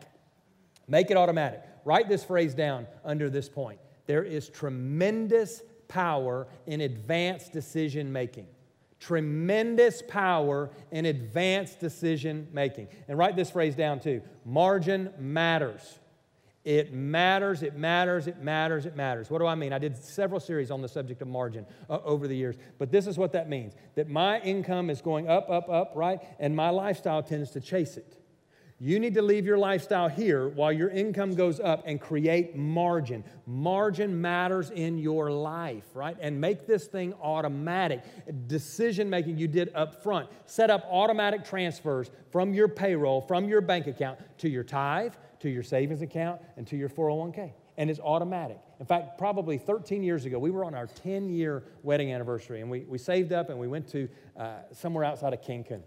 Make 0.89 1.09
it 1.09 1.15
automatic. 1.15 1.63
Write 1.85 2.09
this 2.09 2.25
phrase 2.25 2.53
down 2.53 2.85
under 3.05 3.29
this 3.29 3.47
point. 3.47 3.79
There 4.07 4.23
is 4.23 4.49
tremendous 4.49 5.61
power 5.87 6.47
in 6.67 6.81
advanced 6.81 7.53
decision 7.53 8.11
making 8.11 8.47
tremendous 9.03 10.01
power 10.07 10.69
in 10.91 11.05
advanced 11.05 11.79
decision 11.79 12.47
making. 12.53 12.87
And 13.07 13.17
write 13.17 13.35
this 13.35 13.49
phrase 13.49 13.75
down 13.75 13.99
too 13.99 14.21
margin 14.45 15.13
matters. 15.19 15.99
It 16.63 16.93
matters, 16.93 17.61
it 17.61 17.75
matters, 17.75 18.27
it 18.27 18.41
matters, 18.41 18.85
it 18.85 18.95
matters. 18.95 19.29
What 19.29 19.39
do 19.39 19.45
I 19.45 19.55
mean? 19.55 19.73
I 19.73 19.79
did 19.79 19.97
several 19.97 20.39
series 20.39 20.71
on 20.71 20.81
the 20.81 20.87
subject 20.87 21.21
of 21.21 21.27
margin 21.27 21.65
uh, 21.89 21.99
over 22.05 22.25
the 22.25 22.37
years, 22.37 22.55
but 22.77 22.89
this 22.89 23.05
is 23.05 23.17
what 23.17 23.33
that 23.33 23.49
means 23.49 23.73
that 23.95 24.07
my 24.07 24.39
income 24.39 24.89
is 24.89 25.01
going 25.01 25.27
up, 25.27 25.49
up, 25.49 25.67
up, 25.69 25.91
right? 25.93 26.19
And 26.39 26.55
my 26.55 26.69
lifestyle 26.69 27.21
tends 27.21 27.51
to 27.51 27.59
chase 27.59 27.97
it. 27.97 28.22
You 28.83 28.99
need 28.99 29.13
to 29.13 29.21
leave 29.21 29.45
your 29.45 29.57
lifestyle 29.57 30.09
here 30.09 30.49
while 30.49 30.73
your 30.73 30.89
income 30.89 31.35
goes 31.35 31.61
up 31.61 31.83
and 31.85 32.01
create 32.01 32.57
margin. 32.57 33.23
Margin 33.45 34.19
matters 34.19 34.71
in 34.71 34.97
your 34.97 35.31
life, 35.31 35.85
right? 35.93 36.17
And 36.19 36.41
make 36.41 36.67
this 36.67 36.87
thing 36.87 37.13
automatic. 37.21 38.03
Decision 38.47 39.09
making 39.09 39.37
you 39.37 39.47
did 39.47 39.71
up 39.73 40.03
front. 40.03 40.27
Set 40.47 40.69
up 40.69 40.85
automatic 40.91 41.45
transfers 41.45 42.11
from 42.29 42.53
your 42.53 42.67
payroll, 42.67 43.21
from 43.21 43.47
your 43.47 43.61
bank 43.61 43.87
account 43.87 44.19
to 44.39 44.49
your 44.49 44.65
tithe, 44.65 45.13
to 45.39 45.49
your 45.49 45.63
savings 45.63 46.01
account, 46.01 46.41
and 46.57 46.67
to 46.67 46.75
your 46.75 46.89
401k. 46.89 47.53
And 47.77 47.89
it's 47.89 48.01
automatic. 48.01 48.59
In 48.81 48.85
fact, 48.85 49.17
probably 49.17 49.57
13 49.57 50.03
years 50.03 50.25
ago, 50.25 50.37
we 50.39 50.51
were 50.51 50.65
on 50.65 50.75
our 50.75 50.87
10 50.87 51.29
year 51.29 51.63
wedding 51.83 52.11
anniversary, 52.11 52.59
and 52.59 52.69
we, 52.69 52.81
we 52.81 52.97
saved 52.97 53.31
up 53.31 53.49
and 53.49 53.57
we 53.57 53.69
went 53.69 53.87
to 53.93 54.09
uh, 54.35 54.55
somewhere 54.73 55.05
outside 55.05 55.31
of 55.31 55.41
Cancun. 55.41 55.83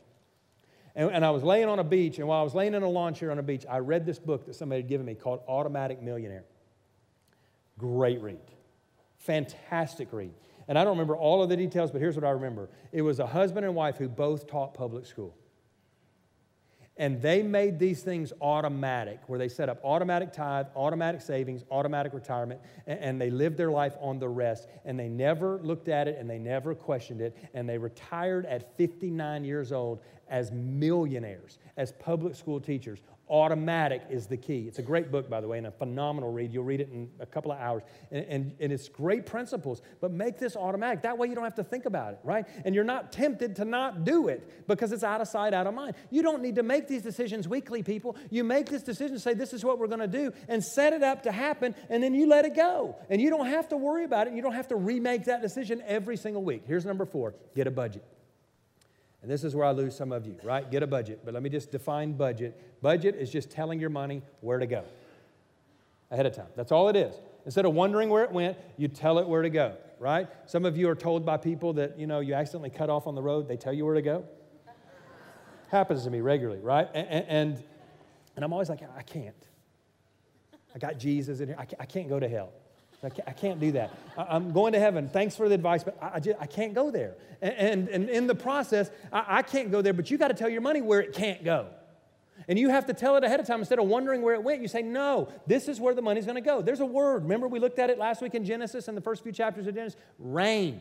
And, 0.96 1.10
and 1.10 1.24
I 1.24 1.30
was 1.30 1.44
laying 1.44 1.68
on 1.68 1.78
a 1.78 1.84
beach, 1.84 2.18
and 2.18 2.26
while 2.26 2.40
I 2.40 2.42
was 2.42 2.54
laying 2.54 2.74
in 2.74 2.82
a 2.82 2.88
lawn 2.88 3.14
chair 3.14 3.30
on 3.30 3.38
a 3.38 3.42
beach, 3.42 3.64
I 3.68 3.78
read 3.78 4.06
this 4.06 4.18
book 4.18 4.46
that 4.46 4.54
somebody 4.54 4.80
had 4.80 4.88
given 4.88 5.06
me 5.06 5.14
called 5.14 5.40
Automatic 5.46 6.02
Millionaire. 6.02 6.44
Great 7.78 8.20
read. 8.22 8.40
Fantastic 9.18 10.08
read. 10.12 10.32
And 10.68 10.78
I 10.78 10.82
don't 10.82 10.94
remember 10.94 11.16
all 11.16 11.42
of 11.42 11.48
the 11.48 11.56
details, 11.56 11.90
but 11.90 12.00
here's 12.00 12.16
what 12.16 12.24
I 12.24 12.30
remember 12.30 12.70
it 12.90 13.02
was 13.02 13.20
a 13.20 13.26
husband 13.26 13.66
and 13.66 13.74
wife 13.74 13.98
who 13.98 14.08
both 14.08 14.48
taught 14.48 14.74
public 14.74 15.06
school. 15.06 15.36
And 16.98 17.20
they 17.20 17.42
made 17.42 17.78
these 17.78 18.02
things 18.02 18.32
automatic, 18.40 19.20
where 19.26 19.38
they 19.38 19.48
set 19.48 19.68
up 19.68 19.80
automatic 19.84 20.32
tithe, 20.32 20.66
automatic 20.74 21.20
savings, 21.20 21.62
automatic 21.70 22.14
retirement, 22.14 22.60
and, 22.86 22.98
and, 23.00 23.20
they 23.20 23.30
lived 23.30 23.58
their 23.58 23.70
life 23.70 23.94
on 24.00 24.18
the 24.18 24.28
rest. 24.28 24.68
And 24.84 24.98
they 24.98 25.08
never 25.08 25.58
looked 25.62 25.88
at 25.88 26.08
it 26.08 26.16
and 26.18 26.28
they 26.28 26.38
never 26.38 26.74
questioned 26.74 27.20
it. 27.20 27.36
And 27.52 27.68
they 27.68 27.76
retired 27.76 28.46
at 28.46 28.76
59 28.78 29.44
years 29.44 29.72
old 29.72 30.00
as 30.28 30.50
millionaires, 30.52 31.58
as 31.76 31.92
public 31.92 32.34
school 32.34 32.60
teachers. 32.60 33.00
Automatic 33.28 34.02
is 34.08 34.28
the 34.28 34.36
key. 34.36 34.66
It's 34.68 34.78
a 34.78 34.82
great 34.82 35.10
book, 35.10 35.28
by 35.28 35.40
the 35.40 35.48
way, 35.48 35.58
and 35.58 35.66
a 35.66 35.72
phenomenal 35.72 36.30
read. 36.30 36.52
You'll 36.52 36.62
read 36.62 36.80
it 36.80 36.90
in 36.90 37.10
a 37.18 37.26
couple 37.26 37.50
of 37.50 37.58
hours. 37.58 37.82
And, 38.12 38.24
and, 38.26 38.52
and, 38.60 38.72
it's 38.72 38.88
great 38.88 39.26
principles, 39.26 39.82
but 40.00 40.12
make 40.12 40.38
this 40.38 40.54
automatic. 40.54 41.02
That 41.02 41.18
way 41.18 41.26
you 41.26 41.34
don't 41.34 41.42
have 41.42 41.56
to 41.56 41.64
think 41.64 41.86
about 41.86 42.12
it, 42.12 42.20
right? 42.22 42.46
And 42.64 42.72
you're 42.72 42.84
not 42.84 43.10
tempted 43.10 43.56
to 43.56 43.64
not 43.64 44.04
do 44.04 44.28
it 44.28 44.68
because 44.68 44.92
it's 44.92 45.02
out 45.02 45.20
of 45.20 45.26
sight, 45.26 45.54
out 45.54 45.66
of 45.66 45.74
mind. 45.74 45.96
You 46.08 46.22
don't 46.22 46.40
need 46.40 46.54
to 46.54 46.62
make 46.62 46.86
these 46.86 47.02
decisions 47.02 47.48
weekly, 47.48 47.82
people. 47.82 48.16
You 48.30 48.44
make 48.44 48.66
this 48.66 48.84
decision, 48.84 49.18
say, 49.18 49.34
this 49.34 49.52
is 49.52 49.64
what 49.64 49.80
we're 49.80 49.88
going 49.88 49.98
to 49.98 50.06
do, 50.06 50.32
and 50.46 50.62
set 50.62 50.92
it 50.92 51.02
up 51.02 51.24
to 51.24 51.32
happen, 51.32 51.74
and 51.88 52.00
then 52.00 52.14
you 52.14 52.28
let 52.28 52.44
it 52.44 52.54
go. 52.54 52.94
And 53.10 53.20
you 53.20 53.30
don't 53.30 53.46
have 53.46 53.68
to 53.70 53.76
worry 53.76 54.04
about 54.04 54.28
it. 54.28 54.34
You 54.34 54.42
don't 54.42 54.54
have 54.54 54.68
to 54.68 54.76
remake 54.76 55.24
that 55.24 55.42
decision 55.42 55.82
every 55.84 56.16
single 56.16 56.44
week. 56.44 56.62
Here's 56.64 56.86
number 56.86 57.04
four 57.04 57.34
get 57.56 57.66
a 57.66 57.72
budget. 57.72 58.04
And 59.26 59.32
this 59.32 59.42
is 59.42 59.56
where 59.56 59.66
I 59.66 59.72
lose 59.72 59.96
some 59.96 60.12
of 60.12 60.24
you, 60.24 60.36
right? 60.44 60.70
Get 60.70 60.84
a 60.84 60.86
budget. 60.86 61.22
But 61.24 61.34
let 61.34 61.42
me 61.42 61.50
just 61.50 61.72
define 61.72 62.12
budget. 62.12 62.80
Budget 62.80 63.16
is 63.16 63.28
just 63.28 63.50
telling 63.50 63.80
your 63.80 63.90
money 63.90 64.22
where 64.40 64.60
to 64.60 64.68
go 64.68 64.84
ahead 66.12 66.26
of 66.26 66.32
time. 66.32 66.46
That's 66.54 66.70
all 66.70 66.88
it 66.88 66.94
is. 66.94 67.12
Instead 67.44 67.64
of 67.64 67.74
wondering 67.74 68.08
where 68.08 68.22
it 68.22 68.30
went, 68.30 68.56
you 68.76 68.86
tell 68.86 69.18
it 69.18 69.26
where 69.26 69.42
to 69.42 69.50
go, 69.50 69.74
right? 69.98 70.28
Some 70.48 70.64
of 70.64 70.76
you 70.76 70.88
are 70.88 70.94
told 70.94 71.26
by 71.26 71.38
people 71.38 71.72
that, 71.72 71.98
you 71.98 72.06
know, 72.06 72.20
you 72.20 72.34
accidentally 72.34 72.70
cut 72.70 72.88
off 72.88 73.08
on 73.08 73.16
the 73.16 73.20
road, 73.20 73.48
they 73.48 73.56
tell 73.56 73.72
you 73.72 73.84
where 73.84 73.96
to 73.96 74.02
go. 74.02 74.24
Happens 75.72 76.04
to 76.04 76.10
me 76.10 76.20
regularly, 76.20 76.60
right? 76.60 76.88
And, 76.94 77.26
and, 77.28 77.64
and 78.36 78.44
I'm 78.44 78.52
always 78.52 78.68
like, 78.68 78.78
I 78.96 79.02
can't. 79.02 79.34
I 80.72 80.78
got 80.78 81.00
Jesus 81.00 81.40
in 81.40 81.48
here. 81.48 81.56
I 81.58 81.84
can't 81.84 82.08
go 82.08 82.20
to 82.20 82.28
hell. 82.28 82.52
I 83.02 83.10
can't, 83.10 83.28
I 83.28 83.32
can't 83.32 83.60
do 83.60 83.72
that. 83.72 83.90
I, 84.16 84.36
am 84.36 84.52
going 84.52 84.72
to 84.72 84.80
heaven. 84.80 85.08
Thanks 85.08 85.36
for 85.36 85.48
the 85.48 85.54
advice, 85.54 85.84
but 85.84 85.96
I, 86.02 86.12
I, 86.14 86.20
just, 86.20 86.38
I 86.40 86.46
can't 86.46 86.74
go 86.74 86.90
there. 86.90 87.14
And, 87.42 87.54
and, 87.54 87.88
and 87.88 88.10
in 88.10 88.26
the 88.26 88.34
process, 88.34 88.90
I, 89.12 89.24
I 89.28 89.42
can't 89.42 89.70
go 89.70 89.82
there, 89.82 89.92
but 89.92 90.10
you 90.10 90.18
got 90.18 90.28
to 90.28 90.34
tell 90.34 90.48
your 90.48 90.62
money 90.62 90.80
where 90.80 91.00
it 91.00 91.12
can't 91.12 91.44
go. 91.44 91.68
And 92.48 92.58
you 92.58 92.68
have 92.68 92.86
to 92.86 92.94
tell 92.94 93.16
it 93.16 93.24
ahead 93.24 93.40
of 93.40 93.46
time 93.46 93.60
instead 93.60 93.78
of 93.78 93.86
wondering 93.86 94.22
where 94.22 94.34
it 94.34 94.42
went. 94.42 94.62
You 94.62 94.68
say, 94.68 94.82
No, 94.82 95.28
this 95.46 95.68
is 95.68 95.80
where 95.80 95.94
the 95.94 96.02
money's 96.02 96.26
going 96.26 96.36
to 96.36 96.42
go. 96.42 96.62
There's 96.62 96.80
a 96.80 96.86
word. 96.86 97.22
Remember, 97.22 97.48
we 97.48 97.58
looked 97.58 97.78
at 97.78 97.90
it 97.90 97.98
last 97.98 98.20
week 98.22 98.34
in 98.34 98.44
Genesis 98.44 98.88
in 98.88 98.94
the 98.94 99.00
first 99.00 99.22
few 99.22 99.32
chapters 99.32 99.66
of 99.66 99.74
Genesis? 99.74 99.98
Reign. 100.18 100.80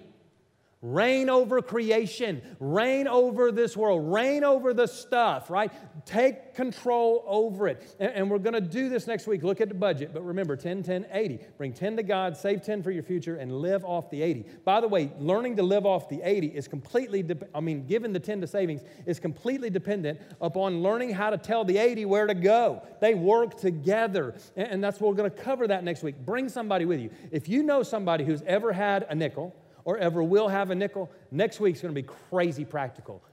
Reign 0.88 1.32
over 1.32 1.64
creation, 1.64 2.44
reign 2.60 3.08
over 3.08 3.52
this 3.52 3.76
world, 3.76 4.14
reign 4.14 4.44
over 4.44 4.72
the 4.72 4.86
stuff, 4.86 5.50
right? 5.50 5.72
Take 6.06 6.54
control 6.54 7.24
over 7.26 7.68
it. 7.68 7.96
And, 8.00 8.12
and 8.12 8.30
we're 8.30 8.38
going 8.38 8.54
to 8.54 8.62
do 8.62 8.88
this 8.88 9.08
next 9.08 9.26
week. 9.26 9.42
Look 9.42 9.62
at 9.62 9.68
the 9.68 9.74
budget, 9.74 10.12
but 10.14 10.24
remember 10.24 10.56
10, 10.56 10.84
10, 10.84 11.08
80. 11.12 11.40
Bring 11.58 11.74
10 11.74 11.98
to 11.98 12.04
God, 12.04 12.38
save 12.38 12.62
10 12.62 12.84
for 12.84 12.92
your 12.92 13.02
future, 13.02 13.38
and 13.38 13.52
live 13.52 13.84
off 13.84 14.12
the 14.12 14.22
80. 14.22 14.46
By 14.64 14.80
the 14.80 14.88
way, 14.88 15.12
learning 15.18 15.56
to 15.56 15.64
live 15.64 15.88
off 15.88 16.08
the 16.08 16.22
80 16.22 16.50
is 16.50 16.68
completely, 16.68 17.24
de- 17.24 17.48
I 17.56 17.62
mean, 17.62 17.88
given 17.88 18.14
the 18.14 18.20
10 18.20 18.42
to 18.42 18.48
savings, 18.48 18.84
is 19.08 19.20
completely 19.20 19.72
dependent 19.72 20.22
upon 20.40 20.84
learning 20.84 21.14
how 21.14 21.32
to 21.32 21.38
tell 21.40 21.66
the 21.66 21.80
80 21.80 22.06
where 22.06 22.28
to 22.28 22.36
go. 22.36 22.84
They 23.02 23.16
work 23.16 23.58
together. 23.58 24.36
And, 24.56 24.68
and 24.68 24.84
that's 24.84 25.00
what 25.00 25.10
we're 25.10 25.18
going 25.18 25.32
to 25.32 25.42
cover 25.42 25.68
that 25.68 25.84
next 25.84 26.04
week. 26.04 26.24
Bring 26.24 26.48
somebody 26.48 26.86
with 26.86 27.00
you. 27.00 27.10
If 27.32 27.50
you 27.50 27.64
know 27.64 27.82
somebody 27.82 28.24
who's 28.24 28.44
ever 28.44 28.72
had 28.72 29.08
a 29.10 29.16
nickel, 29.16 29.56
or 29.86 29.98
ever 29.98 30.22
will 30.22 30.50
have 30.50 30.72
a 30.72 30.76
nickel, 30.76 31.10
next 31.32 31.60
week's 31.60 31.80
going 31.80 31.94
to 31.94 32.02
be 32.02 32.08
crazy 32.30 32.66
practical 32.66 33.24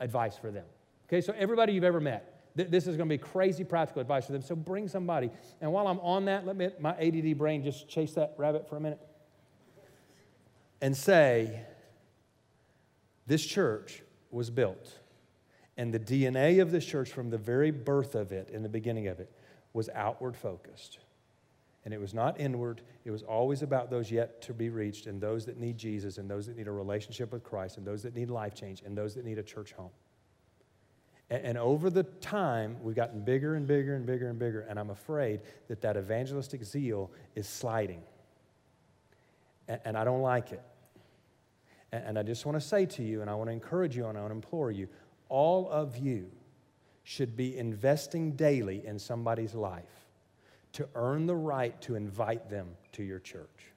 advice 0.00 0.36
for 0.36 0.50
them. 0.50 0.64
Okay, 1.08 1.20
so 1.20 1.32
everybody 1.38 1.72
you've 1.72 1.84
ever 1.84 2.00
met, 2.00 2.54
th- 2.56 2.68
this 2.68 2.86
is 2.86 2.96
going 2.96 3.08
to 3.08 3.14
be 3.14 3.18
crazy 3.18 3.64
practical 3.64 4.02
advice 4.02 4.26
for 4.26 4.32
them. 4.32 4.42
So 4.42 4.56
bring 4.56 4.88
somebody. 4.88 5.30
And 5.60 5.72
while 5.72 5.86
I'm 5.86 6.00
on 6.00 6.26
that, 6.26 6.44
let 6.44 6.56
me, 6.56 6.68
my 6.80 6.90
ADD 6.90 7.38
brain 7.38 7.62
just 7.62 7.88
chase 7.88 8.12
that 8.14 8.34
rabbit 8.36 8.68
for 8.68 8.76
a 8.76 8.80
minute 8.80 9.00
and 10.80 10.96
say, 10.96 11.60
this 13.26 13.44
church 13.44 14.02
was 14.30 14.50
built. 14.50 14.98
And 15.76 15.94
the 15.94 16.00
DNA 16.00 16.60
of 16.60 16.70
this 16.70 16.84
church 16.84 17.10
from 17.10 17.30
the 17.30 17.38
very 17.38 17.70
birth 17.70 18.14
of 18.14 18.32
it, 18.32 18.50
in 18.50 18.62
the 18.62 18.68
beginning 18.68 19.06
of 19.06 19.20
it, 19.20 19.30
was 19.72 19.88
outward 19.94 20.36
focused. 20.36 20.98
And 21.84 21.92
it 21.92 22.00
was 22.00 22.14
not 22.14 22.38
inward, 22.38 22.82
it 23.04 23.10
was 23.10 23.22
always 23.22 23.62
about 23.62 23.90
those 23.90 24.10
yet 24.10 24.40
to 24.42 24.54
be 24.54 24.68
reached 24.68 25.06
and 25.06 25.20
those 25.20 25.44
that 25.46 25.58
need 25.58 25.76
Jesus 25.76 26.18
and 26.18 26.30
those 26.30 26.46
that 26.46 26.56
need 26.56 26.68
a 26.68 26.72
relationship 26.72 27.32
with 27.32 27.42
Christ 27.42 27.76
and 27.76 27.86
those 27.86 28.02
that 28.04 28.14
need 28.14 28.30
life 28.30 28.54
change 28.54 28.82
and 28.86 28.96
those 28.96 29.14
that 29.16 29.24
need 29.24 29.38
a 29.38 29.42
church 29.42 29.72
home. 29.72 29.90
And, 31.28 31.44
and 31.44 31.58
over 31.58 31.90
the 31.90 32.04
time, 32.04 32.76
we've 32.82 32.94
gotten 32.94 33.22
bigger 33.22 33.56
and 33.56 33.66
bigger 33.66 33.96
and 33.96 34.06
bigger 34.06 34.28
and 34.28 34.38
bigger, 34.38 34.60
and 34.60 34.78
I'm 34.78 34.90
afraid 34.90 35.40
that 35.66 35.80
that 35.80 35.96
evangelistic 35.96 36.62
zeal 36.62 37.10
is 37.34 37.48
sliding. 37.48 38.02
And, 39.66 39.80
and 39.84 39.96
I 39.96 40.04
don't 40.04 40.22
like 40.22 40.52
it. 40.52 40.62
And, 41.90 42.04
and 42.04 42.18
I 42.18 42.22
just 42.22 42.46
want 42.46 42.60
to 42.60 42.66
say 42.66 42.86
to 42.86 43.02
you, 43.02 43.22
and 43.22 43.30
I 43.30 43.34
want 43.34 43.48
to 43.48 43.52
encourage 43.52 43.96
you, 43.96 44.06
and 44.06 44.16
I 44.16 44.20
want 44.20 44.30
to 44.30 44.36
implore 44.36 44.70
you 44.70 44.88
all 45.32 45.66
of 45.70 45.96
you 45.96 46.30
should 47.04 47.36
be 47.36 47.56
investing 47.56 48.32
daily 48.32 48.86
in 48.86 48.98
somebody's 48.98 49.54
life 49.54 50.01
to 50.72 50.88
earn 50.94 51.26
the 51.26 51.36
right 51.36 51.80
to 51.82 51.94
invite 51.94 52.48
them 52.48 52.68
to 52.92 53.02
your 53.02 53.18
church 53.18 53.72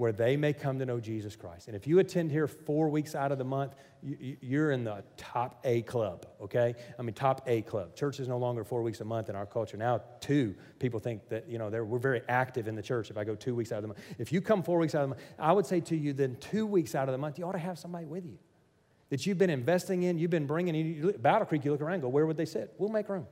where 0.00 0.12
they 0.12 0.34
may 0.34 0.54
come 0.54 0.78
to 0.78 0.86
know 0.86 0.98
Jesus 0.98 1.36
Christ. 1.36 1.66
And 1.66 1.76
if 1.76 1.86
you 1.86 1.98
attend 1.98 2.30
here 2.30 2.46
four 2.46 2.88
weeks 2.88 3.14
out 3.14 3.32
of 3.32 3.38
the 3.38 3.44
month, 3.44 3.74
you're 4.02 4.70
in 4.70 4.82
the 4.82 5.04
top 5.18 5.60
A 5.64 5.82
club, 5.82 6.24
okay? 6.40 6.74
I 6.98 7.02
mean, 7.02 7.12
top 7.12 7.42
A 7.46 7.60
club. 7.60 7.94
Church 7.94 8.18
is 8.18 8.26
no 8.26 8.38
longer 8.38 8.64
four 8.64 8.82
weeks 8.82 9.02
a 9.02 9.04
month 9.04 9.28
in 9.28 9.36
our 9.36 9.44
culture. 9.44 9.76
Now, 9.76 10.00
two, 10.20 10.54
people 10.78 11.00
think 11.00 11.28
that, 11.28 11.50
you 11.50 11.58
know, 11.58 11.68
we're 11.68 11.98
very 11.98 12.22
active 12.30 12.66
in 12.66 12.76
the 12.76 12.82
church 12.82 13.10
if 13.10 13.18
I 13.18 13.24
go 13.24 13.34
two 13.34 13.54
weeks 13.54 13.72
out 13.72 13.76
of 13.76 13.82
the 13.82 13.88
month. 13.88 14.00
If 14.18 14.32
you 14.32 14.40
come 14.40 14.62
four 14.62 14.78
weeks 14.78 14.94
out 14.94 15.02
of 15.02 15.10
the 15.10 15.16
month, 15.16 15.26
I 15.38 15.52
would 15.52 15.66
say 15.66 15.80
to 15.80 15.96
you, 15.96 16.14
then 16.14 16.36
two 16.36 16.64
weeks 16.64 16.94
out 16.94 17.06
of 17.06 17.12
the 17.12 17.18
month, 17.18 17.38
you 17.38 17.44
ought 17.44 17.52
to 17.52 17.58
have 17.58 17.78
somebody 17.78 18.06
with 18.06 18.24
you 18.24 18.38
that 19.10 19.26
you've 19.26 19.36
been 19.36 19.50
investing 19.50 20.04
in, 20.04 20.18
you've 20.18 20.30
been 20.30 20.46
bringing 20.46 20.74
in. 20.74 21.14
Battle 21.18 21.44
Creek, 21.44 21.62
you 21.62 21.72
look 21.72 21.82
around 21.82 22.00
go, 22.00 22.08
where 22.08 22.24
would 22.24 22.38
they 22.38 22.46
sit? 22.46 22.72
We'll 22.78 22.88
make 22.88 23.10
room. 23.10 23.26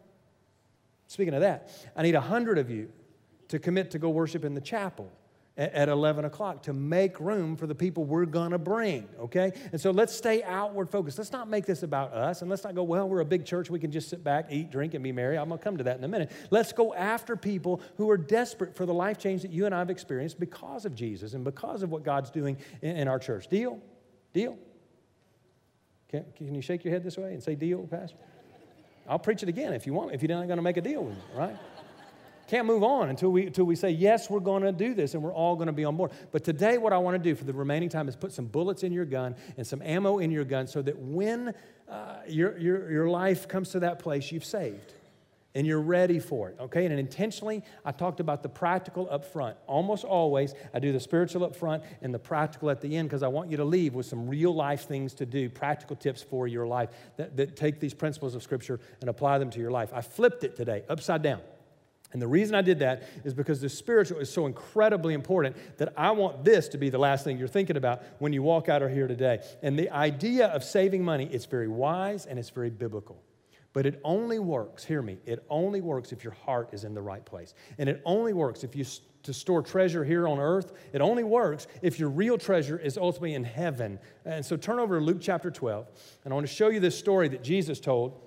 Speaking 1.09 1.35
of 1.35 1.41
that, 1.41 1.71
I 1.97 2.03
need 2.03 2.15
a 2.15 2.21
hundred 2.21 2.59
of 2.59 2.71
you 2.71 2.91
to 3.49 3.59
commit 3.59 3.91
to 3.93 3.99
go 3.99 4.11
worship 4.11 4.45
in 4.45 4.55
the 4.55 4.61
chapel 4.61 5.11
at 5.59 5.89
11 5.89 6.25
o'clock 6.25 6.63
to 6.63 6.73
make 6.73 7.19
room 7.19 7.57
for 7.57 7.67
the 7.67 7.75
people 7.75 8.05
we're 8.05 8.27
going 8.27 8.53
to 8.53 8.59
bring, 8.59 9.09
okay? 9.19 9.51
And 9.73 9.81
so 9.81 9.91
let's 9.91 10.15
stay 10.15 10.45
outward 10.45 10.89
focused. 10.89 11.19
Let's 11.19 11.33
not 11.33 11.49
make 11.49 11.67
this 11.67 11.83
about 11.83 12.13
us 12.13 12.43
and 12.43 12.51
let's 12.51 12.63
not 12.63 12.77
go, 12.77 12.85
well, 12.85 13.09
we're 13.09 13.21
a 13.21 13.25
big 13.25 13.45
church. 13.45 13.69
We 13.69 13.81
can 13.81 13.91
just 13.91 14.09
sit 14.09 14.23
back, 14.23 14.47
eat, 14.53 14.71
drink, 14.71 14.95
and 14.95 15.03
be 15.03 15.11
merry. 15.11 15.37
I'm 15.37 15.49
going 15.49 15.59
to 15.59 15.65
come 15.65 15.77
to 15.79 15.85
that 15.85 15.99
in 15.99 16.05
a 16.05 16.09
minute. 16.09 16.31
Let's 16.51 16.73
go 16.73 16.95
after 16.95 17.37
people 17.37 17.81
who 17.97 18.09
are 18.09 18.17
desperate 18.17 18.77
for 18.77 18.87
the 18.87 18.95
life 18.95 19.19
change 19.19 19.43
that 19.43 19.51
you 19.51 19.67
and 19.67 19.75
I 19.75 19.81
have 19.81 19.91
experienced 19.91 20.39
because 20.39 20.85
of 20.85 20.95
Jesus 20.95 21.35
and 21.35 21.43
because 21.43 21.83
of 21.83 21.91
what 21.91 22.05
God's 22.05 22.31
doing 22.31 22.57
in, 22.81 22.97
in 22.97 23.09
our 23.09 23.19
church. 23.19 23.49
Deal? 23.49 23.81
Deal? 24.33 24.57
Can, 26.09 26.25
can 26.37 26.55
you 26.55 26.63
shake 26.63 26.85
your 26.85 26.93
head 26.93 27.03
this 27.03 27.19
way 27.19 27.33
and 27.33 27.43
say 27.43 27.57
deal, 27.57 27.85
Pastor? 27.89 28.17
I'll 29.09 29.19
preach 29.19 29.43
it 29.43 29.49
again 29.49 29.73
if 29.73 29.87
you 29.87 29.95
want, 29.95 30.13
if 30.13 30.23
you're 30.23 30.29
not 30.29 30.47
going 30.47 30.59
to 30.59 30.63
make 30.63 30.77
a 30.77 30.83
deal 30.83 31.03
with 31.03 31.17
me, 31.17 31.23
right? 31.35 31.57
Can't 32.49 32.67
move 32.67 32.83
on 32.83 33.11
until 33.11 33.31
we, 33.31 33.47
until 33.47 33.65
we 33.65 33.77
say, 33.77 33.91
yes, 33.91 34.31
we're 34.31 34.41
going 34.41 34.63
to 34.63 34.73
do 34.73 34.95
this 34.95 35.15
and 35.15 35.23
we're 35.23 35.35
all 35.35 35.55
going 35.55 35.67
to 35.67 35.73
be 35.73 35.85
on 35.85 35.97
board. 35.97 36.13
But 36.33 36.45
today, 36.45 36.79
what 36.79 36.93
I 36.93 36.99
want 36.99 37.15
to 37.15 37.23
do 37.23 37.35
for 37.35 37.45
the 37.45 37.53
remaining 37.53 37.89
time 37.89 38.09
is 38.09 38.17
put 38.17 38.33
some 38.33 38.47
bullets 38.47 38.83
in 38.83 38.93
your 38.93 39.05
gun 39.05 39.35
and 39.57 39.67
some 39.67 39.83
ammo 39.83 40.19
in 40.19 40.31
your 40.31 40.45
gun 40.45 40.67
so 40.67 40.81
that 40.83 40.99
when 40.99 41.55
uh, 41.89 42.17
your, 42.27 42.57
your, 42.59 42.91
your 42.91 43.09
life 43.09 43.49
comes 43.49 43.71
to 43.71 43.81
that 43.81 43.99
place, 43.99 44.33
you've 44.33 44.45
saved 44.45 44.95
and 45.55 45.67
you're 45.67 45.81
ready 45.81 46.19
for 46.19 46.51
it, 46.51 46.57
okay? 46.61 46.85
And 46.85 46.99
intentionally, 46.99 47.63
I 47.85 47.93
talked 47.93 48.21
about 48.21 48.43
the 48.43 48.49
practical 48.49 49.09
up 49.11 49.25
front. 49.25 49.57
Almost 49.67 50.05
always, 50.05 50.55
I 50.75 50.79
do 50.79 50.93
the 50.93 51.01
spiritual 51.01 51.45
up 51.45 51.57
front 51.57 51.83
and 52.03 52.13
the 52.13 52.19
practical 52.19 52.71
at 52.71 52.81
the 52.81 52.97
end 52.97 53.09
because 53.09 53.23
I 53.23 53.29
want 53.29 53.51
you 53.51 53.57
to 53.57 53.65
leave 53.65 53.95
with 53.95 54.07
some 54.07 54.29
real 54.29 54.55
life 54.55 54.87
things 54.87 55.15
to 55.15 55.27
do, 55.27 55.49
practical 55.49 55.97
tips 55.97 56.23
for 56.23 56.47
your 56.47 56.67
life 56.67 56.91
that, 57.17 57.37
that 57.37 57.57
take 57.57 57.81
these 57.81 57.95
principles 57.95 58.35
of 58.35 58.43
Scripture 58.43 58.79
and 59.01 59.09
apply 59.09 59.39
them 59.39 59.51
to 59.51 59.59
your 59.59 59.71
life. 59.71 59.91
I 59.95 60.03
flipped 60.03 60.45
it 60.45 60.55
today, 60.55 60.83
upside 60.89 61.23
down. 61.23 61.41
And 62.13 62.23
the 62.23 62.29
reason 62.29 62.55
I 62.55 62.63
did 62.63 62.79
that 62.79 63.03
is 63.25 63.35
because 63.35 63.61
the 63.61 63.69
spiritual 63.69 64.19
is 64.19 64.33
so 64.33 64.47
incredibly 64.47 65.13
important 65.13 65.57
that 65.77 65.93
I 65.97 66.11
want 66.13 66.43
this 66.45 66.69
to 66.69 66.79
be 66.79 66.89
the 66.89 66.99
last 66.99 67.25
thing 67.25 67.39
you're 67.39 67.49
thinking 67.49 67.77
about 67.77 68.03
when 68.19 68.33
you 68.33 68.43
walk 68.43 68.69
out 68.69 68.83
of 68.83 68.91
here 68.91 69.07
today. 69.07 69.41
And 69.63 69.79
the 69.79 69.91
idea 69.91 70.47
of 70.47 70.65
saving 70.65 71.05
money, 71.05 71.29
it's 71.31 71.45
very 71.45 71.69
wise 71.69 72.25
and 72.25 72.39
it's 72.39 72.51
very 72.51 72.71
biblical. 72.71 73.23
But 73.73 73.87
it 73.87 74.01
only 74.03 74.39
works, 74.39 74.85
hear 74.85 75.03
me, 75.03 75.19
it 75.27 75.45
only 75.51 75.81
works 75.81 76.11
if 76.12 76.25
your 76.25 76.33
heart 76.33 76.71
is 76.73 76.85
in 76.85 76.95
the 76.95 77.03
right 77.03 77.25
place. 77.25 77.55
And 77.79 77.89
it 77.89 78.01
only 78.05 78.33
works 78.33 78.64
if 78.64 78.75
you 78.75 78.85
to 79.25 79.33
store 79.35 79.62
treasure 79.62 80.05
here 80.05 80.27
on 80.27 80.39
earth. 80.39 80.73
It 80.93 81.01
only 81.01 81.25
works 81.25 81.66
if 81.83 81.99
your 81.99 82.09
real 82.09 82.39
treasure 82.39 82.79
is 82.79 82.97
ultimately 82.97 83.35
in 83.35 83.45
heaven. 83.45 83.99
And 84.25 84.45
so 84.45 84.57
turn 84.57 84.79
over 84.79 84.99
to 84.99 85.05
Luke 85.05 85.19
chapter 85.21 85.51
12, 85.51 85.87
and 86.25 86.33
I 86.33 86.35
want 86.35 86.47
to 86.47 86.53
show 86.53 86.69
you 86.69 86.81
this 86.81 86.99
story 86.99 87.29
that 87.29 87.43
Jesus 87.43 87.81
told. 87.81 88.23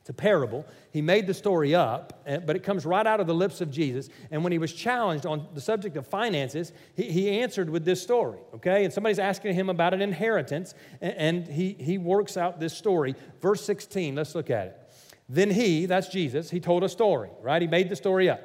It's 0.00 0.10
a 0.10 0.12
parable. 0.12 0.66
He 0.90 1.00
made 1.00 1.28
the 1.28 1.34
story 1.34 1.76
up, 1.76 2.24
eh, 2.26 2.38
but 2.38 2.56
it 2.56 2.64
comes 2.64 2.84
right 2.84 3.06
out 3.06 3.20
of 3.20 3.28
the 3.28 3.34
lips 3.34 3.60
of 3.60 3.70
Jesus. 3.70 4.08
And 4.32 4.42
when 4.42 4.50
he 4.50 4.58
was 4.58 4.72
challenged 4.72 5.26
on 5.26 5.46
the 5.54 5.60
subject 5.60 5.96
of 5.96 6.08
finances, 6.08 6.72
he, 6.96 7.04
he 7.04 7.40
answered 7.40 7.70
with 7.70 7.84
this 7.84 8.02
story, 8.02 8.40
okay? 8.52 8.84
And 8.84 8.92
somebody's 8.92 9.20
asking 9.20 9.54
him 9.54 9.70
about 9.70 9.94
an 9.94 10.02
inheritance, 10.02 10.74
and 11.00 11.46
he, 11.46 11.76
he 11.78 11.98
works 11.98 12.36
out 12.36 12.58
this 12.58 12.76
story. 12.76 13.14
Verse 13.40 13.64
16, 13.64 14.16
let's 14.16 14.34
look 14.34 14.50
at 14.50 14.66
it. 14.66 14.81
Then 15.28 15.50
he, 15.50 15.86
that's 15.86 16.08
Jesus, 16.08 16.50
he 16.50 16.60
told 16.60 16.84
a 16.84 16.88
story, 16.88 17.30
right? 17.40 17.62
He 17.62 17.68
made 17.68 17.88
the 17.88 17.96
story 17.96 18.28
up. 18.28 18.40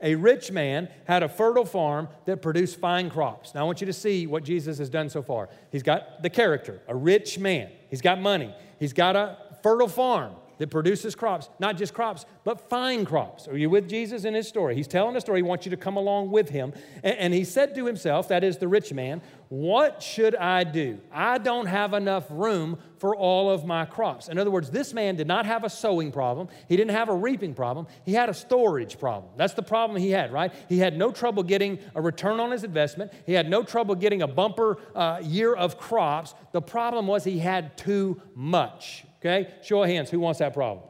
A 0.00 0.16
rich 0.16 0.50
man 0.50 0.88
had 1.04 1.22
a 1.22 1.28
fertile 1.28 1.64
farm 1.64 2.08
that 2.24 2.42
produced 2.42 2.80
fine 2.80 3.08
crops. 3.08 3.54
Now, 3.54 3.60
I 3.60 3.64
want 3.64 3.80
you 3.80 3.86
to 3.86 3.92
see 3.92 4.26
what 4.26 4.42
Jesus 4.42 4.78
has 4.78 4.90
done 4.90 5.08
so 5.08 5.22
far. 5.22 5.48
He's 5.70 5.84
got 5.84 6.22
the 6.22 6.30
character, 6.30 6.82
a 6.88 6.94
rich 6.94 7.38
man. 7.38 7.70
He's 7.88 8.00
got 8.00 8.20
money. 8.20 8.52
He's 8.80 8.92
got 8.92 9.14
a 9.14 9.38
fertile 9.62 9.88
farm 9.88 10.34
that 10.58 10.68
produces 10.68 11.14
crops, 11.14 11.48
not 11.58 11.76
just 11.76 11.94
crops, 11.94 12.24
but 12.44 12.68
fine 12.68 13.04
crops. 13.04 13.48
Are 13.48 13.56
you 13.56 13.70
with 13.70 13.88
Jesus 13.88 14.24
in 14.24 14.34
his 14.34 14.46
story? 14.46 14.74
He's 14.74 14.88
telling 14.88 15.16
a 15.16 15.20
story. 15.20 15.38
He 15.38 15.42
wants 15.42 15.66
you 15.66 15.70
to 15.70 15.76
come 15.76 15.96
along 15.96 16.30
with 16.30 16.48
him. 16.48 16.72
And, 17.02 17.32
he 17.32 17.44
said 17.44 17.74
to 17.76 17.86
himself, 17.86 18.28
that 18.28 18.44
is 18.44 18.58
the 18.58 18.68
rich 18.68 18.92
man, 18.92 19.22
What 19.52 20.02
should 20.02 20.34
I 20.34 20.64
do? 20.64 20.98
I 21.12 21.36
don't 21.36 21.66
have 21.66 21.92
enough 21.92 22.24
room 22.30 22.78
for 22.96 23.14
all 23.14 23.50
of 23.50 23.66
my 23.66 23.84
crops. 23.84 24.28
In 24.28 24.38
other 24.38 24.50
words, 24.50 24.70
this 24.70 24.94
man 24.94 25.14
did 25.14 25.26
not 25.26 25.44
have 25.44 25.62
a 25.62 25.68
sowing 25.68 26.10
problem. 26.10 26.48
He 26.70 26.76
didn't 26.78 26.92
have 26.92 27.10
a 27.10 27.14
reaping 27.14 27.52
problem. 27.52 27.86
He 28.06 28.14
had 28.14 28.30
a 28.30 28.34
storage 28.34 28.98
problem. 28.98 29.30
That's 29.36 29.52
the 29.52 29.62
problem 29.62 30.00
he 30.00 30.08
had, 30.08 30.32
right? 30.32 30.54
He 30.70 30.78
had 30.78 30.96
no 30.96 31.12
trouble 31.12 31.42
getting 31.42 31.80
a 31.94 32.00
return 32.00 32.40
on 32.40 32.50
his 32.50 32.64
investment. 32.64 33.12
He 33.26 33.34
had 33.34 33.46
no 33.46 33.62
trouble 33.62 33.94
getting 33.94 34.22
a 34.22 34.26
bumper 34.26 34.78
uh, 34.94 35.20
year 35.22 35.52
of 35.52 35.76
crops. 35.76 36.34
The 36.52 36.62
problem 36.62 37.06
was 37.06 37.22
he 37.22 37.38
had 37.38 37.76
too 37.76 38.22
much. 38.34 39.04
Okay? 39.18 39.52
Show 39.62 39.82
of 39.82 39.90
hands. 39.90 40.08
Who 40.08 40.18
wants 40.18 40.38
that 40.38 40.54
problem? 40.54 40.86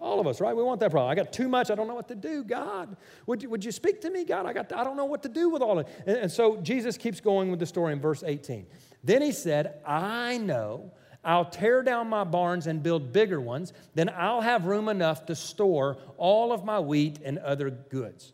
All 0.00 0.18
of 0.18 0.26
us, 0.26 0.40
right? 0.40 0.56
We 0.56 0.62
want 0.62 0.80
that 0.80 0.90
problem. 0.90 1.10
I 1.10 1.14
got 1.14 1.32
too 1.32 1.48
much. 1.48 1.70
I 1.70 1.74
don't 1.74 1.86
know 1.86 1.94
what 1.94 2.08
to 2.08 2.14
do. 2.14 2.42
God, 2.42 2.96
would 3.26 3.42
you, 3.42 3.50
would 3.50 3.64
you 3.64 3.70
speak 3.70 4.00
to 4.00 4.10
me? 4.10 4.24
God, 4.24 4.46
I, 4.46 4.52
got, 4.54 4.72
I 4.72 4.82
don't 4.82 4.96
know 4.96 5.04
what 5.04 5.22
to 5.24 5.28
do 5.28 5.50
with 5.50 5.60
all 5.60 5.78
of 5.78 5.86
it. 5.86 5.92
And, 6.06 6.16
and 6.16 6.32
so 6.32 6.56
Jesus 6.56 6.96
keeps 6.96 7.20
going 7.20 7.50
with 7.50 7.60
the 7.60 7.66
story 7.66 7.92
in 7.92 8.00
verse 8.00 8.22
18. 8.26 8.66
Then 9.04 9.20
he 9.20 9.32
said, 9.32 9.80
I 9.86 10.38
know 10.38 10.92
I'll 11.22 11.44
tear 11.44 11.82
down 11.82 12.08
my 12.08 12.24
barns 12.24 12.66
and 12.66 12.82
build 12.82 13.12
bigger 13.12 13.40
ones. 13.40 13.72
Then 13.94 14.08
I'll 14.08 14.40
have 14.40 14.66
room 14.66 14.88
enough 14.88 15.26
to 15.26 15.34
store 15.34 15.98
all 16.16 16.52
of 16.52 16.64
my 16.64 16.80
wheat 16.80 17.18
and 17.22 17.38
other 17.38 17.70
goods. 17.70 18.32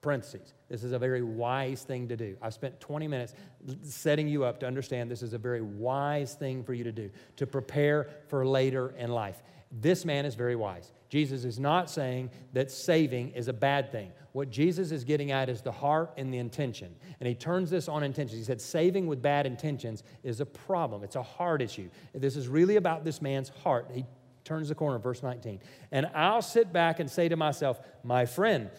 Parentheses. 0.00 0.54
This 0.68 0.84
is 0.84 0.92
a 0.92 0.98
very 0.98 1.22
wise 1.22 1.82
thing 1.82 2.08
to 2.08 2.16
do. 2.16 2.36
I've 2.42 2.54
spent 2.54 2.80
20 2.80 3.08
minutes 3.08 3.34
setting 3.82 4.28
you 4.28 4.44
up 4.44 4.60
to 4.60 4.66
understand 4.66 5.10
this 5.10 5.22
is 5.22 5.32
a 5.32 5.38
very 5.38 5.62
wise 5.62 6.34
thing 6.34 6.62
for 6.62 6.72
you 6.72 6.84
to 6.84 6.92
do, 6.92 7.10
to 7.36 7.46
prepare 7.46 8.08
for 8.28 8.46
later 8.46 8.94
in 8.98 9.10
life. 9.10 9.42
This 9.70 10.04
man 10.04 10.24
is 10.24 10.34
very 10.34 10.56
wise. 10.56 10.92
Jesus 11.08 11.44
is 11.44 11.58
not 11.58 11.90
saying 11.90 12.30
that 12.52 12.70
saving 12.70 13.30
is 13.30 13.48
a 13.48 13.52
bad 13.52 13.90
thing. 13.92 14.12
What 14.32 14.50
Jesus 14.50 14.92
is 14.92 15.04
getting 15.04 15.30
at 15.30 15.48
is 15.48 15.62
the 15.62 15.72
heart 15.72 16.12
and 16.16 16.32
the 16.32 16.38
intention. 16.38 16.94
And 17.20 17.26
he 17.26 17.34
turns 17.34 17.70
this 17.70 17.88
on 17.88 18.02
intentions. 18.02 18.38
He 18.38 18.44
said, 18.44 18.60
saving 18.60 19.06
with 19.06 19.20
bad 19.22 19.46
intentions 19.46 20.04
is 20.22 20.40
a 20.40 20.46
problem, 20.46 21.02
it's 21.02 21.16
a 21.16 21.22
heart 21.22 21.62
issue. 21.62 21.88
This 22.14 22.36
is 22.36 22.48
really 22.48 22.76
about 22.76 23.04
this 23.04 23.20
man's 23.20 23.48
heart. 23.48 23.90
He 23.92 24.04
turns 24.44 24.68
the 24.68 24.74
corner, 24.74 24.98
verse 24.98 25.22
19. 25.22 25.60
And 25.92 26.06
I'll 26.14 26.42
sit 26.42 26.72
back 26.72 27.00
and 27.00 27.10
say 27.10 27.28
to 27.28 27.36
myself, 27.36 27.80
My 28.02 28.24
friend, 28.24 28.70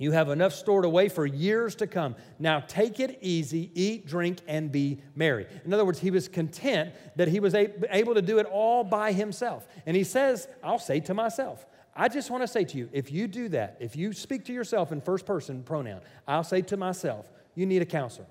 you 0.00 0.12
have 0.12 0.30
enough 0.30 0.54
stored 0.54 0.86
away 0.86 1.10
for 1.10 1.26
years 1.26 1.74
to 1.76 1.86
come. 1.86 2.16
Now 2.38 2.60
take 2.60 3.00
it 3.00 3.18
easy, 3.20 3.70
eat, 3.74 4.06
drink, 4.06 4.38
and 4.48 4.72
be 4.72 5.02
merry. 5.14 5.46
In 5.66 5.74
other 5.74 5.84
words, 5.84 5.98
he 5.98 6.10
was 6.10 6.26
content 6.26 6.94
that 7.16 7.28
he 7.28 7.38
was 7.38 7.54
able 7.54 8.14
to 8.14 8.22
do 8.22 8.38
it 8.38 8.46
all 8.46 8.82
by 8.82 9.12
himself. 9.12 9.68
And 9.84 9.94
he 9.94 10.02
says, 10.02 10.48
I'll 10.64 10.78
say 10.78 11.00
to 11.00 11.12
myself, 11.12 11.66
I 11.94 12.08
just 12.08 12.30
want 12.30 12.42
to 12.42 12.48
say 12.48 12.64
to 12.64 12.78
you, 12.78 12.88
if 12.94 13.12
you 13.12 13.28
do 13.28 13.50
that, 13.50 13.76
if 13.78 13.94
you 13.94 14.14
speak 14.14 14.46
to 14.46 14.54
yourself 14.54 14.90
in 14.90 15.02
first 15.02 15.26
person 15.26 15.62
pronoun, 15.62 16.00
I'll 16.26 16.44
say 16.44 16.62
to 16.62 16.78
myself, 16.78 17.30
you 17.54 17.66
need 17.66 17.82
a 17.82 17.86
counselor. 17.86 18.26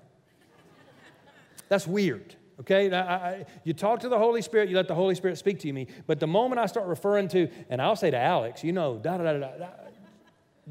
That's 1.68 1.86
weird. 1.86 2.34
Okay, 2.58 2.92
I, 2.92 3.00
I, 3.00 3.46
you 3.62 3.74
talk 3.74 4.00
to 4.00 4.08
the 4.08 4.18
Holy 4.18 4.42
Spirit, 4.42 4.70
you 4.70 4.76
let 4.76 4.88
the 4.88 4.94
Holy 4.96 5.14
Spirit 5.14 5.38
speak 5.38 5.60
to 5.60 5.72
me. 5.72 5.86
But 6.08 6.18
the 6.18 6.26
moment 6.26 6.58
I 6.58 6.66
start 6.66 6.88
referring 6.88 7.28
to, 7.28 7.48
and 7.70 7.80
I'll 7.80 7.94
say 7.94 8.10
to 8.10 8.18
Alex, 8.18 8.64
you 8.64 8.72
know, 8.72 8.98
da 8.98 9.18
da 9.18 9.32
da 9.34 9.38
da, 9.38 9.66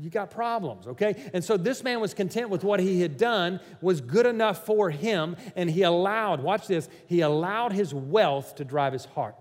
you 0.01 0.09
got 0.09 0.31
problems, 0.31 0.87
okay? 0.87 1.29
And 1.33 1.43
so 1.43 1.57
this 1.57 1.83
man 1.83 1.99
was 1.99 2.13
content 2.13 2.49
with 2.49 2.63
what 2.63 2.79
he 2.79 3.01
had 3.01 3.17
done 3.17 3.59
was 3.81 4.01
good 4.01 4.25
enough 4.25 4.65
for 4.65 4.89
him, 4.89 5.35
and 5.55 5.69
he 5.69 5.83
allowed, 5.83 6.41
watch 6.41 6.67
this, 6.67 6.89
he 7.07 7.21
allowed 7.21 7.73
his 7.73 7.93
wealth 7.93 8.55
to 8.55 8.65
drive 8.65 8.93
his 8.93 9.05
heart 9.05 9.35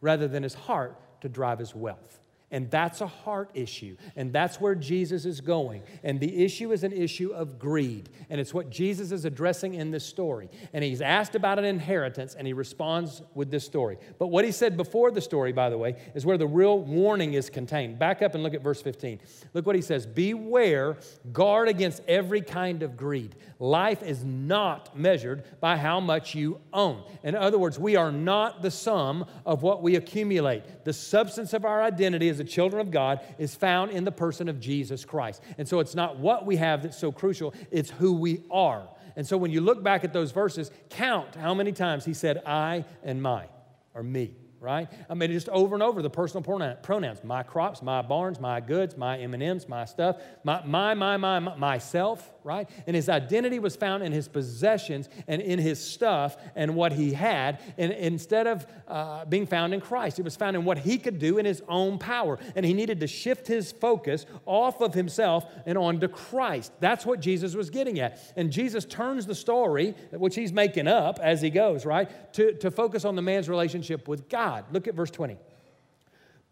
rather 0.00 0.28
than 0.28 0.42
his 0.42 0.54
heart 0.54 0.96
to 1.20 1.28
drive 1.28 1.58
his 1.58 1.74
wealth. 1.74 2.19
And 2.52 2.68
that's 2.70 3.00
a 3.00 3.06
heart 3.06 3.50
issue. 3.54 3.96
And 4.16 4.32
that's 4.32 4.60
where 4.60 4.74
Jesus 4.74 5.24
is 5.24 5.40
going. 5.40 5.82
And 6.02 6.18
the 6.18 6.44
issue 6.44 6.72
is 6.72 6.82
an 6.82 6.92
issue 6.92 7.30
of 7.30 7.60
greed. 7.60 8.08
And 8.28 8.40
it's 8.40 8.52
what 8.52 8.70
Jesus 8.70 9.12
is 9.12 9.24
addressing 9.24 9.74
in 9.74 9.92
this 9.92 10.04
story. 10.04 10.50
And 10.72 10.82
he's 10.82 11.00
asked 11.00 11.36
about 11.36 11.60
an 11.60 11.64
inheritance 11.64 12.34
and 12.34 12.46
he 12.46 12.52
responds 12.52 13.22
with 13.34 13.52
this 13.52 13.64
story. 13.64 13.98
But 14.18 14.28
what 14.28 14.44
he 14.44 14.50
said 14.50 14.76
before 14.76 15.12
the 15.12 15.20
story, 15.20 15.52
by 15.52 15.70
the 15.70 15.78
way, 15.78 15.96
is 16.14 16.26
where 16.26 16.38
the 16.38 16.46
real 16.46 16.80
warning 16.80 17.34
is 17.34 17.48
contained. 17.50 18.00
Back 18.00 18.20
up 18.20 18.34
and 18.34 18.42
look 18.42 18.54
at 18.54 18.62
verse 18.62 18.82
15. 18.82 19.20
Look 19.54 19.64
what 19.64 19.76
he 19.76 19.82
says 19.82 20.04
Beware, 20.04 20.96
guard 21.32 21.68
against 21.68 22.02
every 22.08 22.40
kind 22.40 22.82
of 22.82 22.96
greed. 22.96 23.36
Life 23.60 24.02
is 24.02 24.24
not 24.24 24.98
measured 24.98 25.44
by 25.60 25.76
how 25.76 26.00
much 26.00 26.34
you 26.34 26.60
own. 26.72 27.04
In 27.22 27.36
other 27.36 27.58
words, 27.58 27.78
we 27.78 27.94
are 27.94 28.10
not 28.10 28.62
the 28.62 28.70
sum 28.70 29.26
of 29.46 29.62
what 29.62 29.82
we 29.82 29.94
accumulate. 29.96 30.84
The 30.84 30.92
substance 30.92 31.52
of 31.52 31.64
our 31.64 31.82
identity 31.82 32.28
as 32.28 32.39
the 32.40 32.44
children 32.44 32.80
of 32.80 32.90
God 32.90 33.20
is 33.38 33.54
found 33.54 33.90
in 33.90 34.04
the 34.04 34.10
person 34.10 34.48
of 34.48 34.58
Jesus 34.58 35.04
Christ. 35.04 35.42
And 35.58 35.68
so 35.68 35.78
it's 35.80 35.94
not 35.94 36.18
what 36.18 36.46
we 36.46 36.56
have 36.56 36.82
that's 36.82 36.98
so 36.98 37.12
crucial, 37.12 37.54
it's 37.70 37.90
who 37.90 38.14
we 38.14 38.42
are. 38.50 38.88
And 39.14 39.26
so 39.26 39.36
when 39.36 39.50
you 39.50 39.60
look 39.60 39.82
back 39.82 40.04
at 40.04 40.14
those 40.14 40.32
verses, 40.32 40.70
count 40.88 41.34
how 41.34 41.52
many 41.52 41.72
times 41.72 42.04
he 42.04 42.14
said 42.14 42.42
I 42.46 42.86
and 43.02 43.22
my 43.22 43.46
or 43.94 44.02
me 44.02 44.34
right? 44.60 44.88
I 45.08 45.14
mean, 45.14 45.32
just 45.32 45.48
over 45.48 45.74
and 45.74 45.82
over 45.82 46.02
the 46.02 46.10
personal 46.10 46.42
pronouns: 46.82 47.24
my 47.24 47.42
crops, 47.42 47.82
my 47.82 48.02
barns, 48.02 48.38
my 48.38 48.60
goods, 48.60 48.96
my 48.96 49.18
M 49.18 49.32
and 49.32 49.42
M's, 49.42 49.66
my 49.68 49.86
stuff, 49.86 50.20
my, 50.44 50.62
my, 50.64 50.94
my, 50.94 51.16
my, 51.16 51.38
myself, 51.38 52.30
right? 52.44 52.68
And 52.86 52.94
his 52.94 53.08
identity 53.08 53.58
was 53.58 53.76
found 53.76 54.02
in 54.02 54.12
his 54.12 54.28
possessions 54.28 55.08
and 55.26 55.40
in 55.40 55.58
his 55.58 55.82
stuff 55.82 56.36
and 56.54 56.74
what 56.74 56.92
he 56.92 57.12
had, 57.12 57.60
and 57.78 57.92
instead 57.92 58.46
of 58.46 58.66
uh, 58.86 59.24
being 59.24 59.46
found 59.46 59.72
in 59.72 59.80
Christ, 59.80 60.18
it 60.18 60.22
was 60.22 60.36
found 60.36 60.56
in 60.56 60.64
what 60.64 60.78
he 60.78 60.98
could 60.98 61.18
do 61.18 61.38
in 61.38 61.46
his 61.46 61.62
own 61.68 61.98
power. 61.98 62.38
And 62.54 62.66
he 62.66 62.74
needed 62.74 63.00
to 63.00 63.06
shift 63.06 63.46
his 63.46 63.72
focus 63.72 64.26
off 64.46 64.80
of 64.80 64.94
himself 64.94 65.46
and 65.64 65.78
onto 65.78 66.08
Christ. 66.08 66.72
That's 66.80 67.06
what 67.06 67.20
Jesus 67.20 67.54
was 67.54 67.70
getting 67.70 68.00
at. 68.00 68.20
And 68.36 68.50
Jesus 68.50 68.84
turns 68.84 69.26
the 69.26 69.34
story, 69.34 69.94
which 70.12 70.34
he's 70.34 70.52
making 70.52 70.88
up 70.88 71.18
as 71.20 71.40
he 71.40 71.50
goes, 71.50 71.86
right, 71.86 72.32
to, 72.34 72.52
to 72.54 72.70
focus 72.70 73.04
on 73.04 73.16
the 73.16 73.22
man's 73.22 73.48
relationship 73.48 74.06
with 74.08 74.28
God. 74.28 74.40
God. 74.40 74.72
Look 74.72 74.88
at 74.88 74.94
verse 74.94 75.10
20. 75.10 75.36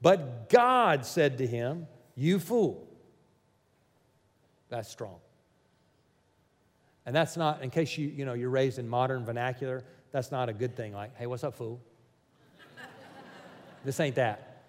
But 0.01 0.49
God 0.49 1.05
said 1.05 1.39
to 1.39 1.47
him, 1.47 1.87
You 2.15 2.39
fool. 2.39 2.87
That's 4.69 4.89
strong. 4.89 5.17
And 7.09 7.17
that's 7.17 7.39
not, 7.39 7.63
in 7.63 7.71
case 7.71 7.97
you, 7.97 8.07
you 8.07 8.27
know, 8.27 8.35
you're 8.35 8.51
raised 8.51 8.79
in 8.79 8.87
modern 8.87 9.25
vernacular, 9.25 9.83
that's 10.13 10.31
not 10.31 10.51
a 10.51 10.53
good 10.53 10.77
thing. 10.77 10.93
Like, 10.93 11.17
hey, 11.17 11.25
what's 11.25 11.43
up, 11.43 11.55
fool? 11.55 11.81
this 13.87 13.99
ain't 13.99 14.17
that. 14.17 14.67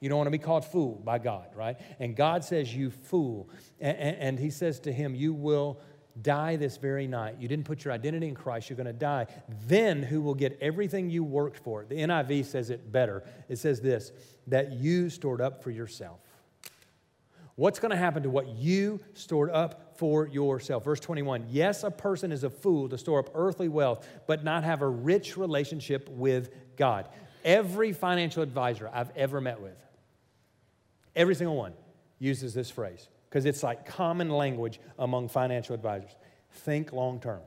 You 0.00 0.08
don't 0.08 0.16
want 0.16 0.28
to 0.28 0.30
be 0.30 0.38
called 0.38 0.64
fool 0.64 0.94
by 1.04 1.18
God, 1.18 1.48
right? 1.54 1.76
And 1.98 2.16
God 2.16 2.42
says, 2.42 2.74
You 2.74 2.90
fool. 2.90 3.50
And, 3.78 3.98
and, 3.98 4.16
and 4.16 4.38
He 4.38 4.48
says 4.48 4.80
to 4.80 4.92
him, 4.92 5.14
You 5.14 5.34
will 5.34 5.78
die 6.22 6.56
this 6.56 6.78
very 6.78 7.06
night. 7.06 7.36
You 7.38 7.48
didn't 7.48 7.66
put 7.66 7.84
your 7.84 7.92
identity 7.92 8.26
in 8.26 8.34
Christ, 8.34 8.70
you're 8.70 8.78
going 8.78 8.86
to 8.86 8.94
die. 8.94 9.26
Then 9.66 10.02
who 10.02 10.22
will 10.22 10.34
get 10.34 10.56
everything 10.58 11.10
you 11.10 11.22
worked 11.22 11.58
for? 11.58 11.84
The 11.84 11.96
NIV 11.96 12.46
says 12.46 12.70
it 12.70 12.90
better. 12.90 13.24
It 13.50 13.56
says 13.56 13.82
this 13.82 14.10
that 14.46 14.72
you 14.72 15.10
stored 15.10 15.42
up 15.42 15.62
for 15.62 15.70
yourself. 15.70 16.20
What's 17.56 17.78
going 17.78 17.90
to 17.90 17.96
happen 17.98 18.22
to 18.22 18.30
what 18.30 18.48
you 18.48 19.00
stored 19.12 19.50
up 19.50 19.87
for 19.98 20.28
yourself? 20.28 20.84
Verse 20.84 21.00
21 21.00 21.46
Yes, 21.50 21.82
a 21.82 21.90
person 21.90 22.32
is 22.32 22.44
a 22.44 22.50
fool 22.50 22.88
to 22.88 22.96
store 22.96 23.18
up 23.18 23.30
earthly 23.34 23.68
wealth, 23.68 24.06
but 24.26 24.44
not 24.44 24.64
have 24.64 24.80
a 24.80 24.88
rich 24.88 25.36
relationship 25.36 26.08
with 26.08 26.50
God. 26.76 27.08
Every 27.44 27.92
financial 27.92 28.42
advisor 28.42 28.88
I've 28.92 29.14
ever 29.16 29.40
met 29.40 29.60
with, 29.60 29.76
every 31.14 31.34
single 31.34 31.56
one, 31.56 31.74
uses 32.18 32.54
this 32.54 32.70
phrase 32.70 33.08
because 33.28 33.44
it's 33.44 33.62
like 33.62 33.86
common 33.86 34.30
language 34.30 34.80
among 34.98 35.28
financial 35.28 35.74
advisors. 35.74 36.14
Think 36.50 36.92
long 36.92 37.20
term. 37.20 37.40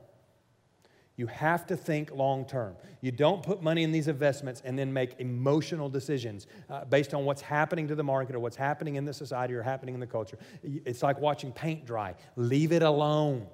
You 1.16 1.26
have 1.26 1.66
to 1.66 1.76
think 1.76 2.10
long 2.10 2.46
term. 2.46 2.74
You 3.02 3.12
don't 3.12 3.42
put 3.42 3.62
money 3.62 3.82
in 3.82 3.92
these 3.92 4.08
investments 4.08 4.62
and 4.64 4.78
then 4.78 4.92
make 4.92 5.14
emotional 5.18 5.90
decisions 5.90 6.46
uh, 6.70 6.84
based 6.86 7.12
on 7.12 7.24
what's 7.24 7.42
happening 7.42 7.86
to 7.88 7.94
the 7.94 8.02
market 8.02 8.34
or 8.34 8.40
what's 8.40 8.56
happening 8.56 8.96
in 8.96 9.04
the 9.04 9.12
society 9.12 9.52
or 9.52 9.62
happening 9.62 9.94
in 9.94 10.00
the 10.00 10.06
culture. 10.06 10.38
It's 10.62 11.02
like 11.02 11.20
watching 11.20 11.52
paint 11.52 11.84
dry. 11.84 12.14
Leave 12.36 12.72
it 12.72 12.82
alone, 12.82 13.46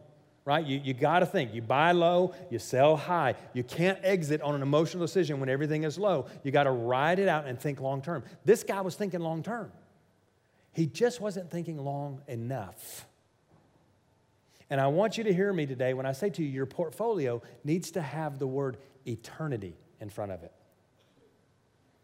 right? 0.45 0.65
You, 0.65 0.81
you 0.85 0.95
got 0.95 1.19
to 1.19 1.27
think. 1.27 1.53
You 1.53 1.61
buy 1.61 1.91
low, 1.91 2.33
you 2.49 2.61
sell 2.61 2.97
high. 2.97 3.35
You 3.55 3.65
can't 3.65 3.99
exit 4.05 4.41
on 4.41 4.55
an 4.55 4.63
emotional 4.63 5.05
decision 5.05 5.41
when 5.41 5.49
everything 5.49 5.83
is 5.83 5.99
low. 5.99 6.27
You 6.45 6.53
got 6.53 6.65
to 6.65 6.71
ride 6.71 7.19
it 7.19 7.29
out 7.29 7.47
and 7.47 7.59
think 7.59 7.81
long 7.81 8.03
term. 8.03 8.23
This 8.45 8.63
guy 8.63 8.83
was 8.83 8.95
thinking 8.95 9.21
long 9.21 9.43
term. 9.43 9.73
He 10.73 10.87
just 10.87 11.21
wasn't 11.21 11.51
thinking 11.51 11.79
long 11.79 12.23
enough. 12.29 13.08
And 14.71 14.81
I 14.81 14.87
want 14.89 15.17
you 15.17 15.25
to 15.25 15.33
hear 15.33 15.53
me 15.53 15.67
today 15.67 15.95
when 15.95 16.07
I 16.07 16.13
say 16.13 16.31
to 16.31 16.43
you, 16.43 16.49
your 16.49 16.67
portfolio 16.67 17.43
needs 17.65 17.91
to 17.93 18.03
have 18.03 18.39
the 18.39 18.47
word 18.47 18.77
eternity 19.07 19.77
in 20.01 20.11
front 20.11 20.33
of 20.33 20.43
it. 20.43 20.53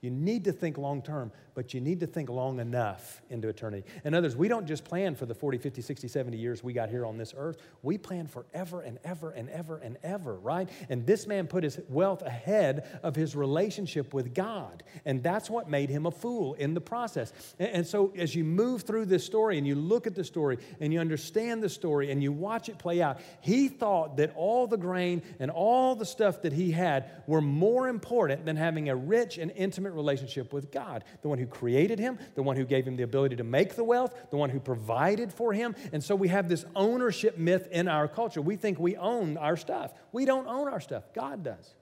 You 0.00 0.10
need 0.10 0.44
to 0.44 0.52
think 0.52 0.78
long 0.78 1.02
term, 1.02 1.32
but 1.54 1.72
you 1.72 1.80
need 1.80 2.00
to 2.00 2.06
think 2.06 2.28
long 2.28 2.58
enough 2.58 3.22
into 3.30 3.48
eternity. 3.48 3.86
In 4.04 4.14
others, 4.14 4.36
we 4.36 4.48
don't 4.48 4.66
just 4.66 4.84
plan 4.84 5.14
for 5.14 5.26
the 5.26 5.34
40, 5.34 5.58
50, 5.58 5.82
60, 5.82 6.08
70 6.08 6.36
years 6.36 6.64
we 6.64 6.72
got 6.72 6.88
here 6.90 7.06
on 7.06 7.16
this 7.16 7.32
earth. 7.36 7.58
We 7.82 7.96
plan 7.96 8.26
forever 8.26 8.80
and 8.80 8.98
ever 9.04 9.30
and 9.30 9.48
ever 9.50 9.78
and 9.78 9.96
ever, 10.02 10.36
right? 10.36 10.68
And 10.88 11.06
this 11.06 11.26
man 11.26 11.46
put 11.46 11.62
his 11.64 11.78
wealth 11.88 12.22
ahead 12.22 12.98
of 13.02 13.14
his 13.14 13.36
relationship 13.36 14.12
with 14.12 14.34
God. 14.34 14.82
And 15.04 15.22
that's 15.22 15.48
what 15.48 15.70
made 15.70 15.90
him 15.90 16.06
a 16.06 16.10
fool 16.10 16.54
in 16.54 16.74
the 16.74 16.80
process. 16.80 17.32
And, 17.58 17.84
so 17.84 18.12
as 18.16 18.34
you 18.34 18.44
move 18.44 18.82
through 18.82 19.06
this 19.06 19.24
story 19.24 19.58
and 19.58 19.66
you 19.66 19.74
look 19.74 20.06
at 20.06 20.14
the 20.14 20.24
story 20.24 20.58
and 20.80 20.92
you 20.92 21.00
understand 21.00 21.62
the 21.62 21.68
story 21.68 22.10
and 22.10 22.22
you 22.22 22.32
watch 22.32 22.68
it 22.68 22.78
play 22.78 23.02
out, 23.02 23.20
he 23.40 23.68
thought 23.68 24.16
that 24.16 24.32
all 24.34 24.66
the 24.66 24.76
grain 24.76 25.22
and 25.38 25.50
all 25.50 25.94
the 25.94 26.06
stuff 26.06 26.42
that 26.42 26.52
he 26.52 26.70
had 26.70 27.10
were 27.26 27.42
more 27.42 27.88
important 27.88 28.44
than 28.44 28.56
having 28.56 28.88
a 28.88 28.96
rich 28.96 29.38
and 29.38 29.52
intimate 29.54 29.92
relationship 29.92 30.52
with 30.52 30.72
God, 30.72 31.04
the 31.22 31.28
one 31.28 31.38
who 31.38 31.43
created 31.50 31.98
him, 31.98 32.18
the 32.34 32.42
one 32.42 32.56
who 32.56 32.64
gave 32.64 32.86
him 32.86 32.96
the 32.96 33.02
ability 33.02 33.36
to 33.36 33.44
make 33.44 33.76
the 33.76 33.84
wealth, 33.84 34.14
the 34.30 34.36
one 34.36 34.50
who 34.50 34.60
provided 34.60 35.32
for 35.32 35.52
him. 35.52 35.74
And 35.92 36.02
so 36.02 36.14
we 36.14 36.28
have 36.28 36.48
this 36.48 36.64
ownership 36.74 37.38
myth 37.38 37.68
in 37.70 37.88
our 37.88 38.08
culture. 38.08 38.42
We 38.42 38.56
think 38.56 38.78
we 38.78 38.96
own 38.96 39.36
our 39.36 39.56
stuff. 39.56 39.92
We 40.12 40.24
don't 40.24 40.46
own 40.46 40.68
our 40.68 40.80
stuff, 40.80 41.04
God 41.14 41.42
does. 41.42 41.74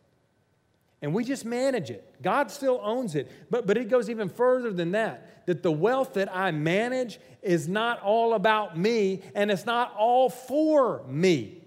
And 1.00 1.12
we 1.12 1.24
just 1.24 1.44
manage 1.44 1.90
it. 1.90 2.22
God 2.22 2.50
still 2.50 2.80
owns 2.82 3.16
it. 3.16 3.30
But, 3.50 3.66
but 3.66 3.76
it 3.76 3.88
goes 3.88 4.08
even 4.08 4.28
further 4.28 4.72
than 4.72 4.92
that 4.92 5.46
that 5.46 5.62
the 5.62 5.72
wealth 5.72 6.14
that 6.14 6.34
I 6.34 6.52
manage 6.52 7.18
is 7.42 7.66
not 7.66 8.00
all 8.00 8.34
about 8.34 8.78
me 8.78 9.22
and 9.34 9.50
it's 9.50 9.66
not 9.66 9.92
all 9.96 10.30
for 10.30 11.04
me. 11.08 11.61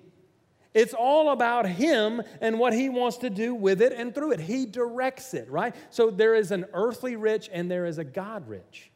It's 0.76 0.94
all 0.94 1.32
about 1.32 1.66
Him 1.68 2.22
and 2.42 2.60
what 2.60 2.74
He 2.74 2.90
wants 2.90 3.18
to 3.20 3.30
do 3.30 3.56
with 3.56 3.82
it 3.82 3.94
and 3.94 4.14
through 4.14 4.34
it. 4.34 4.42
He 4.42 4.66
directs 4.66 5.34
it, 5.34 5.50
right? 5.50 5.74
So 5.90 6.12
there 6.12 6.36
is 6.36 6.52
an 6.52 6.66
earthly 6.74 7.16
rich 7.16 7.50
and 7.52 7.72
there 7.72 7.86
is 7.86 7.98
a 7.98 8.04
God 8.04 8.48
rich. 8.50 8.92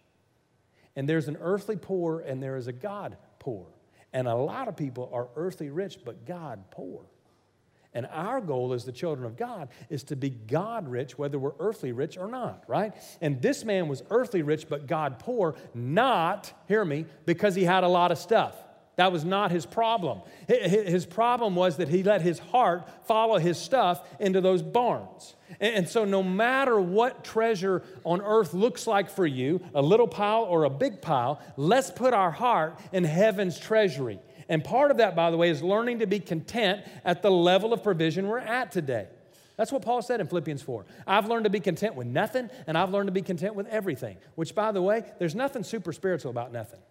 And 0.97 1.07
there's 1.07 1.29
an 1.29 1.37
earthly 1.39 1.77
poor 1.77 2.19
and 2.19 2.43
there 2.43 2.57
is 2.57 2.67
a 2.67 2.73
God 2.73 3.15
poor. 3.39 3.65
And 4.11 4.27
a 4.27 4.35
lot 4.35 4.67
of 4.67 4.75
people 4.75 5.09
are 5.13 5.29
earthly 5.37 5.69
rich 5.69 5.99
but 6.03 6.25
God 6.25 6.69
poor. 6.69 7.05
And 7.93 8.05
our 8.11 8.41
goal 8.41 8.73
as 8.73 8.83
the 8.83 8.91
children 8.91 9.25
of 9.25 9.37
God 9.37 9.69
is 9.89 10.03
to 10.05 10.17
be 10.17 10.29
God 10.29 10.87
rich, 10.87 11.17
whether 11.17 11.39
we're 11.39 11.53
earthly 11.59 11.93
rich 11.93 12.17
or 12.17 12.27
not, 12.27 12.63
right? 12.67 12.93
And 13.21 13.41
this 13.41 13.63
man 13.63 13.87
was 13.87 14.03
earthly 14.09 14.41
rich 14.41 14.67
but 14.67 14.85
God 14.85 15.17
poor, 15.17 15.55
not, 15.73 16.51
hear 16.67 16.83
me, 16.83 17.05
because 17.25 17.55
he 17.55 17.63
had 17.63 17.85
a 17.85 17.87
lot 17.87 18.11
of 18.11 18.17
stuff. 18.17 18.53
That 18.99 19.13
was 19.13 19.23
not 19.23 19.49
his 19.49 19.65
problem. 19.65 20.19
His 20.49 21.05
problem 21.05 21.55
was 21.55 21.77
that 21.77 21.87
he 21.87 22.03
let 22.03 22.21
his 22.21 22.37
heart 22.37 22.85
follow 23.05 23.37
his 23.37 23.57
stuff 23.57 24.05
into 24.19 24.41
those 24.41 24.61
barns. 24.61 25.35
And 25.61 25.87
so, 25.87 26.03
no 26.03 26.21
matter 26.21 26.77
what 26.77 27.23
treasure 27.23 27.81
on 28.03 28.19
earth 28.19 28.53
looks 28.53 28.87
like 28.87 29.09
for 29.09 29.25
you, 29.25 29.61
a 29.73 29.81
little 29.81 30.05
pile 30.05 30.43
or 30.43 30.65
a 30.65 30.69
big 30.69 31.01
pile, 31.01 31.39
let's 31.55 31.89
put 31.89 32.13
our 32.13 32.29
heart 32.29 32.77
in 32.91 33.05
heaven's 33.05 33.57
treasury. 33.57 34.19
And 34.49 34.65
part 34.65 34.91
of 34.91 34.97
that, 34.97 35.15
by 35.15 35.31
the 35.31 35.37
way, 35.37 35.49
is 35.49 35.63
learning 35.63 35.99
to 35.99 36.05
be 36.05 36.19
content 36.19 36.85
at 37.05 37.21
the 37.21 37.31
level 37.31 37.71
of 37.71 37.81
provision 37.81 38.27
we're 38.27 38.39
at 38.39 38.69
today. 38.69 39.07
That's 39.55 39.71
what 39.71 39.81
Paul 39.81 40.01
said 40.01 40.19
in 40.19 40.27
Philippians 40.27 40.61
4. 40.61 40.85
I've 41.07 41.29
learned 41.29 41.45
to 41.45 41.49
be 41.49 41.61
content 41.61 41.95
with 41.95 42.07
nothing, 42.07 42.49
and 42.67 42.77
I've 42.77 42.89
learned 42.89 43.07
to 43.07 43.13
be 43.13 43.21
content 43.21 43.55
with 43.55 43.67
everything, 43.67 44.17
which, 44.35 44.53
by 44.53 44.73
the 44.73 44.81
way, 44.81 45.05
there's 45.19 45.35
nothing 45.35 45.63
super 45.63 45.93
spiritual 45.93 46.31
about 46.31 46.51
nothing. 46.51 46.81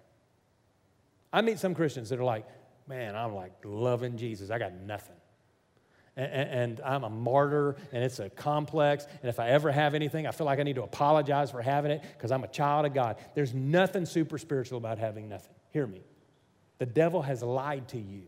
I 1.32 1.40
meet 1.42 1.58
some 1.58 1.74
Christians 1.74 2.08
that 2.08 2.18
are 2.18 2.24
like, 2.24 2.46
man, 2.86 3.14
I'm 3.14 3.34
like 3.34 3.52
loving 3.64 4.16
Jesus. 4.16 4.50
I 4.50 4.58
got 4.58 4.72
nothing. 4.72 5.14
And, 6.16 6.50
and, 6.50 6.80
I'm 6.84 7.04
a 7.04 7.10
martyr, 7.10 7.76
and 7.92 8.02
it's 8.02 8.18
a 8.18 8.28
complex. 8.28 9.06
And 9.22 9.28
if 9.28 9.38
I 9.38 9.50
ever 9.50 9.70
have 9.70 9.94
anything, 9.94 10.26
I 10.26 10.32
feel 10.32 10.46
like 10.46 10.58
I 10.58 10.64
need 10.64 10.74
to 10.74 10.82
apologize 10.82 11.52
for 11.52 11.62
having 11.62 11.92
it 11.92 12.02
because 12.02 12.32
I'm 12.32 12.42
a 12.42 12.48
child 12.48 12.86
of 12.86 12.94
God. 12.94 13.18
There's 13.36 13.54
nothing 13.54 14.04
super 14.04 14.36
spiritual 14.36 14.78
about 14.78 14.98
having 14.98 15.28
nothing. 15.28 15.54
Hear 15.70 15.86
me. 15.86 16.02
The 16.78 16.86
devil 16.86 17.22
has 17.22 17.40
lied 17.40 17.86
to 17.88 17.98
you. 17.98 18.22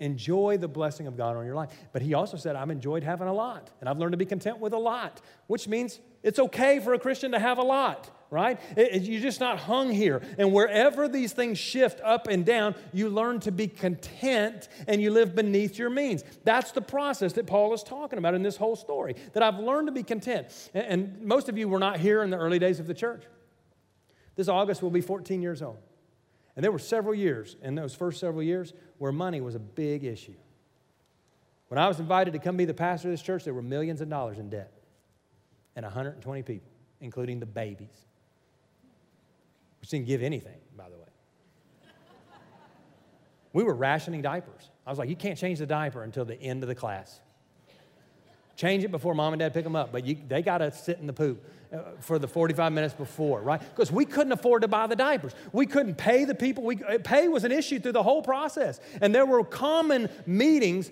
Enjoy 0.00 0.56
the 0.56 0.66
blessing 0.66 1.06
of 1.06 1.16
God 1.16 1.36
on 1.36 1.46
your 1.46 1.54
life. 1.54 1.70
But 1.92 2.02
he 2.02 2.14
also 2.14 2.36
said, 2.36 2.56
I've 2.56 2.70
enjoyed 2.70 3.04
having 3.04 3.28
a 3.28 3.32
lot, 3.32 3.70
and 3.78 3.88
I've 3.88 3.98
learned 3.98 4.12
to 4.12 4.18
be 4.18 4.26
content 4.26 4.58
with 4.58 4.72
a 4.72 4.78
lot, 4.78 5.20
which 5.46 5.68
means 5.68 6.00
It's 6.24 6.38
okay 6.38 6.80
for 6.80 6.94
a 6.94 6.98
Christian 6.98 7.32
to 7.32 7.38
have 7.38 7.58
a 7.58 7.62
lot, 7.62 8.10
right? 8.30 8.58
It, 8.78 8.94
it, 8.94 9.02
you're 9.02 9.20
just 9.20 9.40
not 9.40 9.58
hung 9.58 9.90
here. 9.90 10.22
And 10.38 10.54
wherever 10.54 11.06
these 11.06 11.34
things 11.34 11.58
shift 11.58 12.00
up 12.02 12.28
and 12.28 12.46
down, 12.46 12.74
you 12.94 13.10
learn 13.10 13.40
to 13.40 13.52
be 13.52 13.68
content 13.68 14.68
and 14.88 15.02
you 15.02 15.10
live 15.10 15.34
beneath 15.34 15.78
your 15.78 15.90
means. 15.90 16.24
That's 16.42 16.72
the 16.72 16.80
process 16.80 17.34
that 17.34 17.46
Paul 17.46 17.74
is 17.74 17.82
talking 17.82 18.18
about 18.18 18.34
in 18.34 18.42
this 18.42 18.56
whole 18.56 18.74
story, 18.74 19.16
that 19.34 19.42
I've 19.42 19.58
learned 19.58 19.88
to 19.88 19.92
be 19.92 20.02
content. 20.02 20.46
And, 20.72 20.86
and 20.86 21.22
most 21.22 21.50
of 21.50 21.58
you 21.58 21.68
were 21.68 21.78
not 21.78 22.00
here 22.00 22.22
in 22.22 22.30
the 22.30 22.38
early 22.38 22.58
days 22.58 22.80
of 22.80 22.86
the 22.86 22.94
church. 22.94 23.24
This 24.34 24.48
August 24.48 24.82
will 24.82 24.90
be 24.90 25.02
14 25.02 25.42
years 25.42 25.60
old. 25.60 25.78
And 26.56 26.64
there 26.64 26.72
were 26.72 26.78
several 26.78 27.14
years 27.14 27.56
in 27.62 27.74
those 27.74 27.94
first 27.94 28.18
several 28.18 28.42
years 28.42 28.72
where 28.96 29.12
money 29.12 29.42
was 29.42 29.56
a 29.56 29.60
big 29.60 30.04
issue. 30.04 30.36
When 31.68 31.76
I 31.76 31.86
was 31.86 32.00
invited 32.00 32.32
to 32.32 32.38
come 32.38 32.56
be 32.56 32.64
the 32.64 32.72
pastor 32.72 33.08
of 33.08 33.12
this 33.12 33.20
church, 33.20 33.44
there 33.44 33.52
were 33.52 33.62
millions 33.62 34.00
of 34.00 34.08
dollars 34.08 34.38
in 34.38 34.48
debt 34.48 34.72
and 35.76 35.84
120 35.84 36.42
people, 36.42 36.70
including 37.00 37.40
the 37.40 37.46
babies, 37.46 38.06
which 39.80 39.90
didn't 39.90 40.06
give 40.06 40.22
anything, 40.22 40.58
by 40.76 40.88
the 40.88 40.96
way. 40.96 41.04
We 43.52 43.62
were 43.62 43.74
rationing 43.74 44.20
diapers. 44.20 44.70
I 44.86 44.90
was 44.90 44.98
like, 44.98 45.08
you 45.08 45.16
can't 45.16 45.38
change 45.38 45.60
the 45.60 45.66
diaper 45.66 46.02
until 46.02 46.24
the 46.24 46.40
end 46.40 46.62
of 46.62 46.68
the 46.68 46.74
class. 46.74 47.20
Change 48.56 48.84
it 48.84 48.90
before 48.90 49.14
mom 49.14 49.32
and 49.32 49.40
dad 49.40 49.52
pick 49.52 49.64
them 49.64 49.74
up, 49.74 49.90
but 49.90 50.04
you, 50.04 50.16
they 50.28 50.42
got 50.42 50.58
to 50.58 50.70
sit 50.70 50.98
in 50.98 51.06
the 51.06 51.12
poop 51.12 51.44
uh, 51.72 51.78
for 51.98 52.20
the 52.20 52.28
45 52.28 52.72
minutes 52.72 52.94
before, 52.94 53.42
right? 53.42 53.60
Because 53.60 53.90
we 53.90 54.04
couldn't 54.04 54.32
afford 54.32 54.62
to 54.62 54.68
buy 54.68 54.86
the 54.86 54.94
diapers. 54.94 55.34
We 55.52 55.66
couldn't 55.66 55.96
pay 55.96 56.24
the 56.24 56.36
people. 56.36 56.62
We, 56.62 56.82
uh, 56.82 56.98
pay 57.02 57.26
was 57.26 57.42
an 57.42 57.50
issue 57.50 57.80
through 57.80 57.92
the 57.92 58.02
whole 58.02 58.22
process. 58.22 58.78
And 59.00 59.12
there 59.12 59.26
were 59.26 59.42
common 59.42 60.08
meetings, 60.24 60.90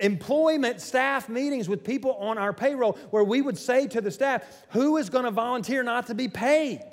employment 0.00 0.80
staff 0.80 1.28
meetings 1.28 1.68
with 1.68 1.84
people 1.84 2.14
on 2.14 2.38
our 2.38 2.52
payroll 2.52 2.98
where 3.10 3.24
we 3.24 3.40
would 3.40 3.58
say 3.58 3.86
to 3.88 4.00
the 4.00 4.10
staff, 4.10 4.44
who 4.70 4.96
is 4.96 5.10
going 5.10 5.24
to 5.24 5.30
volunteer 5.30 5.82
not 5.82 6.06
to 6.08 6.14
be 6.14 6.28
paid 6.28 6.84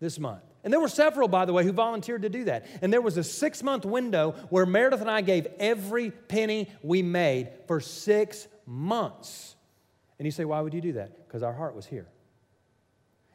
this 0.00 0.18
month? 0.18 0.42
And 0.62 0.72
there 0.72 0.80
were 0.80 0.88
several, 0.88 1.28
by 1.28 1.46
the 1.46 1.52
way, 1.52 1.64
who 1.64 1.72
volunteered 1.72 2.22
to 2.22 2.28
do 2.28 2.44
that. 2.44 2.66
And 2.82 2.92
there 2.92 3.00
was 3.00 3.16
a 3.16 3.24
six 3.24 3.62
month 3.62 3.84
window 3.84 4.32
where 4.50 4.66
Meredith 4.66 5.00
and 5.00 5.10
I 5.10 5.22
gave 5.22 5.46
every 5.58 6.10
penny 6.10 6.68
we 6.82 7.02
made 7.02 7.50
for 7.66 7.80
six 7.80 8.46
months. 8.66 9.56
And 10.18 10.26
you 10.26 10.32
say, 10.32 10.44
why 10.44 10.60
would 10.60 10.74
you 10.74 10.82
do 10.82 10.92
that? 10.92 11.26
Because 11.26 11.42
our 11.42 11.54
heart 11.54 11.74
was 11.74 11.86
here. 11.86 12.08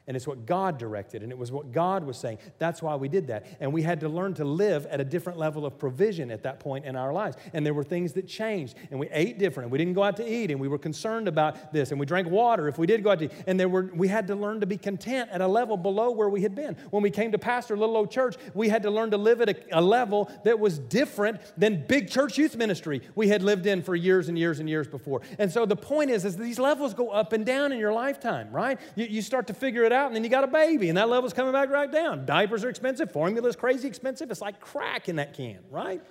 And 0.08 0.16
it's 0.16 0.28
what 0.28 0.45
God 0.45 0.78
directed, 0.78 1.24
and 1.24 1.32
it 1.32 1.38
was 1.38 1.51
what 1.51 1.72
God 1.72 2.03
was 2.03 2.18
saying. 2.18 2.38
That's 2.60 2.82
why 2.82 2.95
we 2.95 3.10
did 3.10 3.28
that. 3.28 3.47
And 3.60 3.74
we 3.74 3.82
had 3.82 3.99
to 4.01 4.10
learn 4.10 4.36
to 4.36 4.45
live 4.45 4.86
at 4.86 5.01
a 5.01 5.03
different 5.03 5.39
level 5.39 5.66
of 5.66 5.80
provision 5.80 6.30
at 6.30 6.43
that 6.43 6.60
point 6.60 6.86
in 6.86 6.95
our 6.95 7.12
lives. 7.12 7.38
And 7.53 7.66
there 7.66 7.74
were 7.74 7.84
things 7.84 8.14
that 8.14 8.28
changed, 8.28 8.76
and 8.91 8.99
we 8.99 9.10
ate 9.10 9.39
different, 9.39 9.66
and 9.66 9.72
we 9.72 9.80
didn't 9.80 9.93
go 9.93 10.03
out 10.03 10.18
to 10.18 10.32
eat, 10.32 10.51
and 10.51 10.60
we 10.60 10.68
were 10.68 10.78
concerned 10.78 11.28
about 11.28 11.74
this, 11.74 11.89
and 11.89 11.99
we 11.99 12.06
drank 12.06 12.30
water 12.30 12.68
if 12.68 12.78
we 12.78 12.86
did 12.86 13.03
go 13.03 13.12
out 13.12 13.20
to 13.20 13.26
eat. 13.26 13.32
And 13.47 13.60
there 13.60 13.68
were, 13.68 13.89
we 13.95 14.08
had 14.08 14.28
to 14.28 14.36
learn 14.36 14.60
to 14.60 14.68
be 14.68 14.78
content 14.78 15.30
at 15.32 15.41
a 15.41 15.47
level 15.47 15.76
below 15.76 16.12
where 16.12 16.30
we 16.30 16.41
had 16.41 16.53
been. 16.53 16.76
When 16.91 17.01
we 17.01 17.10
came 17.10 17.32
to 17.32 17.39
pastor 17.39 17.76
Little 17.76 17.97
Old 17.97 18.12
Church, 18.12 18.36
we 18.53 18.70
had 18.70 18.84
to 18.84 18.91
learn 18.91 19.10
to 19.12 19.18
live 19.18 19.41
at 19.41 19.49
a, 19.49 19.80
a 19.80 19.82
level 19.82 20.32
that 20.43 20.60
was 20.60 20.78
different 20.78 21.41
than 21.58 21.86
big 21.88 22.12
church 22.12 22.38
youth 22.38 22.56
ministry 22.56 23.01
we 23.16 23.28
had 23.28 23.41
lived 23.41 23.66
in 23.66 23.82
for 23.82 23.95
years 23.95 24.30
and 24.30 24.38
years 24.38 24.60
and 24.60 24.70
years 24.70 24.88
before. 24.88 25.22
And 25.39 25.51
so 25.51 25.66
the 25.66 25.76
point 25.76 26.12
is, 26.12 26.26
is 26.26 26.38
these 26.38 26.60
levels 26.60 26.93
go 26.93 27.10
up 27.10 27.34
and 27.34 27.45
down 27.45 27.72
in 27.72 27.80
your 27.80 27.93
lifetime, 27.93 28.51
right? 28.51 28.80
You, 28.95 29.06
you 29.06 29.22
start 29.22 29.47
to 29.47 29.53
figure 29.53 29.84
it 29.84 29.91
out, 29.96 30.08
and 30.08 30.16
then 30.16 30.24
you 30.24 30.30
got 30.30 30.43
a 30.43 30.48
baby, 30.48 30.89
and 30.89 30.98
that 30.98 31.10
level's 31.10 31.34
coming 31.34 31.52
back 31.52 31.70
right 31.70 31.91
down. 31.91 32.26
Diapers 32.26 32.64
are 32.64 32.70
expensive, 32.70 33.12
formula's 33.12 33.56
crazy 33.56 33.88
expensive. 33.88 34.30
It's 34.30 34.41
like 34.41 34.60
crack 34.60 35.10
in 35.10 35.16
that 35.16 35.34
can, 35.34 35.60
right? 35.72 36.02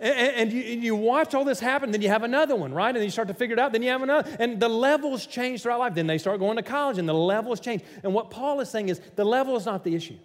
and, 0.00 0.36
and, 0.36 0.52
you, 0.52 0.62
and 0.62 0.82
you 0.82 0.96
watch 0.96 1.32
all 1.32 1.44
this 1.44 1.60
happen, 1.60 1.92
then 1.92 2.02
you 2.02 2.08
have 2.08 2.24
another 2.24 2.56
one, 2.56 2.74
right? 2.74 2.88
And 2.88 2.96
then 2.96 3.04
you 3.04 3.10
start 3.10 3.28
to 3.28 3.34
figure 3.34 3.54
it 3.54 3.60
out, 3.60 3.70
then 3.70 3.82
you 3.82 3.90
have 3.90 4.02
another. 4.02 4.36
And 4.40 4.58
the 4.58 4.68
levels 4.68 5.26
change 5.26 5.62
throughout 5.62 5.78
life. 5.78 5.94
Then 5.94 6.08
they 6.08 6.18
start 6.18 6.40
going 6.40 6.56
to 6.56 6.62
college, 6.62 6.98
and 6.98 7.08
the 7.08 7.14
levels 7.14 7.60
change. 7.60 7.82
And 8.02 8.12
what 8.12 8.30
Paul 8.30 8.58
is 8.60 8.68
saying 8.68 8.88
is 8.88 9.00
the 9.14 9.24
level 9.24 9.56
is 9.56 9.66
not 9.66 9.84
the 9.84 9.94
issue. 9.94 10.18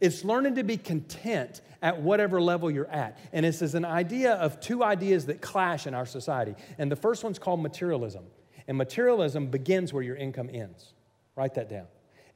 It's 0.00 0.24
learning 0.24 0.54
to 0.56 0.62
be 0.62 0.76
content 0.76 1.62
at 1.82 2.00
whatever 2.00 2.40
level 2.40 2.70
you're 2.70 2.90
at. 2.90 3.18
And 3.32 3.44
this 3.44 3.60
is 3.60 3.74
an 3.74 3.84
idea 3.84 4.34
of 4.34 4.60
two 4.60 4.84
ideas 4.84 5.26
that 5.26 5.40
clash 5.40 5.86
in 5.86 5.94
our 5.94 6.06
society. 6.06 6.54
And 6.78 6.90
the 6.90 6.96
first 6.96 7.24
one's 7.24 7.38
called 7.38 7.60
materialism. 7.62 8.24
And 8.68 8.76
materialism 8.76 9.46
begins 9.48 9.92
where 9.92 10.02
your 10.02 10.16
income 10.16 10.50
ends. 10.52 10.92
Write 11.36 11.54
that 11.54 11.70
down. 11.70 11.86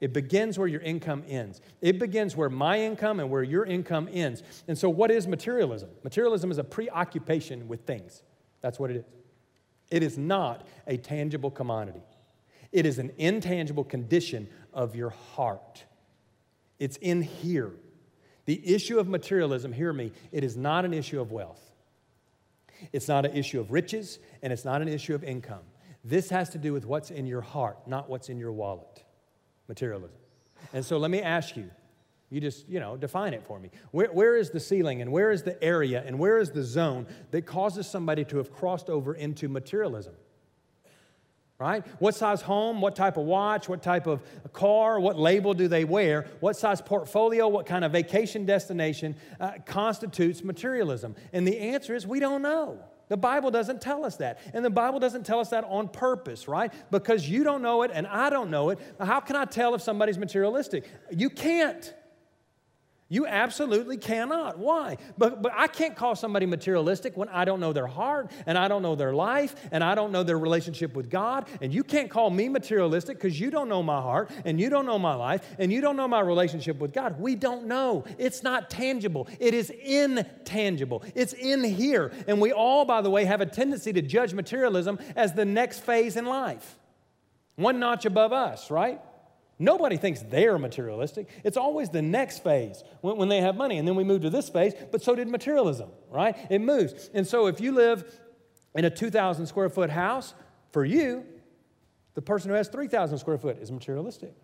It 0.01 0.14
begins 0.14 0.59
where 0.59 0.68
your 0.68 0.81
income 0.81 1.24
ends. 1.28 1.61
It 1.83 1.99
begins 1.99 2.35
where 2.35 2.49
my 2.49 2.81
income 2.81 3.20
and 3.20 3.31
where 3.31 3.43
your 3.43 3.66
income 3.66 4.09
ends. 4.11 4.43
And 4.66 4.78
so, 4.78 4.89
what 4.89 5.11
is 5.11 5.26
materialism? 5.26 5.91
Materialism 6.03 6.51
is 6.51 6.59
a 6.59 6.64
preoccupation 6.64 7.68
with 7.68 7.83
things. 7.83 8.22
That's 8.62 8.78
what 8.78 8.91
it 8.91 8.97
is. 8.97 9.05
It 9.91 10.03
is 10.03 10.16
not 10.16 10.66
a 10.87 10.97
tangible 10.97 11.51
commodity, 11.51 12.03
it 12.72 12.87
is 12.87 12.99
an 12.99 13.12
intangible 13.18 13.85
condition 13.85 14.49
of 14.72 14.95
your 14.95 15.11
heart. 15.11 15.85
It's 16.78 16.97
in 16.97 17.22
here. 17.22 17.72
The 18.47 18.74
issue 18.74 18.99
of 18.99 19.07
materialism, 19.07 19.72
hear 19.72 19.93
me, 19.93 20.12
it 20.33 20.43
is 20.43 20.57
not 20.57 20.85
an 20.85 20.95
issue 20.95 21.20
of 21.20 21.31
wealth. 21.31 21.61
It's 22.91 23.07
not 23.07 23.26
an 23.26 23.37
issue 23.37 23.61
of 23.61 23.70
riches, 23.70 24.18
and 24.43 24.51
it's 24.51 24.64
not 24.64 24.81
an 24.81 24.89
issue 24.89 25.14
of 25.14 25.22
income. 25.22 25.61
This 26.05 26.30
has 26.30 26.51
to 26.51 26.59
do 26.59 26.72
with 26.72 26.86
what's 26.86 27.11
in 27.11 27.26
your 27.26 27.42
heart, 27.42 27.86
not 27.86 28.09
what's 28.09 28.28
in 28.28 28.38
your 28.38 28.53
wallet. 28.53 29.05
Materialism. 29.68 30.16
And 30.72 30.84
so 30.84 30.98
let 30.98 31.11
me 31.11 31.20
ask 31.22 31.57
you, 31.57 31.70
you 32.30 32.40
just, 32.40 32.68
you 32.68 32.78
know, 32.78 32.96
define 32.96 33.34
it 33.34 33.44
for 33.44 33.59
me. 33.59 33.70
Where, 33.90 34.09
where 34.09 34.36
is 34.36 34.51
the 34.51 34.61
ceiling 34.61 35.03
and 35.03 35.11
where 35.11 35.32
is 35.32 35.42
the 35.42 35.62
area 35.62 36.03
and 36.07 36.18
where 36.18 36.38
is 36.38 36.51
the 36.51 36.62
zone 36.62 37.07
that 37.32 37.42
causes 37.42 37.88
somebody 37.88 38.24
to 38.26 38.38
have 38.38 38.53
crossed 38.53 38.88
over 38.88 39.14
into 39.14 39.48
materialism? 39.48 40.14
Right? 41.59 41.84
What 41.98 42.14
size 42.14 42.40
home, 42.40 42.80
what 42.80 42.96
type 42.96 43.18
of 43.18 43.24
watch, 43.24 43.68
what 43.68 43.82
type 43.82 44.07
of 44.07 44.22
car, 44.53 44.98
what 44.98 45.18
label 45.18 45.53
do 45.53 45.68
they 45.68 45.84
wear, 45.84 46.26
what 46.38 46.57
size 46.57 46.80
portfolio, 46.80 47.48
what 47.48 47.66
kind 47.66 47.84
of 47.84 47.92
vacation 47.92 48.46
destination 48.46 49.14
uh, 49.38 49.53
constitutes 49.66 50.42
materialism? 50.42 51.16
And 51.34 51.46
the 51.46 51.59
answer 51.59 51.94
is 51.94 52.07
we 52.07 52.18
don't 52.18 52.40
know. 52.40 52.78
The 53.11 53.16
Bible 53.16 53.50
doesn't 53.50 53.82
tell 53.82 54.04
us 54.06 54.16
that. 54.16 54.38
And 54.54 54.64
the 54.64 54.70
Bible 54.70 55.00
doesn't 55.00 55.26
tell 55.26 55.40
us 55.40 55.50
that 55.50 55.64
on 55.64 55.88
purpose, 55.88 56.46
right? 56.46 56.72
Because 56.92 57.28
you 57.28 57.42
don't 57.42 57.61
know 57.61 57.82
it 57.82 57.90
and 57.92 58.06
I 58.06 58.30
don't 58.30 58.50
know 58.50 58.70
it. 58.70 58.78
How 59.00 59.18
can 59.18 59.34
I 59.34 59.44
tell 59.44 59.74
if 59.74 59.82
somebody's 59.82 60.16
materialistic? 60.16 60.88
You 61.11 61.28
can't. 61.28 61.92
You 63.12 63.26
absolutely 63.26 63.96
cannot. 63.96 64.56
Why? 64.56 64.96
But, 65.18 65.42
but 65.42 65.52
I 65.52 65.66
can't 65.66 65.96
call 65.96 66.14
somebody 66.14 66.46
materialistic 66.46 67.16
when 67.16 67.28
I 67.28 67.44
don't 67.44 67.58
know 67.58 67.72
their 67.72 67.88
heart 67.88 68.30
and 68.46 68.56
I 68.56 68.68
don't 68.68 68.82
know 68.82 68.94
their 68.94 69.12
life 69.12 69.56
and 69.72 69.82
I 69.82 69.96
don't 69.96 70.12
know 70.12 70.22
their 70.22 70.38
relationship 70.38 70.94
with 70.94 71.11
God. 71.11 71.48
And 71.61 71.74
you 71.74 71.82
can't 71.82 72.08
call 72.08 72.30
me 72.30 72.48
materialistic 72.48 73.16
because 73.16 73.38
you 73.38 73.50
don't 73.50 73.68
know 73.68 73.82
my 73.82 74.00
heart 74.00 74.30
and 74.44 74.61
you 74.61 74.70
don't 74.70 74.86
know 74.86 74.98
my 74.98 75.14
life 75.14 75.44
and 75.58 75.72
you 75.72 75.80
don't 75.80 75.96
know 75.96 76.06
my 76.06 76.20
relationship 76.20 76.78
with 76.78 76.92
God. 76.92 77.18
We 77.18 77.34
don't 77.34 77.66
know. 77.66 78.04
It's 78.16 78.44
not 78.44 78.70
tangible, 78.70 79.26
it 79.40 79.54
is 79.54 79.70
intangible. 79.70 81.02
It's 81.16 81.32
in 81.32 81.64
here. 81.64 82.12
And 82.28 82.40
we 82.40 82.52
all, 82.52 82.84
by 82.84 83.02
the 83.02 83.11
way, 83.11 83.24
have 83.24 83.40
a 83.40 83.46
tendency 83.46 83.92
to 83.92 84.02
judge 84.02 84.34
materialism 84.34 85.00
as 85.16 85.32
the 85.32 85.44
next 85.44 85.80
phase 85.80 86.16
in 86.16 86.26
life, 86.26 86.78
one 87.56 87.80
notch 87.80 88.04
above 88.04 88.32
us, 88.32 88.70
right? 88.70 89.00
Nobody 89.61 89.98
thinks 89.98 90.22
they're 90.22 90.58
materialistic. 90.58 91.28
It's 91.44 91.58
always 91.58 91.90
the 91.90 92.00
next 92.00 92.42
phase 92.42 92.82
when, 93.02 93.18
when, 93.18 93.28
they 93.28 93.42
have 93.42 93.56
money. 93.56 93.76
And 93.76 93.86
then 93.86 93.94
we 93.94 94.04
move 94.04 94.22
to 94.22 94.30
this 94.30 94.48
phase, 94.48 94.72
but 94.90 95.02
so 95.02 95.14
did 95.14 95.28
materialism, 95.28 95.90
right? 96.08 96.34
It 96.48 96.62
moves. 96.62 97.11
And 97.12 97.26
so 97.26 97.46
if 97.46 97.61
you 97.61 97.72
live 97.72 98.20
in 98.74 98.86
a 98.86 98.90
2,000 98.90 99.46
square 99.46 99.68
foot 99.68 99.90
house, 99.90 100.34
for 100.72 100.82
you, 100.82 101.26
the 102.14 102.22
person 102.22 102.48
who 102.48 102.56
has 102.56 102.68
3,000 102.68 103.18
square 103.18 103.36
foot 103.36 103.58
is 103.61 103.70
materialistic. 103.70 104.34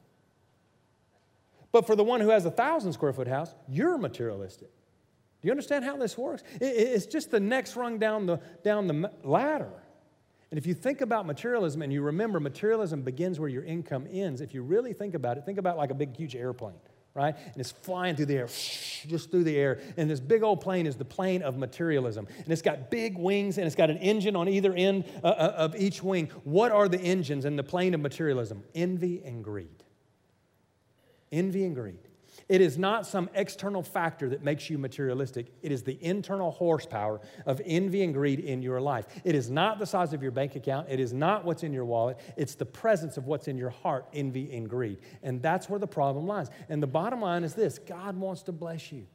But 1.73 1.87
for 1.87 1.97
the 1.97 2.05
one 2.05 2.21
who 2.21 2.29
has 2.29 2.45
a 2.45 2.51
1,000 2.51 2.93
square 2.93 3.15
foot 3.15 3.27
house, 3.27 3.55
you're 3.69 3.97
materialistic. 3.97 4.71
Do 5.41 5.49
you 5.49 5.51
understand 5.51 5.85
how 5.87 5.97
this 5.97 6.19
works? 6.19 6.43
It, 6.61 6.67
it's 6.67 7.07
just 7.07 7.31
the 7.31 7.41
next 7.41 7.75
rung 7.75 7.99
down 7.99 8.27
the, 8.27 8.41
down 8.63 8.87
the 8.87 9.11
ladder. 9.25 9.73
And 10.51 10.59
if 10.59 10.67
you 10.67 10.75
think 10.75 11.01
about 11.01 11.27
materialism 11.27 11.83
and 11.83 11.93
you 11.93 12.03
remember 12.03 12.39
materialism 12.39 13.03
begins 13.03 13.41
where 13.41 13.49
your 13.49 13.65
income 13.65 14.07
ends, 14.11 14.41
if 14.41 14.55
you 14.55 14.63
really 14.63 14.93
think 14.93 15.15
about 15.15 15.39
it, 15.39 15.45
think 15.45 15.59
about 15.59 15.77
like 15.77 15.91
a 15.91 15.95
big, 15.95 16.17
huge 16.17 16.37
airplane, 16.37 16.77
right? 17.15 17.35
And 17.37 17.57
it's 17.57 17.73
flying 17.73 18.15
through 18.15 18.27
the 18.27 18.37
air, 18.37 18.47
just 19.09 19.31
through 19.33 19.43
the 19.45 19.57
air. 19.57 19.81
And 19.97 20.09
this 20.09 20.21
big 20.21 20.45
old 20.45 20.61
plane 20.61 20.87
is 20.87 20.95
the 20.95 21.05
plane 21.05 21.43
of 21.43 21.57
materialism. 21.57 22.29
And 22.39 22.53
it's 22.53 22.63
got 22.63 22.91
big 22.91 23.19
wings 23.19 23.59
and 23.59 23.67
it's 23.67 23.75
got 23.75 23.91
an 23.91 23.99
engine 23.99 24.37
on 24.37 24.49
either 24.49 24.73
end 24.73 25.05
uh, 25.25 25.27
uh, 25.27 25.55
of 25.57 25.75
each 25.75 26.03
wing. 26.03 26.31
What 26.45 26.71
are 26.71 26.89
the 26.89 27.01
engines 27.01 27.45
in 27.45 27.57
the 27.57 27.65
plane 27.65 27.93
of 27.93 28.01
materialism? 28.01 28.63
Envy 28.73 29.23
and 29.25 29.43
greed. 29.43 29.83
Envy 31.33 31.65
and 31.65 31.75
greed. 31.75 32.06
It 32.49 32.61
is 32.61 32.79
not 32.79 33.07
some 33.07 33.29
external 33.35 33.83
factor 33.83 34.29
that 34.29 34.45
makes 34.45 34.71
you 34.71 34.79
materialistic. 34.79 35.53
It 35.63 35.73
is 35.73 35.83
the 35.83 35.99
internal 36.01 36.53
horsepower 36.53 37.21
of 37.45 37.61
envy 37.65 38.05
and 38.05 38.15
greed 38.15 38.39
in 38.39 38.63
your 38.63 38.81
life. 38.81 39.07
It 39.25 39.35
is 39.35 39.51
not 39.51 39.81
the 39.81 39.87
size 39.87 40.13
of 40.13 40.23
your 40.23 40.31
bank 40.31 40.55
account. 40.55 40.87
It 40.89 41.01
is 41.01 41.13
not 41.13 41.45
what's 41.45 41.65
in 41.65 41.73
your 41.73 41.85
wallet. 41.85 42.19
It's 42.37 42.55
the 42.55 42.67
presence 42.67 43.17
of 43.17 43.27
what's 43.27 43.49
in 43.49 43.59
your 43.59 43.71
heart, 43.71 44.07
envy 44.13 44.57
and 44.57 44.69
greed. 44.69 44.99
And 45.25 45.43
that's 45.43 45.69
where 45.69 45.81
the 45.81 45.89
problem 45.89 46.29
lies. 46.29 46.49
And 46.69 46.81
the 46.81 46.87
bottom 46.87 47.21
line 47.21 47.43
is 47.43 47.55
this 47.55 47.79
God 47.81 48.17
wants 48.17 48.43
to 48.45 48.53
bless 48.53 48.93
you. 48.93 49.07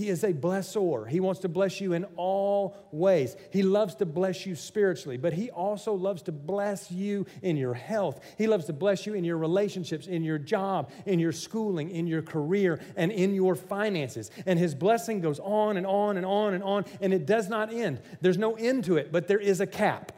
He 0.00 0.08
is 0.08 0.24
a 0.24 0.32
blessor. 0.32 1.06
He 1.06 1.20
wants 1.20 1.40
to 1.40 1.48
bless 1.50 1.78
you 1.78 1.92
in 1.92 2.06
all 2.16 2.74
ways. 2.90 3.36
He 3.52 3.62
loves 3.62 3.96
to 3.96 4.06
bless 4.06 4.46
you 4.46 4.54
spiritually, 4.54 5.18
but 5.18 5.34
He 5.34 5.50
also 5.50 5.92
loves 5.92 6.22
to 6.22 6.32
bless 6.32 6.90
you 6.90 7.26
in 7.42 7.58
your 7.58 7.74
health. 7.74 8.24
He 8.38 8.46
loves 8.46 8.64
to 8.64 8.72
bless 8.72 9.04
you 9.04 9.12
in 9.12 9.24
your 9.24 9.36
relationships, 9.36 10.06
in 10.06 10.24
your 10.24 10.38
job, 10.38 10.90
in 11.04 11.18
your 11.18 11.32
schooling, 11.32 11.90
in 11.90 12.06
your 12.06 12.22
career, 12.22 12.80
and 12.96 13.12
in 13.12 13.34
your 13.34 13.54
finances. 13.54 14.30
And 14.46 14.58
His 14.58 14.74
blessing 14.74 15.20
goes 15.20 15.38
on 15.38 15.76
and 15.76 15.86
on 15.86 16.16
and 16.16 16.24
on 16.24 16.54
and 16.54 16.64
on, 16.64 16.86
and 17.02 17.12
it 17.12 17.26
does 17.26 17.50
not 17.50 17.70
end. 17.70 18.00
There's 18.22 18.38
no 18.38 18.54
end 18.54 18.84
to 18.84 18.96
it, 18.96 19.12
but 19.12 19.28
there 19.28 19.38
is 19.38 19.60
a 19.60 19.66
cap 19.66 20.12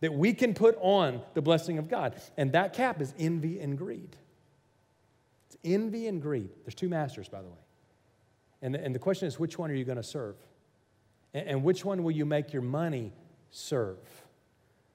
that 0.00 0.12
we 0.12 0.34
can 0.34 0.52
put 0.52 0.76
on 0.80 1.22
the 1.34 1.42
blessing 1.42 1.78
of 1.78 1.88
God. 1.88 2.16
And 2.36 2.50
that 2.54 2.72
cap 2.72 3.00
is 3.00 3.14
envy 3.20 3.60
and 3.60 3.78
greed. 3.78 4.16
It's 5.46 5.58
envy 5.62 6.08
and 6.08 6.20
greed. 6.20 6.50
There's 6.64 6.74
two 6.74 6.88
masters, 6.88 7.28
by 7.28 7.40
the 7.40 7.48
way. 7.48 7.54
And 8.62 8.74
the, 8.74 8.82
and 8.82 8.94
the 8.94 8.98
question 8.98 9.26
is, 9.28 9.38
which 9.38 9.58
one 9.58 9.70
are 9.70 9.74
you 9.74 9.84
going 9.84 9.96
to 9.96 10.02
serve? 10.02 10.36
And, 11.34 11.48
and 11.48 11.64
which 11.64 11.84
one 11.84 12.02
will 12.02 12.12
you 12.12 12.24
make 12.24 12.52
your 12.52 12.62
money 12.62 13.12
serve? 13.50 13.98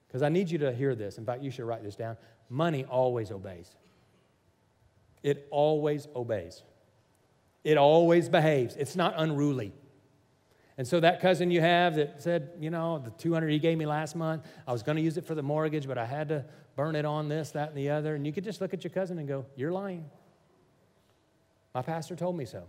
Because 0.08 0.22
I 0.22 0.30
need 0.30 0.50
you 0.50 0.58
to 0.60 0.74
hear 0.74 0.96
this. 0.96 1.18
In 1.18 1.26
fact, 1.26 1.44
you 1.44 1.52
should 1.52 1.66
write 1.66 1.84
this 1.84 1.96
down. 1.96 2.18
Money 2.50 2.86
always 2.86 3.30
obeys. 3.30 3.76
It 5.22 5.48
always 5.52 6.08
obeys. 6.16 6.64
It 7.66 7.78
always 7.78 8.30
behaves. 8.30 8.76
It's 8.78 8.96
not 8.96 9.14
unruly. 9.18 9.74
And 10.78 10.88
so 10.88 11.00
that 11.02 11.20
cousin 11.20 11.52
you 11.52 11.60
have 11.60 11.96
that 11.96 12.22
said, 12.22 12.52
you 12.60 12.70
know, 12.70 13.00
the 13.00 13.10
200 13.12 13.50
he 13.50 13.60
gave 13.60 13.78
me 13.78 13.86
last 13.86 14.16
month, 14.16 14.46
I 14.66 14.72
was 14.72 14.84
going 14.84 14.96
to 14.96 15.02
use 15.02 15.18
it 15.18 15.26
for 15.26 15.36
the 15.36 15.42
mortgage, 15.42 15.88
but 15.88 15.98
I 15.98 16.06
had 16.06 16.30
to 16.30 16.46
burn 16.76 16.96
it 16.96 17.04
on 17.04 17.28
this, 17.28 17.52
that, 17.52 17.70
and 17.70 17.78
the 17.78 17.90
other. 17.90 18.16
And 18.16 18.26
you 18.26 18.32
could 18.32 18.44
just 18.44 18.62
look 18.62 18.74
at 18.74 18.84
your 18.84 18.92
cousin 18.92 19.18
and 19.18 19.28
go, 19.28 19.46
you're 19.56 19.72
lying. 19.72 20.06
My 21.74 21.82
pastor 21.82 22.16
told 22.16 22.38
me 22.38 22.46
so 22.46 22.64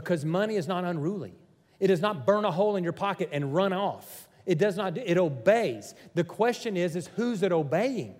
because 0.00 0.26
money 0.26 0.56
is 0.56 0.68
not 0.68 0.84
unruly. 0.84 1.32
It 1.80 1.86
does 1.86 2.02
not 2.02 2.26
burn 2.26 2.44
a 2.44 2.50
hole 2.50 2.76
in 2.76 2.84
your 2.84 2.92
pocket 2.92 3.30
and 3.32 3.54
run 3.54 3.72
off. 3.72 4.28
It 4.44 4.58
does 4.58 4.76
not, 4.76 4.98
it 4.98 5.16
obeys. 5.16 5.94
The 6.14 6.22
question 6.24 6.76
is, 6.76 6.96
is 6.96 7.08
who's 7.16 7.42
it 7.42 7.50
obeying? 7.50 8.14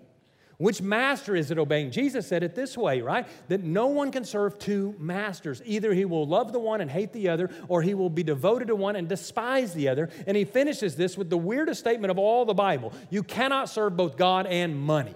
Which 0.56 0.80
master 0.80 1.36
is 1.36 1.50
it 1.50 1.58
obeying? 1.58 1.90
Jesus 1.90 2.26
said 2.26 2.42
it 2.42 2.54
this 2.54 2.78
way, 2.78 3.02
right? 3.02 3.28
That 3.48 3.62
no 3.62 3.88
one 3.88 4.10
can 4.10 4.24
serve 4.24 4.58
two 4.58 4.94
masters. 4.98 5.60
Either 5.66 5.92
he 5.92 6.06
will 6.06 6.26
love 6.26 6.50
the 6.50 6.58
one 6.58 6.80
and 6.80 6.90
hate 6.90 7.12
the 7.12 7.28
other, 7.28 7.50
or 7.68 7.82
he 7.82 7.92
will 7.92 8.08
be 8.08 8.22
devoted 8.22 8.68
to 8.68 8.74
one 8.74 8.96
and 8.96 9.06
despise 9.06 9.74
the 9.74 9.88
other. 9.88 10.08
And 10.26 10.34
he 10.34 10.46
finishes 10.46 10.96
this 10.96 11.18
with 11.18 11.28
the 11.28 11.36
weirdest 11.36 11.80
statement 11.80 12.10
of 12.10 12.18
all 12.18 12.46
the 12.46 12.54
Bible 12.54 12.94
you 13.10 13.22
cannot 13.22 13.68
serve 13.68 13.98
both 13.98 14.16
God 14.16 14.46
and 14.46 14.80
money. 14.80 15.14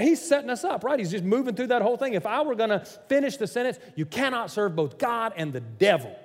He's 0.00 0.20
setting 0.20 0.50
us 0.50 0.64
up, 0.64 0.84
right? 0.84 0.98
He's 0.98 1.10
just 1.10 1.24
moving 1.24 1.54
through 1.54 1.68
that 1.68 1.82
whole 1.82 1.96
thing. 1.96 2.14
If 2.14 2.26
I 2.26 2.42
were 2.42 2.54
going 2.54 2.70
to 2.70 2.80
finish 2.80 3.36
the 3.36 3.46
sentence, 3.46 3.78
you 3.96 4.06
cannot 4.06 4.50
serve 4.50 4.74
both 4.74 4.98
God 4.98 5.34
and 5.36 5.52
the 5.52 5.60
devil. 5.60 6.16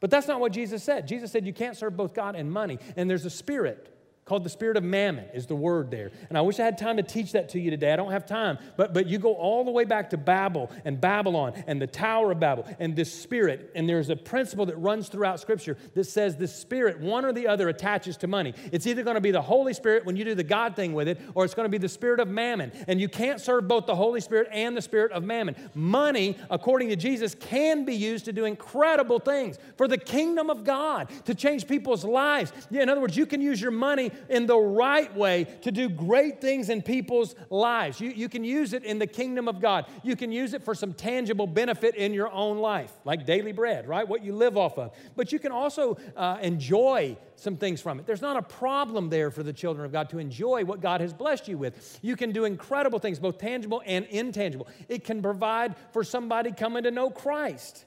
But 0.00 0.10
that's 0.10 0.28
not 0.28 0.40
what 0.40 0.52
Jesus 0.52 0.82
said. 0.82 1.08
Jesus 1.08 1.32
said 1.32 1.46
you 1.46 1.54
can't 1.54 1.76
serve 1.76 1.96
both 1.96 2.14
God 2.14 2.36
and 2.36 2.52
money. 2.52 2.78
And 2.96 3.08
there's 3.08 3.24
a 3.24 3.30
spirit 3.30 3.95
called 4.26 4.42
the 4.42 4.50
spirit 4.50 4.76
of 4.76 4.82
mammon 4.82 5.24
is 5.32 5.46
the 5.46 5.54
word 5.54 5.88
there. 5.88 6.10
And 6.28 6.36
i 6.36 6.40
wish 6.40 6.58
i 6.58 6.64
had 6.64 6.76
time 6.76 6.96
to 6.96 7.02
teach 7.04 7.30
that 7.32 7.48
to 7.50 7.60
you 7.60 7.70
today. 7.70 7.92
I 7.92 7.96
don't 7.96 8.10
have 8.10 8.26
time. 8.26 8.58
But, 8.76 8.92
but 8.92 9.06
you 9.06 9.18
go 9.18 9.34
all 9.34 9.64
the 9.64 9.70
way 9.70 9.84
back 9.84 10.10
to 10.10 10.16
babel 10.16 10.68
and 10.84 11.00
babylon 11.00 11.52
and 11.68 11.80
the 11.80 11.86
tower 11.86 12.32
of 12.32 12.40
babel 12.40 12.66
and 12.80 12.96
this 12.96 13.12
spirit. 13.14 13.70
And 13.76 13.88
there's 13.88 14.10
a 14.10 14.16
principle 14.16 14.66
that 14.66 14.76
runs 14.78 15.08
throughout 15.08 15.38
scripture 15.38 15.76
that 15.94 16.04
says 16.04 16.34
the 16.34 16.48
spirit 16.48 16.98
one 16.98 17.24
or 17.24 17.32
the 17.32 17.46
other 17.46 17.68
attaches 17.68 18.16
to 18.18 18.26
money. 18.26 18.52
It's 18.72 18.88
either 18.88 19.04
going 19.04 19.14
to 19.14 19.20
be 19.20 19.30
the 19.30 19.40
holy 19.40 19.72
spirit 19.72 20.04
when 20.04 20.16
you 20.16 20.24
do 20.24 20.34
the 20.34 20.42
god 20.42 20.74
thing 20.74 20.92
with 20.92 21.06
it 21.06 21.20
or 21.36 21.44
it's 21.44 21.54
going 21.54 21.66
to 21.66 21.70
be 21.70 21.78
the 21.78 21.88
spirit 21.88 22.18
of 22.18 22.26
mammon. 22.26 22.72
And 22.88 23.00
you 23.00 23.08
can't 23.08 23.40
serve 23.40 23.68
both 23.68 23.86
the 23.86 23.94
holy 23.94 24.20
spirit 24.20 24.48
and 24.50 24.76
the 24.76 24.82
spirit 24.82 25.12
of 25.12 25.22
mammon. 25.22 25.54
Money 25.72 26.36
according 26.50 26.88
to 26.88 26.96
jesus 26.96 27.36
can 27.36 27.84
be 27.84 27.94
used 27.94 28.24
to 28.24 28.32
do 28.32 28.44
incredible 28.44 29.20
things 29.20 29.56
for 29.76 29.86
the 29.86 29.98
kingdom 29.98 30.50
of 30.50 30.64
god 30.64 31.08
to 31.26 31.34
change 31.34 31.68
people's 31.68 32.04
lives. 32.04 32.52
In 32.72 32.88
other 32.88 33.00
words 33.00 33.16
you 33.16 33.26
can 33.26 33.40
use 33.40 33.60
your 33.60 33.70
money 33.70 34.10
in 34.28 34.46
the 34.46 34.58
right 34.58 35.14
way 35.14 35.44
to 35.62 35.70
do 35.70 35.88
great 35.88 36.40
things 36.40 36.68
in 36.68 36.82
people's 36.82 37.34
lives. 37.50 38.00
You, 38.00 38.10
you 38.10 38.28
can 38.28 38.44
use 38.44 38.72
it 38.72 38.84
in 38.84 38.98
the 38.98 39.06
kingdom 39.06 39.48
of 39.48 39.60
God. 39.60 39.86
You 40.02 40.16
can 40.16 40.32
use 40.32 40.54
it 40.54 40.62
for 40.62 40.74
some 40.74 40.92
tangible 40.92 41.46
benefit 41.46 41.94
in 41.94 42.12
your 42.12 42.30
own 42.30 42.58
life, 42.58 42.92
like 43.04 43.26
daily 43.26 43.52
bread, 43.52 43.88
right? 43.88 44.06
What 44.06 44.22
you 44.22 44.34
live 44.34 44.56
off 44.56 44.78
of. 44.78 44.92
But 45.16 45.32
you 45.32 45.38
can 45.38 45.52
also 45.52 45.96
uh, 46.16 46.38
enjoy 46.42 47.16
some 47.36 47.56
things 47.56 47.80
from 47.80 47.98
it. 47.98 48.06
There's 48.06 48.22
not 48.22 48.36
a 48.36 48.42
problem 48.42 49.08
there 49.08 49.30
for 49.30 49.42
the 49.42 49.52
children 49.52 49.84
of 49.84 49.92
God 49.92 50.10
to 50.10 50.18
enjoy 50.18 50.64
what 50.64 50.80
God 50.80 51.00
has 51.00 51.12
blessed 51.12 51.48
you 51.48 51.58
with. 51.58 51.98
You 52.02 52.16
can 52.16 52.32
do 52.32 52.44
incredible 52.44 52.98
things, 52.98 53.18
both 53.18 53.38
tangible 53.38 53.82
and 53.86 54.04
intangible. 54.06 54.68
It 54.88 55.04
can 55.04 55.22
provide 55.22 55.74
for 55.92 56.04
somebody 56.04 56.52
coming 56.52 56.82
to 56.84 56.90
know 56.90 57.10
Christ. 57.10 57.85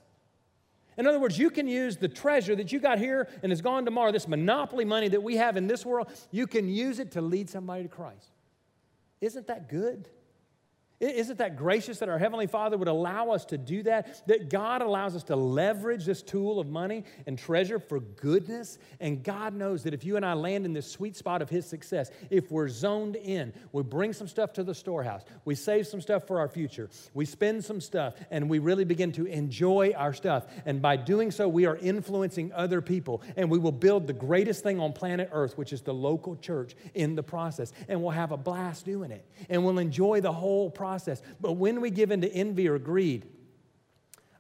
In 0.99 1.07
other 1.07 1.17
words, 1.17 1.39
you 1.39 1.49
can 1.49 1.65
use 1.65 1.95
the 1.95 2.09
treasure 2.09 2.57
that 2.57 2.73
you 2.73 2.79
got 2.81 2.99
here 2.99 3.29
and 3.41 3.53
is 3.53 3.61
gone 3.61 3.85
tomorrow, 3.85 4.11
this 4.11 4.27
monopoly 4.27 4.83
money 4.83 5.07
that 5.07 5.23
we 5.23 5.37
have 5.37 5.55
in 5.55 5.65
this 5.65 5.85
world, 5.85 6.11
you 6.29 6.45
can 6.45 6.67
use 6.67 6.99
it 6.99 7.13
to 7.13 7.21
lead 7.21 7.49
somebody 7.49 7.83
to 7.83 7.89
Christ. 7.89 8.31
Isn't 9.21 9.47
that 9.47 9.69
good? 9.69 10.09
Isn't 10.99 11.37
that 11.37 11.55
gracious 11.55 11.99
that 11.99 12.09
our 12.09 12.17
Heavenly 12.17 12.47
Father 12.47 12.77
would 12.77 12.89
allow 12.89 13.29
us 13.29 13.45
to 13.45 13.57
do 13.57 13.83
that? 13.83 14.27
That 14.27 14.49
God 14.49 14.81
allows 14.81 15.15
us 15.15 15.23
to 15.23 15.35
leverage 15.37 16.03
this 16.03 16.21
tool 16.21 16.59
of 16.59 16.67
money 16.67 17.05
and 17.25 17.39
treasure 17.39 17.79
for 17.79 18.01
goodness. 18.01 18.77
And 18.99 19.23
God 19.23 19.53
knows 19.53 19.83
that 19.83 19.93
if 19.93 20.03
you 20.03 20.17
and 20.17 20.25
I 20.25 20.33
land 20.33 20.65
in 20.65 20.73
this 20.73 20.91
sweet 20.91 21.15
spot 21.15 21.41
of 21.41 21.49
His 21.49 21.65
success, 21.65 22.11
if 22.29 22.51
we're 22.51 22.67
zoned 22.67 23.15
in, 23.15 23.53
we 23.71 23.81
bring 23.81 24.11
some 24.11 24.27
stuff 24.27 24.51
to 24.53 24.63
the 24.63 24.75
storehouse, 24.75 25.23
we 25.45 25.55
save 25.55 25.87
some 25.87 26.01
stuff 26.01 26.27
for 26.27 26.37
our 26.37 26.49
future, 26.49 26.89
we 27.13 27.23
spend 27.23 27.63
some 27.63 27.79
stuff, 27.79 28.15
and 28.29 28.49
we 28.49 28.59
really 28.59 28.83
begin 28.83 29.13
to 29.13 29.25
enjoy 29.25 29.93
our 29.95 30.11
stuff. 30.11 30.47
And 30.65 30.81
by 30.81 30.97
doing 30.97 31.31
so, 31.31 31.47
we 31.47 31.65
are 31.65 31.77
influencing 31.77 32.51
other 32.51 32.81
people. 32.81 33.21
And 33.37 33.49
we 33.49 33.57
will 33.57 33.71
build 33.71 34.05
the 34.05 34.13
greatest 34.13 34.63
thing 34.63 34.81
on 34.81 34.91
planet 34.91 35.29
Earth, 35.31 35.57
which 35.57 35.71
is 35.71 35.81
the 35.81 35.93
local 35.93 36.35
church, 36.35 36.75
in 36.93 37.15
the 37.15 37.23
process. 37.23 37.71
And 37.87 38.01
we'll 38.01 38.11
have 38.11 38.33
a 38.33 38.37
blast 38.37 38.83
doing 38.83 39.11
it. 39.11 39.25
And 39.47 39.63
we'll 39.63 39.79
enjoy 39.79 40.19
the 40.19 40.33
whole 40.33 40.69
process 40.69 40.88
process. 40.89 41.21
But 41.39 41.53
when 41.53 41.81
we 41.81 41.91
give 41.91 42.09
into 42.09 42.27
envy 42.33 42.67
or 42.67 42.79
greed, 42.79 43.27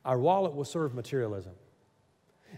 our 0.03 0.17
wallet 0.17 0.55
will 0.55 0.65
serve 0.65 0.95
materialism. 0.95 1.53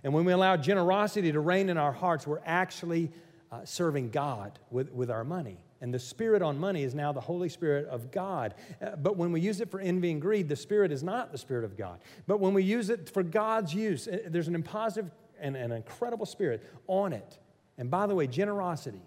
And 0.04 0.14
when 0.14 0.24
we 0.24 0.32
allow 0.32 0.56
generosity 0.56 1.32
to 1.34 1.42
reign 1.42 1.68
in 1.70 1.78
our 1.78 1.92
hearts, 1.92 2.26
we're 2.26 2.42
actually 2.46 3.12
uh, 3.52 3.66
serving 3.66 4.12
God 4.12 4.60
with, 4.70 4.94
with 4.94 5.12
our 5.12 5.26
money. 5.26 5.58
And 5.82 5.94
the 5.94 6.00
spirit 6.00 6.42
on 6.42 6.58
money 6.58 6.84
is 6.84 6.96
now 6.96 7.12
the 7.12 7.20
Holy 7.20 7.50
Spirit 7.50 7.88
of 7.88 8.12
God. 8.12 8.54
Uh, 8.82 8.96
but 8.96 9.18
when 9.18 9.34
we 9.34 9.42
use 9.42 9.60
it 9.60 9.70
for 9.70 9.82
envy 9.82 10.12
and 10.12 10.22
greed, 10.22 10.48
the 10.48 10.56
spirit 10.56 10.92
is 10.94 11.04
not 11.04 11.34
the 11.34 11.38
spirit 11.38 11.66
of 11.66 11.76
God. 11.76 12.00
But 12.28 12.40
when 12.40 12.54
we 12.54 12.64
use 12.64 12.90
it 12.90 13.10
for 13.10 13.24
God's 13.24 13.74
use, 13.74 14.08
uh, 14.08 14.20
there's 14.28 14.48
an 14.48 14.62
impositive 14.62 15.12
and 15.38 15.58
an 15.58 15.74
incredible 15.74 16.26
spirit 16.26 16.64
on 16.88 17.12
it. 17.12 17.40
And 17.78 17.92
by 17.92 18.08
the 18.08 18.16
way, 18.16 18.28
generosity 18.28 19.02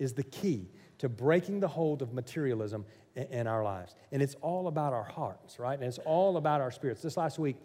is 0.00 0.12
the 0.14 0.24
key 0.24 0.70
to 0.98 1.08
breaking 1.08 1.60
the 1.60 1.68
hold 1.68 2.02
of 2.02 2.12
materialism 2.12 2.84
in 3.16 3.46
our 3.46 3.62
lives. 3.62 3.94
And 4.12 4.22
it's 4.22 4.34
all 4.36 4.66
about 4.68 4.92
our 4.92 5.04
hearts, 5.04 5.58
right? 5.58 5.78
And 5.78 5.84
it's 5.84 5.98
all 5.98 6.36
about 6.36 6.60
our 6.60 6.70
spirits. 6.70 7.02
This 7.02 7.16
last 7.16 7.38
week 7.38 7.56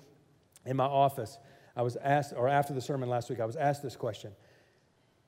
in 0.66 0.78
my 0.78 0.86
office, 0.86 1.38
I 1.76 1.82
was 1.82 1.96
asked, 1.98 2.34
or 2.36 2.48
after 2.48 2.74
the 2.74 2.82
sermon 2.82 3.10
last 3.10 3.30
week, 3.30 3.40
I 3.40 3.46
was 3.46 3.56
asked 3.56 3.82
this 3.82 3.96
question 3.96 4.32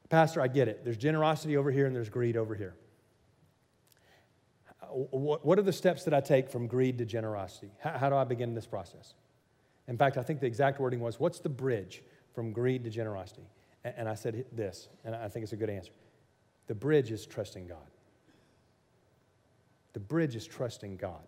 Pastor, 0.09 0.41
I 0.41 0.49
get 0.49 0.67
it. 0.67 0.83
There's 0.83 0.97
generosity 0.97 1.55
over 1.55 1.71
here 1.71 1.85
and 1.85 1.95
there's 1.95 2.09
greed 2.09 2.35
over 2.35 2.53
here. 2.53 2.75
Uh, 4.83 4.87
what 4.87 5.57
are 5.57 5.61
the 5.61 5.71
steps 5.71 6.03
that 6.03 6.13
I 6.13 6.19
take 6.19 6.49
from 6.49 6.67
greed 6.67 6.97
to 6.97 7.05
generosity? 7.05 7.71
How 7.79 8.09
do 8.09 8.15
I 8.15 8.25
begin 8.25 8.53
this 8.53 8.67
process? 8.67 9.13
In 9.87 9.97
fact, 9.97 10.17
I 10.17 10.23
think 10.23 10.41
the 10.41 10.47
exact 10.47 10.79
wording 10.79 10.99
was, 10.99 11.19
What's 11.19 11.39
the 11.39 11.49
bridge 11.49 12.03
from 12.35 12.51
greed 12.51 12.83
to 12.83 12.89
generosity? 12.89 13.47
And 13.83 14.07
I 14.07 14.15
said 14.15 14.45
this, 14.51 14.89
and 15.03 15.15
I 15.15 15.27
think 15.27 15.43
it's 15.43 15.53
a 15.53 15.57
good 15.57 15.69
answer. 15.69 15.91
The 16.67 16.75
bridge 16.75 17.11
is 17.11 17.25
trusting 17.25 17.67
God. 17.67 17.77
The 19.93 19.99
bridge 19.99 20.35
is 20.35 20.45
trusting 20.45 20.97
God. 20.97 21.27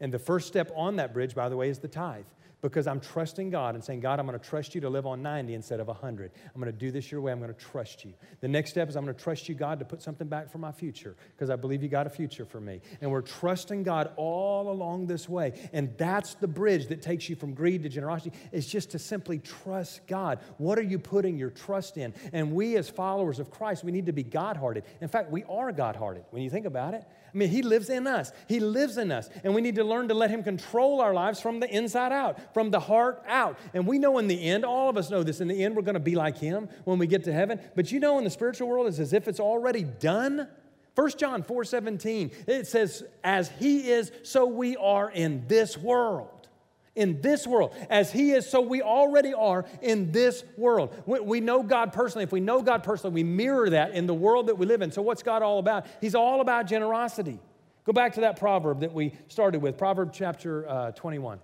And 0.00 0.12
the 0.12 0.18
first 0.18 0.48
step 0.48 0.70
on 0.74 0.96
that 0.96 1.14
bridge, 1.14 1.34
by 1.34 1.48
the 1.48 1.56
way, 1.56 1.68
is 1.68 1.78
the 1.78 1.88
tithe 1.88 2.24
because 2.62 2.86
I'm 2.86 3.00
trusting 3.00 3.50
God 3.50 3.74
and 3.74 3.84
saying, 3.84 4.00
God, 4.00 4.18
I'm 4.18 4.26
going 4.26 4.38
to 4.38 4.44
trust 4.44 4.74
you 4.74 4.80
to 4.80 4.88
live 4.88 5.06
on 5.06 5.22
90 5.22 5.54
instead 5.54 5.78
of 5.78 5.88
100. 5.88 6.32
I'm 6.54 6.60
going 6.60 6.72
to 6.72 6.78
do 6.78 6.90
this 6.90 7.12
your 7.12 7.20
way. 7.20 7.30
I'm 7.30 7.38
going 7.38 7.52
to 7.52 7.60
trust 7.60 8.04
you. 8.04 8.14
The 8.40 8.48
next 8.48 8.70
step 8.70 8.88
is 8.88 8.96
I'm 8.96 9.04
going 9.04 9.14
to 9.14 9.22
trust 9.22 9.48
you, 9.48 9.54
God, 9.54 9.78
to 9.78 9.84
put 9.84 10.02
something 10.02 10.26
back 10.26 10.50
for 10.50 10.58
my 10.58 10.72
future 10.72 11.16
because 11.34 11.50
I 11.50 11.56
believe 11.56 11.82
you 11.82 11.88
got 11.88 12.06
a 12.06 12.10
future 12.10 12.46
for 12.46 12.60
me. 12.60 12.80
And 13.00 13.10
we're 13.10 13.20
trusting 13.20 13.82
God 13.82 14.10
all 14.16 14.70
along 14.70 15.06
this 15.06 15.28
way. 15.28 15.52
And 15.72 15.96
that's 15.98 16.34
the 16.34 16.48
bridge 16.48 16.88
that 16.88 17.02
takes 17.02 17.28
you 17.28 17.36
from 17.36 17.52
greed 17.52 17.82
to 17.82 17.88
generosity. 17.88 18.34
is 18.52 18.66
just 18.66 18.90
to 18.92 18.98
simply 18.98 19.38
trust 19.38 20.06
God. 20.06 20.40
What 20.56 20.78
are 20.78 20.82
you 20.82 20.98
putting 20.98 21.38
your 21.38 21.50
trust 21.50 21.98
in? 21.98 22.14
And 22.32 22.52
we, 22.52 22.76
as 22.76 22.88
followers 22.88 23.38
of 23.38 23.50
Christ, 23.50 23.84
we 23.84 23.92
need 23.92 24.06
to 24.06 24.12
be 24.12 24.22
God 24.22 24.56
hearted. 24.56 24.84
In 25.00 25.08
fact, 25.08 25.30
we 25.30 25.44
are 25.44 25.72
God 25.72 25.94
hearted 25.94 26.24
when 26.30 26.42
you 26.42 26.50
think 26.50 26.66
about 26.66 26.94
it. 26.94 27.04
I 27.36 27.38
mean, 27.38 27.50
He 27.50 27.60
lives 27.60 27.90
in 27.90 28.06
us. 28.06 28.32
He 28.48 28.60
lives 28.60 28.96
in 28.96 29.12
us. 29.12 29.28
And 29.44 29.54
we 29.54 29.60
need 29.60 29.74
to 29.74 29.84
learn 29.84 30.08
to 30.08 30.14
let 30.14 30.30
Him 30.30 30.42
control 30.42 31.02
our 31.02 31.12
lives 31.12 31.38
from 31.38 31.60
the 31.60 31.68
inside 31.68 32.10
out, 32.10 32.54
from 32.56 32.70
the 32.70 32.80
heart 32.80 33.22
out. 33.28 33.58
And 33.74 33.86
we 33.86 33.98
know 33.98 34.16
in 34.16 34.28
the 34.28 34.42
end, 34.42 34.64
all 34.64 34.88
of 34.88 34.96
us 34.96 35.10
know 35.10 35.22
this, 35.22 35.42
in 35.42 35.48
the 35.48 35.62
end, 35.62 35.76
we're 35.76 35.82
going 35.82 35.92
to 35.92 36.00
be 36.00 36.14
like 36.14 36.38
Him 36.38 36.70
when 36.84 36.98
we 36.98 37.06
get 37.06 37.24
to 37.24 37.32
heaven. 37.34 37.60
But 37.74 37.92
you 37.92 38.00
know, 38.00 38.16
in 38.16 38.24
the 38.24 38.30
spiritual 38.30 38.66
world, 38.66 38.86
it's 38.86 38.98
as 38.98 39.12
if 39.12 39.28
it's 39.28 39.40
already 39.40 39.82
done. 39.82 40.48
1 40.94 41.10
John 41.18 41.42
4 41.42 41.64
17, 41.64 42.30
it 42.46 42.66
says, 42.66 43.04
As 43.22 43.50
he 43.50 43.90
is, 43.90 44.10
so 44.22 44.46
we 44.46 44.74
are 44.78 45.10
in 45.10 45.46
this 45.48 45.76
world. 45.76 46.48
In 46.94 47.20
this 47.20 47.46
world. 47.46 47.74
As 47.90 48.10
he 48.10 48.30
is, 48.30 48.48
so 48.48 48.62
we 48.62 48.80
already 48.80 49.34
are 49.34 49.66
in 49.82 50.10
this 50.10 50.42
world. 50.56 50.94
We, 51.04 51.20
we 51.20 51.40
know 51.40 51.62
God 51.62 51.92
personally. 51.92 52.24
If 52.24 52.32
we 52.32 52.40
know 52.40 52.62
God 52.62 52.84
personally, 52.84 53.12
we 53.12 53.22
mirror 53.22 53.68
that 53.68 53.90
in 53.90 54.06
the 54.06 54.14
world 54.14 54.46
that 54.46 54.56
we 54.56 54.64
live 54.64 54.80
in. 54.80 54.90
So, 54.90 55.02
what's 55.02 55.22
God 55.22 55.42
all 55.42 55.58
about? 55.58 55.84
He's 56.00 56.14
all 56.14 56.40
about 56.40 56.68
generosity. 56.68 57.38
Go 57.84 57.92
back 57.92 58.14
to 58.14 58.22
that 58.22 58.38
proverb 58.38 58.80
that 58.80 58.94
we 58.94 59.12
started 59.28 59.60
with, 59.60 59.76
Proverb 59.76 60.14
chapter 60.14 60.66
uh, 60.66 60.92
21. 60.92 61.38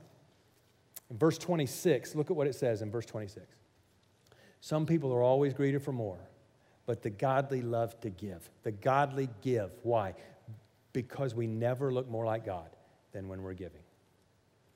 Verse 1.12 1.38
26, 1.38 2.14
look 2.14 2.30
at 2.30 2.36
what 2.36 2.46
it 2.46 2.54
says 2.54 2.82
in 2.82 2.90
verse 2.90 3.06
26. 3.06 3.46
Some 4.60 4.86
people 4.86 5.12
are 5.12 5.22
always 5.22 5.54
greedy 5.54 5.78
for 5.78 5.92
more, 5.92 6.20
but 6.86 7.02
the 7.02 7.10
godly 7.10 7.62
love 7.62 7.98
to 8.00 8.10
give. 8.10 8.48
The 8.62 8.72
godly 8.72 9.28
give. 9.40 9.70
Why? 9.82 10.14
Because 10.92 11.34
we 11.34 11.46
never 11.46 11.92
look 11.92 12.08
more 12.08 12.24
like 12.24 12.44
God 12.44 12.70
than 13.12 13.28
when 13.28 13.42
we're 13.42 13.54
giving. 13.54 13.82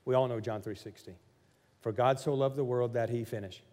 We 0.05 0.15
all 0.15 0.27
know 0.27 0.39
John 0.39 0.61
3:16. 0.61 1.15
For 1.81 1.91
God 1.91 2.19
so 2.19 2.33
loved 2.33 2.55
the 2.55 2.63
world 2.63 2.93
that 2.93 3.09
he 3.09 3.23
finished 3.23 3.63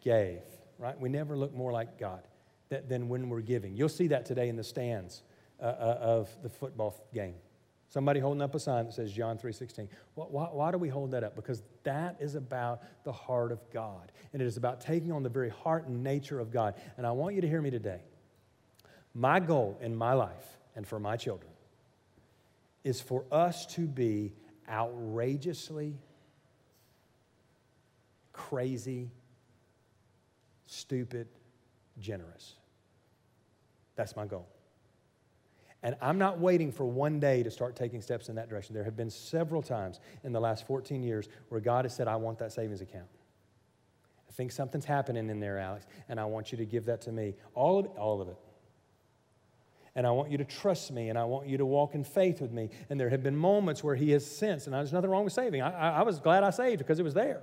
gave, 0.00 0.42
right? 0.78 0.98
We 0.98 1.08
never 1.08 1.36
look 1.36 1.54
more 1.54 1.72
like 1.72 1.98
God 1.98 2.26
than 2.68 3.08
when 3.08 3.28
we're 3.28 3.40
giving. 3.40 3.76
You'll 3.76 3.88
see 3.88 4.06
that 4.08 4.24
today 4.24 4.48
in 4.48 4.56
the 4.56 4.64
stands 4.64 5.22
uh, 5.60 5.64
uh, 5.64 5.98
of 6.00 6.42
the 6.42 6.48
football 6.48 7.06
game. 7.12 7.34
Somebody 7.92 8.20
holding 8.20 8.40
up 8.40 8.54
a 8.54 8.58
sign 8.58 8.86
that 8.86 8.94
says 8.94 9.12
John 9.12 9.36
3:16. 9.36 9.86
Why, 10.14 10.46
why, 10.46 10.72
do 10.72 10.78
we 10.78 10.88
hold 10.88 11.10
that 11.10 11.24
up? 11.24 11.36
Because 11.36 11.62
that 11.82 12.16
is 12.20 12.36
about 12.36 12.80
the 13.04 13.12
heart 13.12 13.52
of 13.52 13.60
God. 13.70 14.10
And 14.32 14.40
it 14.40 14.46
is 14.46 14.56
about 14.56 14.80
taking 14.80 15.12
on 15.12 15.22
the 15.22 15.28
very 15.28 15.50
heart 15.50 15.86
and 15.86 16.02
nature 16.02 16.40
of 16.40 16.50
God. 16.50 16.74
And 16.96 17.06
I 17.06 17.10
want 17.10 17.34
you 17.34 17.42
to 17.42 17.46
hear 17.46 17.60
me 17.60 17.68
today. 17.68 18.00
My 19.14 19.40
goal 19.40 19.78
in 19.82 19.94
my 19.94 20.14
life 20.14 20.56
and 20.74 20.88
for 20.88 20.98
my 20.98 21.18
children 21.18 21.52
is 22.82 22.98
for 22.98 23.26
us 23.30 23.66
to 23.74 23.82
be 23.82 24.32
outrageously 24.70 25.98
crazy, 28.32 29.10
stupid, 30.64 31.28
generous. 31.98 32.54
That's 33.96 34.16
my 34.16 34.24
goal. 34.24 34.48
And 35.82 35.96
I'm 36.00 36.18
not 36.18 36.38
waiting 36.38 36.70
for 36.70 36.84
one 36.84 37.18
day 37.18 37.42
to 37.42 37.50
start 37.50 37.74
taking 37.74 38.00
steps 38.00 38.28
in 38.28 38.36
that 38.36 38.48
direction. 38.48 38.74
There 38.74 38.84
have 38.84 38.96
been 38.96 39.10
several 39.10 39.62
times 39.62 39.98
in 40.22 40.32
the 40.32 40.40
last 40.40 40.66
14 40.66 41.02
years 41.02 41.28
where 41.48 41.60
God 41.60 41.84
has 41.84 41.94
said, 41.94 42.06
I 42.06 42.16
want 42.16 42.38
that 42.38 42.52
savings 42.52 42.80
account. 42.80 43.08
I 44.28 44.32
think 44.32 44.52
something's 44.52 44.84
happening 44.84 45.28
in 45.28 45.40
there, 45.40 45.58
Alex, 45.58 45.86
and 46.08 46.18
I 46.18 46.24
want 46.24 46.52
you 46.52 46.58
to 46.58 46.64
give 46.64 46.86
that 46.86 47.02
to 47.02 47.12
me. 47.12 47.34
All 47.54 47.80
of 47.80 47.86
it, 47.86 47.92
all 47.98 48.20
of 48.22 48.28
it. 48.28 48.36
And 49.94 50.06
I 50.06 50.10
want 50.10 50.30
you 50.30 50.38
to 50.38 50.44
trust 50.44 50.90
me, 50.90 51.10
and 51.10 51.18
I 51.18 51.24
want 51.24 51.48
you 51.48 51.58
to 51.58 51.66
walk 51.66 51.94
in 51.94 52.02
faith 52.02 52.40
with 52.40 52.50
me. 52.50 52.70
And 52.88 52.98
there 52.98 53.10
have 53.10 53.22
been 53.22 53.36
moments 53.36 53.84
where 53.84 53.94
He 53.94 54.10
has 54.12 54.24
sensed, 54.24 54.66
and 54.66 54.74
there's 54.74 54.92
nothing 54.92 55.10
wrong 55.10 55.24
with 55.24 55.34
saving. 55.34 55.60
I, 55.60 55.98
I, 55.98 56.02
was 56.02 56.18
glad 56.18 56.44
I 56.44 56.50
saved 56.50 56.78
because 56.78 56.98
it 56.98 57.02
was 57.02 57.12
there. 57.12 57.42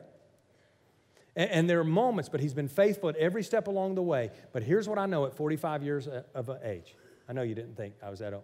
And, 1.35 1.51
and, 1.51 1.69
there 1.69 1.79
are 1.79 1.83
moments, 1.83 2.27
but 2.27 2.39
He's 2.39 2.55
been 2.55 2.67
faithful 2.67 3.09
at 3.09 3.15
every 3.17 3.43
step 3.43 3.67
along 3.67 3.93
the 3.93 4.01
way. 4.01 4.31
But 4.51 4.63
here's 4.63 4.89
what 4.89 4.97
I 4.97 5.05
know 5.05 5.25
at 5.27 5.35
45 5.35 5.83
years 5.83 6.07
uh, 6.07 6.23
of 6.33 6.49
uh, 6.49 6.55
age 6.63 6.95
I 7.29 7.33
know 7.33 7.43
you 7.43 7.53
didn't 7.53 7.77
think 7.77 7.93
I 8.03 8.09
was 8.09 8.19
that 8.19 8.33
old. 8.33 8.43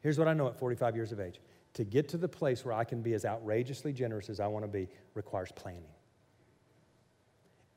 Here's 0.00 0.18
what 0.18 0.28
I 0.28 0.34
know 0.34 0.46
at 0.46 0.56
45 0.56 0.94
years 0.94 1.10
of 1.10 1.18
age 1.18 1.40
to 1.74 1.84
get 1.84 2.08
to 2.10 2.16
the 2.16 2.28
place 2.28 2.64
where 2.64 2.74
I 2.74 2.84
can 2.84 3.02
be 3.02 3.12
as 3.14 3.24
outrageously 3.24 3.92
generous 3.92 4.30
as 4.30 4.40
I 4.40 4.46
want 4.46 4.64
to 4.64 4.68
be 4.68 4.88
requires 5.14 5.50
planning. 5.52 5.82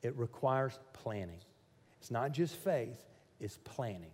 It 0.02 0.16
requires 0.16 0.78
planning. 0.92 1.40
It's 2.00 2.10
not 2.10 2.32
just 2.32 2.54
faith, 2.56 3.04
it's 3.40 3.58
planning. 3.64 4.10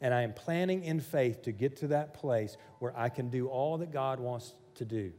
And 0.00 0.12
I 0.14 0.22
am 0.22 0.32
planning 0.32 0.84
in 0.84 1.00
faith 1.00 1.42
to 1.42 1.52
get 1.52 1.76
to 1.78 1.88
that 1.88 2.14
place 2.14 2.56
where 2.78 2.96
I 2.96 3.08
can 3.08 3.30
do 3.30 3.48
all 3.48 3.78
that 3.78 3.92
God 3.92 4.20
wants 4.20 4.54
to 4.76 4.84
do 4.84 5.12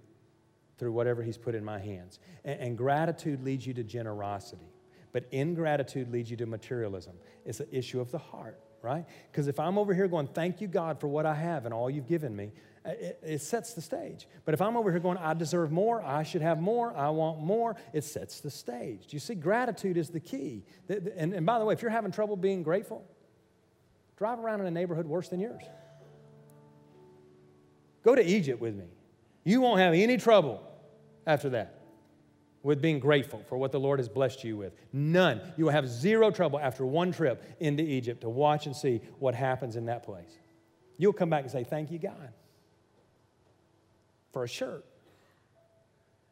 through 0.77 0.91
whatever 0.91 1.23
He's 1.23 1.37
put 1.37 1.55
in 1.55 1.65
my 1.65 1.79
hands. 1.79 2.19
And, 2.45 2.59
and 2.59 2.77
gratitude 2.77 3.43
leads 3.43 3.65
you 3.65 3.73
to 3.73 3.83
generosity. 3.83 4.71
But 5.17 5.25
ingratitude 5.31 6.11
leads 6.11 6.29
you 6.29 6.37
to 6.37 6.45
materialism. 6.45 7.15
It's 7.43 7.59
an 7.59 7.65
issue 7.71 7.99
of 7.99 8.11
the 8.11 8.19
heart, 8.19 8.59
right? 8.83 9.03
Because 9.31 9.47
if 9.47 9.59
I'm 9.59 9.79
over 9.79 9.91
here 9.91 10.07
going, 10.07 10.27
thank 10.27 10.61
you, 10.61 10.67
God, 10.67 11.01
for 11.01 11.07
what 11.07 11.25
I 11.25 11.33
have 11.33 11.65
and 11.65 11.73
all 11.73 11.89
you've 11.89 12.05
given 12.05 12.35
me, 12.35 12.51
uh, 12.85 12.91
it, 12.91 13.19
it, 13.25 13.41
sets 13.41 13.73
the 13.73 13.81
stage. 13.81 14.27
But 14.45 14.53
if 14.53 14.61
I'm 14.61 14.77
over 14.77 14.91
here 14.91 14.99
going, 14.99 15.17
I 15.17 15.33
deserve 15.33 15.71
more, 15.71 16.03
I 16.03 16.21
should 16.21 16.43
have 16.43 16.61
more, 16.61 16.95
I 16.95 17.09
want 17.09 17.41
more, 17.41 17.75
it 17.93 18.03
sets 18.03 18.41
the 18.41 18.51
stage. 18.51 19.07
Do 19.07 19.15
you 19.15 19.19
see? 19.19 19.33
Gratitude 19.33 19.97
is 19.97 20.11
the 20.11 20.19
key. 20.19 20.63
And, 20.87 21.33
and 21.33 21.43
by 21.43 21.57
the 21.57 21.65
way, 21.65 21.73
if 21.73 21.81
you're 21.81 21.89
having 21.89 22.11
trouble 22.11 22.37
being 22.37 22.61
grateful, 22.61 23.03
drive 24.17 24.37
around 24.37 24.61
in 24.61 24.67
a 24.67 24.71
neighborhood 24.71 25.07
worse 25.07 25.29
than 25.29 25.39
yours. 25.39 25.63
Go 28.03 28.13
to 28.13 28.23
Egypt 28.23 28.61
with 28.61 28.75
me. 28.75 28.85
You 29.43 29.61
won't 29.61 29.79
have 29.79 29.95
any 29.95 30.17
trouble 30.17 30.61
after 31.25 31.49
that 31.49 31.76
with 32.67 32.81
being 32.81 32.99
grateful 32.99 33.41
for 33.47 33.57
what 33.57 33.71
the 33.71 33.79
Lord 33.79 33.97
has 33.97 34.09
blessed 34.09 34.43
you 34.43 34.57
with. 34.57 34.73
None. 34.91 35.39
You 35.55 35.63
will 35.63 35.71
have 35.71 35.87
zero 35.87 36.31
trouble 36.31 36.59
after 36.59 36.85
one 36.85 37.13
trip 37.13 37.41
into 37.61 37.81
Egypt 37.81 38.19
to 38.21 38.29
watch 38.29 38.65
and 38.65 38.75
see 38.75 38.99
what 39.19 39.33
happens 39.33 39.77
in 39.77 39.85
that 39.85 40.03
place. 40.03 40.37
You'll 40.97 41.13
come 41.13 41.29
back 41.29 41.43
and 41.43 41.51
say, 41.51 41.63
Thank 41.63 41.91
you, 41.91 41.97
God, 41.97 42.33
for 44.33 44.43
a 44.43 44.49
shirt 44.49 44.83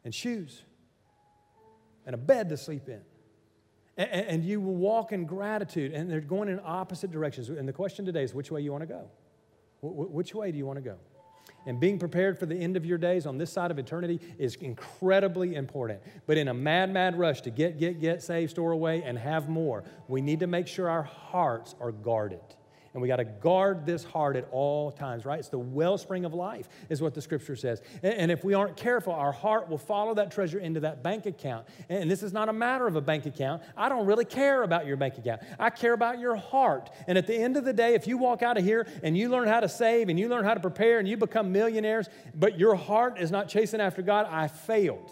and 0.04 0.14
shoes 0.14 0.62
and 2.06 2.14
a 2.14 2.18
bed 2.18 2.50
to 2.50 2.58
sleep 2.58 2.90
in. 2.90 3.00
And, 3.96 4.10
and 4.12 4.44
you 4.44 4.60
will 4.60 4.76
walk 4.76 5.14
in 5.14 5.24
gratitude, 5.24 5.94
and 5.94 6.12
they're 6.12 6.20
going 6.20 6.50
in 6.50 6.60
opposite 6.66 7.12
directions. 7.12 7.48
And 7.48 7.66
the 7.66 7.72
question 7.72 8.04
today 8.04 8.24
is 8.24 8.34
which 8.34 8.52
way 8.52 8.60
you 8.60 8.74
want 8.74 8.82
to 8.82 8.88
go? 8.88 9.10
Which 9.80 10.36
way 10.36 10.52
do 10.52 10.58
you 10.58 10.66
want 10.66 10.80
to 10.80 10.84
go? 10.84 10.98
And 11.66 11.80
being 11.80 11.98
prepared 11.98 12.38
for 12.38 12.46
the 12.46 12.56
end 12.56 12.78
of 12.78 12.86
your 12.86 12.98
days 12.98 13.26
on 13.26 13.38
this 13.38 13.52
side 13.52 13.72
of 13.72 13.80
eternity 13.80 14.20
is 14.38 14.56
incredibly 14.56 15.56
important. 15.56 16.02
But 16.28 16.38
in 16.38 16.48
a 16.48 16.54
mad, 16.54 16.92
mad 16.92 17.18
rush 17.18 17.42
to 17.42 17.50
get, 17.50 17.80
get, 17.80 18.00
get, 18.00 18.22
save, 18.22 18.52
store 18.52 18.72
away, 18.72 19.04
and 19.04 19.18
have 19.18 19.50
more, 19.50 19.84
we 20.08 20.22
need 20.22 20.40
to 20.42 20.48
make 20.48 20.68
sure 20.68 20.90
our 20.90 21.04
hearts 21.04 21.76
are 21.80 21.92
guarded. 21.92 22.42
And 22.96 23.02
we 23.02 23.10
got 23.10 23.18
to 23.18 23.26
guard 23.26 23.86
this 23.86 24.06
heart 24.06 24.38
at 24.38 24.48
all 24.54 24.90
times, 24.90 25.26
right? 25.26 25.38
It's 25.38 25.50
the 25.50 25.60
wellspring 25.60 26.24
of 26.24 26.34
life, 26.34 26.70
is 26.88 27.02
what 27.02 27.14
the 27.14 27.22
scripture 27.22 27.58
says. 27.58 27.82
And 28.02 28.32
if 28.32 28.46
we 28.46 28.54
aren't 28.54 28.78
careful, 28.78 29.12
our 29.12 29.34
heart 29.34 29.68
will 29.68 29.78
follow 29.78 30.14
that 30.14 30.32
treasure 30.32 30.60
into 30.60 30.80
that 30.80 31.04
bank 31.04 31.26
account. 31.26 31.68
And 31.90 32.10
this 32.10 32.24
is 32.24 32.32
not 32.32 32.48
a 32.48 32.54
matter 32.54 32.88
of 32.88 32.96
a 32.96 33.02
bank 33.02 33.26
account. 33.26 33.64
I 33.76 33.90
don't 33.90 34.06
really 34.06 34.24
care 34.24 34.64
about 34.64 34.86
your 34.86 34.96
bank 34.96 35.18
account. 35.18 35.42
I 35.60 35.72
care 35.72 35.92
about 35.92 36.20
your 36.20 36.38
heart. 36.38 36.90
And 37.06 37.18
at 37.18 37.28
the 37.28 37.36
end 37.36 37.58
of 37.58 37.66
the 37.66 37.74
day, 37.74 37.96
if 37.96 38.08
you 38.08 38.18
walk 38.18 38.42
out 38.42 38.58
of 38.58 38.64
here 38.64 38.88
and 39.04 39.18
you 39.18 39.28
learn 39.28 39.50
how 39.50 39.60
to 39.60 39.68
save 39.68 40.08
and 40.08 40.18
you 40.18 40.30
learn 40.30 40.46
how 40.46 40.54
to 40.54 40.62
prepare 40.62 40.98
and 40.98 41.06
you 41.06 41.18
become 41.18 41.52
millionaires, 41.52 42.08
but 42.34 42.58
your 42.58 42.76
heart 42.76 43.20
is 43.20 43.30
not 43.30 43.50
chasing 43.50 43.82
after 43.82 44.04
God, 44.04 44.26
I 44.32 44.48
failed. 44.48 45.12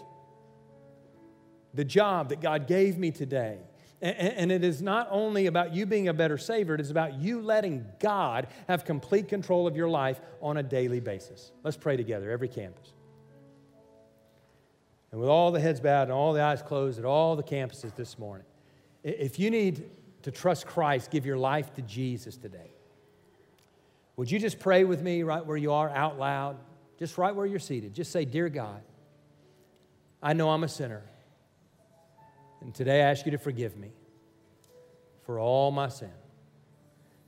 The 1.73 1.83
job 1.83 2.29
that 2.29 2.39
God 2.39 2.65
gave 2.65 2.97
me 2.97 3.11
today 3.11 3.59
and 4.03 4.51
it 4.51 4.65
is 4.65 4.81
not 4.81 5.07
only 5.11 5.45
about 5.45 5.73
you 5.73 5.85
being 5.85 6.09
a 6.09 6.13
better 6.13 6.37
Savior, 6.37 6.75
it 6.75 6.81
is 6.81 6.91
about 6.91 7.13
you 7.21 7.41
letting 7.41 7.85
God 7.99 8.47
have 8.67 8.83
complete 8.83 9.29
control 9.29 9.65
of 9.65 9.77
your 9.77 9.87
life 9.87 10.19
on 10.41 10.57
a 10.57 10.63
daily 10.63 10.99
basis. 10.99 11.53
Let's 11.63 11.77
pray 11.77 11.95
together, 11.95 12.29
every 12.29 12.49
campus. 12.49 12.91
And 15.11 15.21
with 15.21 15.29
all 15.29 15.51
the 15.51 15.59
heads 15.59 15.79
bowed 15.79 16.03
and 16.03 16.11
all 16.11 16.33
the 16.33 16.41
eyes 16.41 16.61
closed 16.61 16.99
at 16.99 17.05
all 17.05 17.37
the 17.37 17.43
campuses 17.43 17.95
this 17.95 18.19
morning, 18.19 18.45
if 19.03 19.39
you 19.39 19.49
need 19.49 19.89
to 20.23 20.31
trust 20.31 20.67
Christ, 20.67 21.09
give 21.09 21.25
your 21.25 21.37
life 21.37 21.73
to 21.75 21.81
Jesus 21.81 22.35
today, 22.35 22.71
would 24.17 24.29
you 24.29 24.37
just 24.37 24.59
pray 24.59 24.83
with 24.83 25.01
me 25.01 25.23
right 25.23 25.45
where 25.45 25.57
you 25.57 25.71
are 25.71 25.89
out 25.89 26.19
loud, 26.19 26.57
just 26.99 27.17
right 27.17 27.33
where 27.33 27.45
you're 27.45 27.57
seated? 27.57 27.93
Just 27.93 28.11
say, 28.11 28.25
Dear 28.25 28.49
God, 28.49 28.81
I 30.21 30.33
know 30.33 30.49
I'm 30.49 30.65
a 30.65 30.69
sinner. 30.69 31.03
And 32.63 32.73
today 32.73 33.01
I 33.01 33.11
ask 33.11 33.25
you 33.25 33.31
to 33.31 33.37
forgive 33.37 33.77
me 33.77 33.91
for 35.25 35.37
all 35.37 35.69
my 35.71 35.89
sin. 35.89 36.09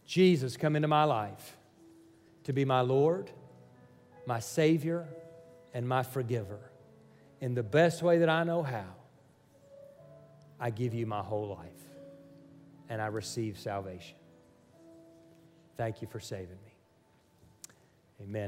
Jesus, 0.05 0.57
come 0.57 0.75
into 0.75 0.87
my 0.87 1.03
life 1.03 1.57
to 2.45 2.53
be 2.53 2.63
my 2.63 2.81
Lord, 2.81 3.31
my 4.25 4.39
Savior, 4.39 5.07
and 5.73 5.87
my 5.87 6.03
forgiver. 6.03 6.59
In 7.41 7.53
the 7.53 7.63
best 7.63 8.01
way 8.01 8.19
that 8.19 8.29
I 8.29 8.43
know 8.43 8.63
how, 8.63 8.95
I 10.59 10.69
give 10.69 10.93
you 10.93 11.05
my 11.05 11.21
whole 11.21 11.49
life 11.49 11.69
and 12.87 13.01
I 13.01 13.07
receive 13.07 13.59
salvation. 13.59 14.15
Thank 15.75 16.01
you 16.01 16.07
for 16.07 16.19
saving 16.19 16.57
me. 16.63 16.71
Amen. 18.21 18.43